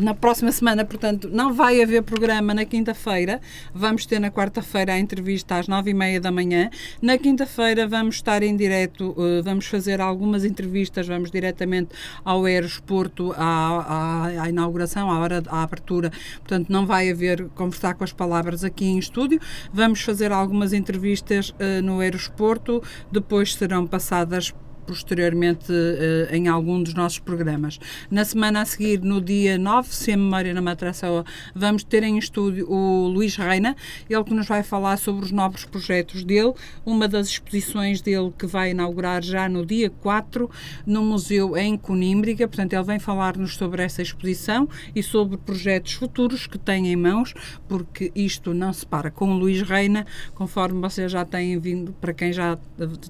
na 0.00 0.14
próxima 0.14 0.52
semana, 0.52 0.84
portanto, 0.84 1.28
não 1.32 1.52
vai 1.52 1.82
haver 1.82 2.02
programa 2.02 2.54
na 2.54 2.64
quinta-feira. 2.64 3.40
Vamos 3.74 4.06
ter 4.06 4.18
na 4.18 4.30
quarta-feira 4.30 4.92
a 4.92 4.98
entrevista 4.98 5.56
às 5.56 5.68
nove 5.68 5.90
e 5.90 5.94
meia 5.94 6.20
da 6.20 6.30
manhã. 6.30 6.70
Na 7.02 7.18
quinta-feira 7.18 7.86
vamos 7.86 8.16
estar 8.16 8.42
em 8.42 8.56
direto, 8.56 9.10
uh, 9.10 9.42
vamos 9.42 9.66
fazer 9.66 10.00
algumas 10.00 10.44
entrevistas, 10.44 11.06
vamos 11.06 11.30
diretamente 11.30 11.90
ao 12.24 12.44
Aerosporto, 12.44 13.32
à, 13.36 13.44
à, 13.46 14.42
à 14.42 14.48
inauguração, 14.48 15.10
à 15.10 15.18
hora, 15.18 15.42
abertura. 15.48 16.10
Portanto, 16.38 16.68
não 16.70 16.86
vai 16.86 17.10
haver 17.10 17.48
conversar 17.54 17.94
com 17.94 18.04
as 18.04 18.12
palavras 18.12 18.64
aqui 18.64 18.84
em 18.84 18.98
estúdio. 18.98 19.40
Vamos 19.72 20.02
fazer 20.02 20.32
algumas 20.32 20.72
entrevistas 20.72 21.54
no 21.82 22.00
Aerosporto, 22.00 22.82
depois 23.10 23.54
serão 23.54 23.86
passadas 23.86 24.52
posteriormente 24.86 25.72
uh, 25.72 26.34
em 26.34 26.48
algum 26.48 26.82
dos 26.82 26.94
nossos 26.94 27.18
programas. 27.18 27.78
Na 28.10 28.24
semana 28.24 28.62
a 28.62 28.64
seguir, 28.64 29.00
no 29.00 29.20
dia 29.20 29.58
9, 29.58 29.88
se 29.94 30.12
a 30.12 30.16
memória 30.16 30.54
não 30.54 30.62
me 30.62 30.70
atraça, 30.70 31.06
vamos 31.54 31.84
ter 31.84 32.02
em 32.02 32.18
estúdio 32.18 32.70
o 32.70 33.08
Luís 33.08 33.36
Reina, 33.36 33.76
ele 34.08 34.24
que 34.24 34.34
nos 34.34 34.46
vai 34.46 34.62
falar 34.62 34.96
sobre 34.96 35.24
os 35.24 35.30
novos 35.30 35.64
projetos 35.64 36.24
dele, 36.24 36.52
uma 36.84 37.08
das 37.08 37.28
exposições 37.28 38.00
dele 38.00 38.32
que 38.38 38.46
vai 38.46 38.70
inaugurar 38.70 39.22
já 39.22 39.48
no 39.48 39.64
dia 39.64 39.90
4 39.90 40.50
no 40.86 41.02
museu 41.02 41.56
em 41.56 41.76
Conímbriga, 41.76 42.46
portanto 42.46 42.72
ele 42.72 42.82
vem 42.84 42.98
falar-nos 42.98 43.56
sobre 43.56 43.82
essa 43.82 44.02
exposição 44.02 44.68
e 44.94 45.02
sobre 45.02 45.36
projetos 45.36 45.92
futuros 45.92 46.46
que 46.46 46.58
tem 46.58 46.92
em 46.92 46.96
mãos, 46.96 47.34
porque 47.68 48.12
isto 48.14 48.54
não 48.54 48.72
se 48.72 48.86
para 48.86 49.10
com 49.10 49.32
o 49.32 49.38
Luís 49.38 49.62
Reina, 49.62 50.06
conforme 50.34 50.80
vocês 50.80 51.10
já 51.10 51.24
têm 51.24 51.58
vindo, 51.58 51.92
para 52.00 52.12
quem 52.12 52.32
já 52.32 52.58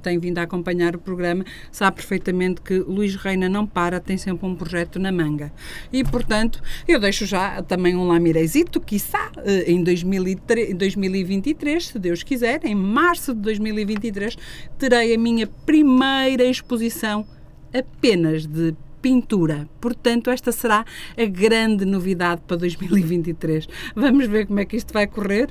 tem 0.03 0.19
vindo 0.19 0.39
a 0.39 0.43
acompanhar 0.43 0.95
o 0.97 0.99
programa, 0.99 1.45
sabe 1.71 1.97
perfeitamente 1.97 2.61
que 2.61 2.79
Luís 2.79 3.15
Reina 3.17 3.49
não 3.49 3.67
para, 3.67 4.01
tem 4.01 4.17
sempre 4.17 4.47
um 4.47 4.55
projeto 4.55 4.99
na 4.99 5.11
manga. 5.11 5.53
E, 5.93 6.05
portanto, 6.05 6.63
eu 6.87 7.01
deixo 7.01 7.27
já 7.27 7.63
também 7.63 7.97
um 7.97 8.07
lamireizito, 8.07 8.81
quiçá, 8.81 9.31
em 9.67 9.83
2003, 9.83 10.75
2023, 10.75 11.87
se 11.87 11.99
Deus 11.99 12.23
quiser, 12.23 12.65
em 12.65 12.75
março 12.75 13.35
de 13.35 13.41
2023, 13.41 14.37
terei 14.79 15.15
a 15.15 15.19
minha 15.19 15.47
primeira 15.47 16.45
exposição 16.45 17.27
apenas 17.73 18.47
de 18.47 18.75
pintura. 19.05 19.69
Portanto, 19.83 20.31
esta 20.31 20.51
será 20.51 20.83
a 21.15 21.25
grande 21.27 21.85
novidade 21.85 22.41
para 22.47 22.57
2023. 22.57 23.69
Vamos 23.95 24.27
ver 24.27 24.47
como 24.47 24.61
é 24.61 24.65
que 24.65 24.79
isto 24.79 24.95
vai 24.95 25.07
correr. 25.07 25.51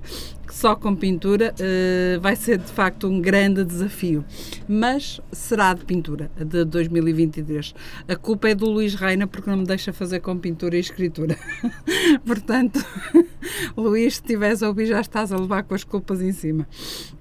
Só 0.49 0.75
com 0.75 0.95
pintura 0.95 1.53
uh, 1.53 2.19
vai 2.19 2.35
ser 2.35 2.57
de 2.57 2.71
facto 2.71 3.07
um 3.07 3.19
grande 3.19 3.63
desafio, 3.63 4.23
mas 4.67 5.19
será 5.31 5.73
de 5.73 5.83
pintura 5.83 6.29
de 6.37 6.63
2023. 6.65 7.73
A 8.07 8.15
culpa 8.15 8.49
é 8.49 8.55
do 8.55 8.69
Luís 8.69 8.93
Reina 8.93 9.25
porque 9.25 9.49
não 9.49 9.57
me 9.57 9.65
deixa 9.65 9.91
fazer 9.91 10.19
com 10.19 10.37
pintura 10.37 10.75
e 10.75 10.79
escritura. 10.79 11.37
Portanto, 12.25 12.85
Luís, 13.75 14.15
se 14.15 14.21
estiveres 14.21 14.61
a 14.61 14.67
ouvir, 14.67 14.85
já 14.87 15.01
estás 15.01 15.31
a 15.31 15.37
levar 15.37 15.63
com 15.63 15.73
as 15.73 15.83
culpas 15.83 16.21
em 16.21 16.31
cima. 16.31 16.67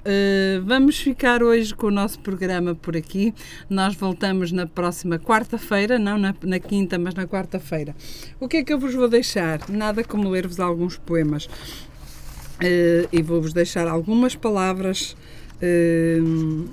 Uh, 0.03 0.61
vamos 0.65 0.99
ficar 0.99 1.45
hoje 1.45 1.73
com 1.73 1.87
o 1.87 1.91
nosso 1.91 2.19
programa 2.19 2.75
por 2.75 2.97
aqui. 2.97 3.33
Nós 3.71 3.95
voltamos 3.95 4.51
na 4.51 4.67
próxima 4.67 5.17
quarta-feira, 5.17 5.97
não 5.97 6.19
na, 6.19 6.35
na 6.43 6.59
quinta, 6.59 6.99
mas 6.99 7.15
na 7.15 7.25
quarta-feira. 7.25 7.95
O 8.41 8.49
que 8.49 8.57
é 8.57 8.65
que 8.65 8.73
eu 8.73 8.81
vos 8.81 8.93
vou 8.95 9.09
deixar? 9.09 9.61
Nada 9.69 10.03
como 10.03 10.29
ler-vos 10.29 10.59
alguns 10.59 10.99
poemas. 10.99 11.47
Uh, 11.47 13.09
e 13.13 13.23
vou-vos 13.23 13.53
deixar 13.53 13.87
algumas 13.87 14.35
palavras 14.35 15.17
uh, 15.63 16.69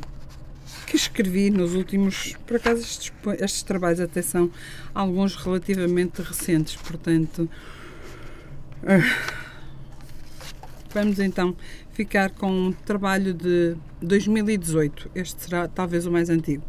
que 0.88 0.96
escrevi 0.96 1.52
nos 1.52 1.76
últimos. 1.76 2.36
Por 2.48 2.58
acaso, 2.58 2.82
estes, 2.82 3.12
estes, 3.40 3.62
trabalhos 3.62 4.00
até 4.00 4.24
são 4.24 4.50
alguns 4.92 5.36
relativamente 5.36 6.24
recentes, 6.24 6.76
portanto. 6.78 7.48
Uh, 8.82 9.40
vamos 10.92 11.20
então 11.20 11.56
ficar 12.00 12.30
com 12.30 12.50
um 12.50 12.72
trabalho 12.72 13.34
de 13.34 13.76
2018. 14.02 15.12
Este 15.14 15.44
será 15.44 15.68
talvez 15.68 16.06
o 16.06 16.12
mais 16.12 16.30
antigo, 16.30 16.64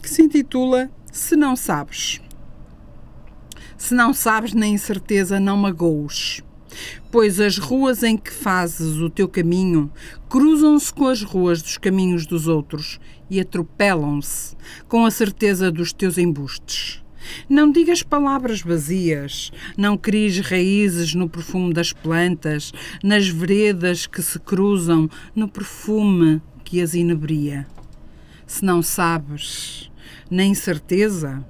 que 0.00 0.08
se 0.08 0.22
intitula 0.22 0.88
Se 1.10 1.34
Não 1.34 1.56
Sabes. 1.56 2.20
Se 3.76 3.94
não 3.94 4.14
sabes, 4.14 4.54
na 4.54 4.68
incerteza 4.68 5.40
não 5.40 5.56
magoes 5.56 6.44
pois 7.10 7.40
as 7.40 7.56
ruas 7.56 8.02
em 8.02 8.16
que 8.16 8.30
fazes 8.30 8.98
o 8.98 9.08
teu 9.08 9.26
caminho 9.26 9.90
cruzam-se 10.28 10.92
com 10.92 11.08
as 11.08 11.22
ruas 11.22 11.62
dos 11.62 11.78
caminhos 11.78 12.26
dos 12.26 12.46
outros 12.46 13.00
e 13.30 13.40
atropelam-se 13.40 14.54
com 14.86 15.06
a 15.06 15.10
certeza 15.10 15.72
dos 15.72 15.92
teus 15.92 16.18
embustes. 16.18 17.02
Não 17.48 17.70
digas 17.70 18.02
palavras 18.02 18.62
vazias, 18.62 19.50
não 19.76 19.96
cries 19.96 20.38
raízes 20.40 21.14
no 21.14 21.28
perfume 21.28 21.72
das 21.72 21.92
plantas, 21.92 22.72
nas 23.02 23.28
veredas 23.28 24.06
que 24.06 24.22
se 24.22 24.38
cruzam, 24.38 25.08
no 25.34 25.48
perfume 25.48 26.40
que 26.64 26.80
as 26.80 26.94
inebria. 26.94 27.66
Se 28.46 28.64
não 28.64 28.82
sabes, 28.82 29.90
nem 30.30 30.54
certeza, 30.54 31.44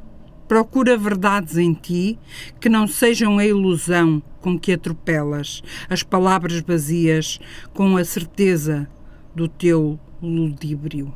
Procura 0.49 0.97
verdades 0.97 1.59
em 1.59 1.75
ti 1.75 2.19
que 2.59 2.71
não 2.71 2.87
sejam 2.87 3.37
a 3.37 3.45
ilusão 3.45 4.23
com 4.41 4.59
que 4.59 4.73
atropelas 4.73 5.63
as 5.91 6.03
palavras 6.03 6.59
vazias 6.63 7.39
com 7.75 7.99
a 7.99 8.05
certeza 8.05 8.89
do 9.35 9.47
teu 9.47 10.01
ludíbrio. 10.23 11.13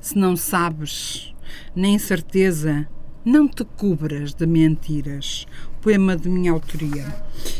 Se 0.00 0.16
não 0.16 0.34
sabes, 0.34 1.34
nem 1.76 1.98
certeza, 1.98 2.88
não 3.24 3.46
te 3.48 3.64
cubras 3.64 4.34
de 4.34 4.46
mentiras. 4.46 5.46
Poema 5.80 6.16
de 6.16 6.28
minha 6.28 6.52
autoria. 6.52 7.06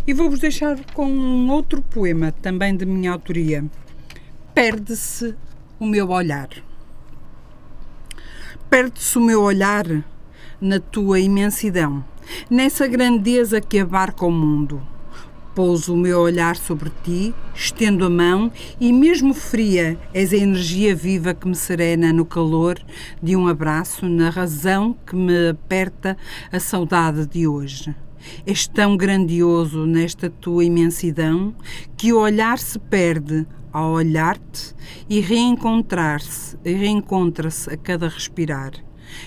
E 0.06 0.12
vou-vos 0.12 0.40
deixar 0.40 0.78
com 0.92 1.06
um 1.06 1.50
outro 1.50 1.82
poema, 1.82 2.32
também 2.32 2.76
de 2.76 2.86
minha 2.86 3.12
autoria. 3.12 3.64
Perde-se 4.54 5.34
o 5.78 5.86
meu 5.86 6.10
olhar. 6.10 6.48
Perde-se 8.70 9.18
o 9.18 9.20
meu 9.20 9.42
olhar 9.42 9.84
na 10.60 10.78
tua 10.78 11.18
imensidão, 11.18 12.04
nessa 12.48 12.86
grandeza 12.86 13.60
que 13.60 13.80
abarca 13.80 14.24
o 14.24 14.30
mundo. 14.30 14.80
Pouso 15.54 15.92
o 15.92 15.96
meu 15.96 16.18
olhar 16.18 16.56
sobre 16.56 16.90
ti, 17.04 17.34
estendo 17.54 18.06
a 18.06 18.10
mão 18.10 18.50
e, 18.80 18.90
mesmo 18.90 19.34
fria, 19.34 19.98
és 20.14 20.32
a 20.32 20.36
energia 20.36 20.94
viva 20.94 21.34
que 21.34 21.46
me 21.46 21.54
serena 21.54 22.10
no 22.10 22.24
calor 22.24 22.78
de 23.22 23.36
um 23.36 23.46
abraço, 23.46 24.08
na 24.08 24.30
razão 24.30 24.96
que 25.06 25.14
me 25.14 25.50
aperta 25.50 26.16
a 26.50 26.58
saudade 26.58 27.26
de 27.26 27.46
hoje. 27.46 27.94
És 28.46 28.66
tão 28.66 28.96
grandioso 28.96 29.84
nesta 29.84 30.30
tua 30.30 30.64
imensidão 30.64 31.54
que 31.98 32.14
o 32.14 32.18
olhar 32.18 32.58
se 32.58 32.78
perde 32.78 33.46
ao 33.70 33.92
olhar-te 33.92 34.74
e 35.08 35.20
reencontrar-se, 35.20 36.56
reencontra-se 36.64 37.68
a 37.68 37.76
cada 37.76 38.08
respirar. 38.08 38.72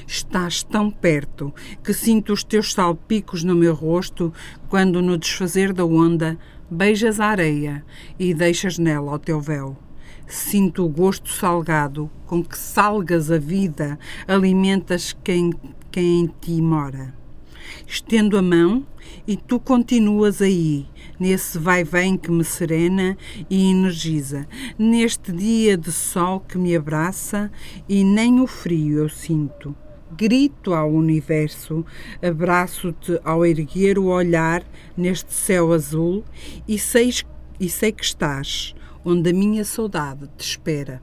Estás 0.08 0.64
tão 0.64 0.90
perto 0.90 1.54
que 1.84 1.94
sinto 1.94 2.34
os 2.34 2.44
teus 2.44 2.74
salpicos 2.74 3.44
no 3.44 3.56
meu 3.56 3.74
rosto 3.74 4.34
quando, 4.70 5.02
no 5.02 5.18
desfazer 5.18 5.74
da 5.74 5.86
onda, 5.86 6.38
beijas 6.70 7.20
a 7.20 7.28
areia 7.28 7.84
e 8.20 8.34
deixas 8.34 8.78
nela 8.78 9.14
o 9.14 9.20
teu 9.20 9.40
véu. 9.40 9.78
Sinto 10.28 10.84
o 10.84 10.90
gosto 10.90 11.30
salgado 11.30 12.10
com 12.26 12.44
que 12.44 12.58
salgas 12.58 13.30
a 13.30 13.38
vida, 13.38 14.00
alimentas 14.28 15.16
quem, 15.24 15.54
quem 15.92 16.22
em 16.22 16.34
ti 16.42 16.62
mora. 16.62 17.14
Estendo 17.88 18.38
a 18.38 18.42
mão 18.42 18.86
e 19.28 19.38
tu 19.38 19.60
continuas 19.60 20.42
aí, 20.42 20.88
nesse 21.20 21.58
vai-vem 21.58 22.18
que 22.18 22.32
me 22.32 22.44
serena 22.44 23.18
e 23.50 23.70
energiza, 23.70 24.48
neste 24.78 25.32
dia 25.32 25.78
de 25.78 25.92
sol 25.92 26.40
que 26.40 26.58
me 26.58 26.76
abraça 26.76 27.52
e 27.88 28.04
nem 28.04 28.40
o 28.40 28.48
frio 28.48 29.00
eu 29.00 29.10
sinto. 29.10 29.76
Grito 30.18 30.74
ao 30.74 30.92
universo, 30.92 31.86
abraço-te 32.22 33.20
ao 33.24 33.46
erguer 33.46 33.98
o 33.98 34.06
olhar 34.06 34.64
neste 34.96 35.34
céu 35.34 35.74
azul 35.74 36.24
e 36.68 36.80
sei, 36.80 37.12
e 37.60 37.68
sei 37.70 37.92
que 37.92 38.04
estás 38.04 38.74
onde 39.06 39.30
a 39.30 39.34
minha 39.34 39.64
saudade 39.64 40.28
te 40.36 40.44
espera. 40.44 41.02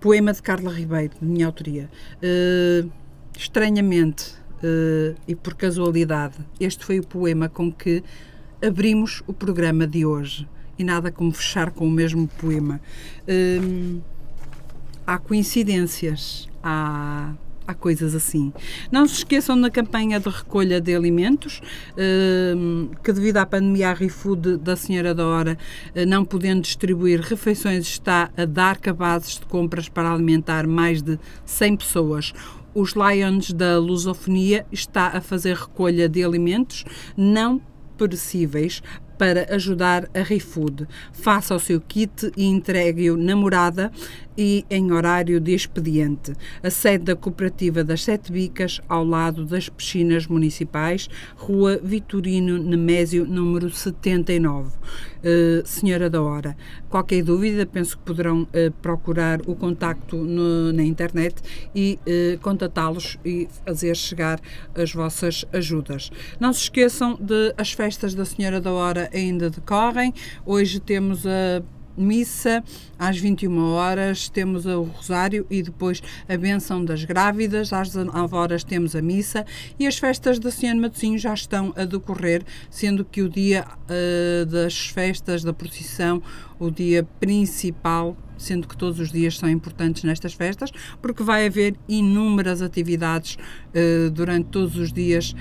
Poema 0.00 0.32
de 0.32 0.42
Carla 0.42 0.72
Ribeiro, 0.72 1.14
de 1.20 1.24
minha 1.24 1.46
autoria. 1.46 1.88
Uh, 2.16 2.90
estranhamente, 3.38 4.34
uh, 4.58 5.14
e 5.26 5.36
por 5.36 5.54
casualidade, 5.54 6.36
este 6.58 6.84
foi 6.84 6.98
o 6.98 7.06
poema 7.06 7.48
com 7.48 7.72
que 7.72 8.02
abrimos 8.64 9.22
o 9.26 9.32
programa 9.32 9.86
de 9.86 10.04
hoje. 10.04 10.48
E 10.78 10.84
nada 10.84 11.10
como 11.10 11.32
fechar 11.32 11.70
com 11.70 11.86
o 11.86 11.90
mesmo 11.90 12.28
poema. 12.28 12.80
Uh, 13.22 14.00
há 15.06 15.18
coincidências, 15.18 16.48
há 16.62 17.32
há 17.66 17.74
coisas 17.74 18.14
assim. 18.14 18.52
Não 18.90 19.06
se 19.06 19.14
esqueçam 19.16 19.60
da 19.60 19.68
campanha 19.68 20.20
de 20.20 20.28
recolha 20.28 20.80
de 20.80 20.94
alimentos, 20.94 21.60
que 23.02 23.12
devido 23.12 23.38
à 23.38 23.46
pandemia 23.46 23.90
a 23.90 23.92
ReFood 23.92 24.58
da 24.58 24.76
Senhora 24.76 25.14
da 25.14 25.26
Hora, 25.26 25.58
não 26.06 26.24
podendo 26.24 26.62
distribuir 26.62 27.20
refeições, 27.20 27.86
está 27.86 28.30
a 28.36 28.44
dar 28.44 28.78
cabazes 28.78 29.40
de 29.40 29.46
compras 29.46 29.88
para 29.88 30.12
alimentar 30.12 30.66
mais 30.66 31.02
de 31.02 31.18
100 31.44 31.76
pessoas 31.76 32.32
os 32.74 32.92
Lions 32.92 33.54
da 33.54 33.78
Lusofonia 33.78 34.66
está 34.70 35.06
a 35.06 35.22
fazer 35.22 35.56
recolha 35.56 36.06
de 36.10 36.22
alimentos 36.22 36.84
não 37.16 37.58
perecíveis 37.96 38.82
para 39.18 39.54
ajudar 39.54 40.08
a 40.14 40.22
ReFood. 40.22 40.86
Faça 41.12 41.54
o 41.54 41.60
seu 41.60 41.80
kit 41.80 42.30
e 42.36 42.44
entregue-o 42.44 43.16
na 43.16 43.34
morada 43.34 43.90
e 44.36 44.64
em 44.70 44.92
horário 44.92 45.40
de 45.40 45.54
expediente. 45.54 46.32
A 46.62 46.70
sede 46.70 47.04
da 47.04 47.16
Cooperativa 47.16 47.82
das 47.82 48.04
Sete 48.04 48.30
Bicas, 48.30 48.80
ao 48.88 49.04
lado 49.04 49.44
das 49.44 49.68
piscinas 49.68 50.26
municipais, 50.26 51.08
Rua 51.36 51.80
Vitorino 51.82 52.58
Nemésio, 52.58 53.24
número 53.24 53.70
79. 53.70 54.70
Uh, 55.16 55.66
senhora 55.66 56.08
da 56.08 56.22
Hora, 56.22 56.56
qualquer 56.88 57.22
dúvida, 57.24 57.66
penso 57.66 57.96
que 57.98 58.04
poderão 58.04 58.42
uh, 58.42 58.70
procurar 58.80 59.40
o 59.46 59.56
contacto 59.56 60.16
no, 60.16 60.72
na 60.72 60.84
internet 60.84 61.34
e 61.74 61.98
uh, 62.06 62.38
contatá-los 62.40 63.18
e 63.24 63.48
fazer 63.64 63.96
chegar 63.96 64.38
as 64.72 64.92
vossas 64.92 65.44
ajudas. 65.52 66.10
Não 66.38 66.52
se 66.52 66.62
esqueçam 66.62 67.18
de 67.20 67.52
as 67.58 67.72
festas 67.72 68.14
da 68.14 68.24
Senhora 68.24 68.60
da 68.60 68.70
Hora 68.70 69.05
ainda 69.12 69.50
decorrem. 69.50 70.12
Hoje 70.44 70.80
temos 70.80 71.26
a 71.26 71.62
missa 71.96 72.62
às 72.98 73.18
21 73.18 73.72
horas, 73.72 74.28
temos 74.28 74.66
o 74.66 74.82
rosário 74.82 75.46
e 75.50 75.62
depois 75.62 76.02
a 76.28 76.36
benção 76.36 76.84
das 76.84 77.04
grávidas, 77.04 77.72
às 77.72 77.88
19 77.88 78.34
horas 78.34 78.62
temos 78.62 78.94
a 78.94 79.02
missa 79.02 79.44
e 79.78 79.86
as 79.86 79.96
festas 79.98 80.38
da 80.38 80.50
Senhora 80.50 80.78
Matosinhos 80.78 81.22
já 81.22 81.32
estão 81.32 81.72
a 81.76 81.84
decorrer, 81.84 82.44
sendo 82.70 83.04
que 83.04 83.22
o 83.22 83.28
dia 83.28 83.64
uh, 83.66 84.46
das 84.46 84.88
festas, 84.88 85.42
da 85.42 85.52
procissão, 85.52 86.22
o 86.58 86.70
dia 86.70 87.06
principal 87.18 88.16
sendo 88.38 88.66
que 88.66 88.76
todos 88.76 88.98
os 89.00 89.10
dias 89.10 89.36
são 89.38 89.48
importantes 89.48 90.04
nestas 90.04 90.34
festas, 90.34 90.70
porque 91.00 91.22
vai 91.22 91.46
haver 91.46 91.76
inúmeras 91.88 92.62
atividades 92.62 93.36
uh, 93.36 94.10
durante 94.10 94.48
todos 94.48 94.76
os 94.76 94.92
dias, 94.92 95.34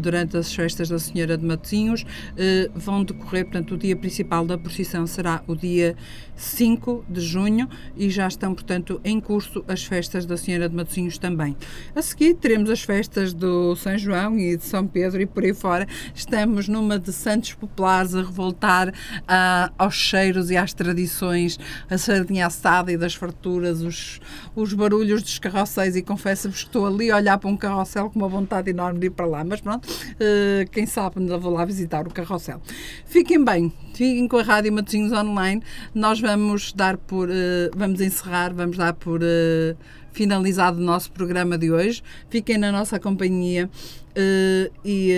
durante 0.00 0.36
as 0.36 0.52
festas 0.54 0.88
da 0.88 0.98
Senhora 0.98 1.36
de 1.36 1.44
Matosinhos, 1.44 2.02
uh, 2.02 2.78
vão 2.78 3.04
decorrer, 3.04 3.44
portanto, 3.44 3.74
o 3.74 3.78
dia 3.78 3.96
principal 3.96 4.46
da 4.46 4.56
procissão 4.56 5.06
será 5.06 5.42
o 5.46 5.54
dia 5.54 5.96
5 6.38 7.04
de 7.08 7.20
junho 7.20 7.68
e 7.96 8.08
já 8.08 8.28
estão, 8.28 8.54
portanto, 8.54 9.00
em 9.04 9.20
curso 9.20 9.64
as 9.66 9.84
festas 9.84 10.24
da 10.24 10.36
Senhora 10.36 10.68
de 10.68 10.74
Matosinhos 10.74 11.18
também. 11.18 11.56
A 11.94 12.00
seguir 12.00 12.34
teremos 12.34 12.70
as 12.70 12.80
festas 12.80 13.34
do 13.34 13.74
São 13.74 13.98
João 13.98 14.38
e 14.38 14.56
de 14.56 14.64
São 14.64 14.86
Pedro 14.86 15.20
e 15.20 15.26
por 15.26 15.42
aí 15.42 15.52
fora. 15.52 15.86
Estamos 16.14 16.68
numa 16.68 16.98
de 16.98 17.12
Santos 17.12 17.54
Populares 17.54 18.14
a 18.14 18.22
revoltar 18.22 18.88
uh, 18.88 19.72
aos 19.76 19.94
cheiros 19.94 20.50
e 20.50 20.56
às 20.56 20.72
tradições, 20.72 21.58
a 21.90 21.98
sardinha 21.98 22.46
assada 22.46 22.92
e 22.92 22.96
das 22.96 23.14
farturas, 23.14 23.82
os, 23.82 24.20
os 24.54 24.72
barulhos 24.72 25.22
dos 25.22 25.38
carrocéis 25.40 25.96
e 25.96 26.02
confesso-vos 26.02 26.62
que 26.62 26.68
estou 26.68 26.86
ali 26.86 27.10
a 27.10 27.16
olhar 27.16 27.38
para 27.38 27.50
um 27.50 27.56
carrossel 27.56 28.10
com 28.10 28.20
uma 28.20 28.28
vontade 28.28 28.70
enorme 28.70 29.00
de 29.00 29.06
ir 29.06 29.10
para 29.10 29.26
lá, 29.26 29.42
mas 29.42 29.60
pronto, 29.60 29.86
uh, 29.86 30.70
quem 30.70 30.86
sabe 30.86 31.18
ainda 31.18 31.36
vou 31.36 31.52
lá 31.52 31.64
visitar 31.64 32.06
o 32.06 32.10
carrossel. 32.10 32.62
Fiquem 33.04 33.44
bem, 33.44 33.72
fiquem 33.92 34.28
com 34.28 34.36
a 34.36 34.42
Rádio 34.42 34.72
Matosinhos 34.72 35.12
Online, 35.12 35.60
nós 35.92 36.20
vamos 36.20 36.27
dar 36.74 36.96
por, 36.96 37.28
uh, 37.28 37.32
vamos 37.76 38.00
encerrar, 38.00 38.52
vamos 38.52 38.76
dar 38.76 38.94
por 38.94 39.20
uh, 39.20 39.76
finalizado 40.12 40.78
o 40.78 40.82
nosso 40.82 41.12
programa 41.12 41.56
de 41.56 41.70
hoje, 41.70 42.02
fiquem 42.28 42.58
na 42.58 42.72
nossa 42.72 42.98
companhia 42.98 43.70
e 44.84 45.12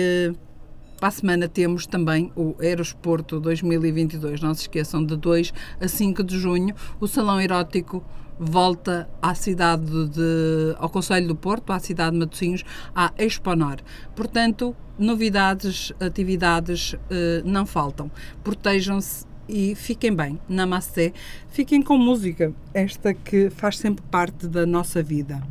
para 0.99 1.07
a 1.07 1.11
semana 1.11 1.47
temos 1.47 1.87
também 1.87 2.31
o 2.35 2.55
Aerosporto 2.59 3.39
2022. 3.39 4.39
Não 4.41 4.53
se 4.53 4.61
esqueçam, 4.61 5.03
de 5.03 5.15
2 5.15 5.51
a 5.79 5.87
5 5.87 6.23
de 6.23 6.37
junho, 6.37 6.75
o 6.99 7.07
Salão 7.07 7.41
Erótico 7.41 8.05
volta 8.37 9.09
à 9.19 9.33
cidade 9.33 10.07
de, 10.09 10.75
ao 10.77 10.87
Conselho 10.87 11.29
do 11.29 11.35
Porto, 11.35 11.71
à 11.73 11.79
cidade 11.79 12.11
de 12.11 12.19
Matosinhos, 12.19 12.63
à 12.93 13.11
Exponor. 13.17 13.77
Portanto, 14.15 14.75
novidades, 14.99 15.91
atividades 15.99 16.95
não 17.43 17.65
faltam. 17.65 18.11
Protejam-se 18.43 19.30
e 19.51 19.75
fiquem 19.75 20.15
bem. 20.15 20.39
Namastê. 20.47 21.13
Fiquem 21.49 21.81
com 21.81 21.97
música, 21.97 22.53
esta 22.73 23.13
que 23.13 23.49
faz 23.49 23.77
sempre 23.77 24.03
parte 24.09 24.47
da 24.47 24.65
nossa 24.65 25.03
vida. 25.03 25.43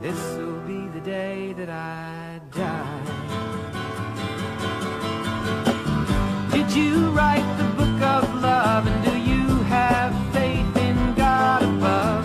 This 0.00 0.18
will 0.36 0.60
be 0.66 0.86
the 0.92 1.00
day 1.00 1.54
that 1.54 1.70
I 1.70 2.38
die. 2.52 3.34
Did 6.50 6.70
you 6.76 7.10
write 7.12 7.46
the 7.56 7.64
book 7.74 8.02
of 8.02 8.42
love 8.42 8.86
and 8.86 9.02
do 9.02 9.16
you 9.16 9.62
have 9.70 10.12
faith 10.34 10.76
in 10.76 11.14
God 11.14 11.62
above? 11.62 12.23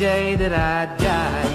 Day 0.00 0.34
that 0.34 0.54
I 0.54 0.86
die. 0.96 1.48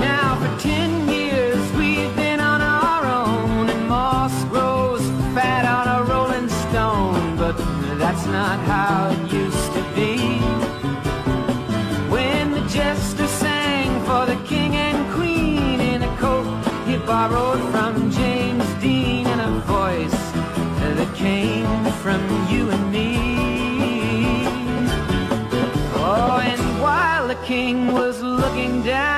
Now 0.00 0.34
for 0.40 0.52
ten 0.60 1.08
years 1.08 1.62
we've 1.74 2.14
been 2.16 2.40
on 2.40 2.60
our 2.60 3.06
own, 3.06 3.70
and 3.70 3.88
moss 3.88 4.34
grows 4.46 5.00
fat 5.32 5.64
on 5.64 5.86
a 5.96 6.02
rolling 6.10 6.48
stone. 6.48 7.36
But 7.36 7.56
that's 8.02 8.26
not 8.26 8.58
how 8.66 9.10
it 9.14 9.32
used 9.32 9.72
to 9.78 9.82
be. 9.94 10.16
When 12.10 12.50
the 12.50 12.66
jester 12.66 13.28
sang 13.28 14.04
for 14.04 14.26
the 14.26 14.38
king 14.44 14.74
and 14.74 14.98
queen 15.14 15.80
in 15.80 16.02
a 16.02 16.16
coat 16.16 16.50
he 16.88 16.96
borrowed 16.98 17.62
from 17.70 18.10
James 18.10 18.68
Dean 18.82 19.24
and 19.28 19.40
a 19.40 19.60
voice 19.60 20.20
that 20.96 21.14
came 21.14 21.84
from 22.02 22.20
you 22.50 22.70
and 22.70 22.87
king 27.44 27.92
was 27.92 28.20
looking 28.22 28.82
down. 28.82 29.08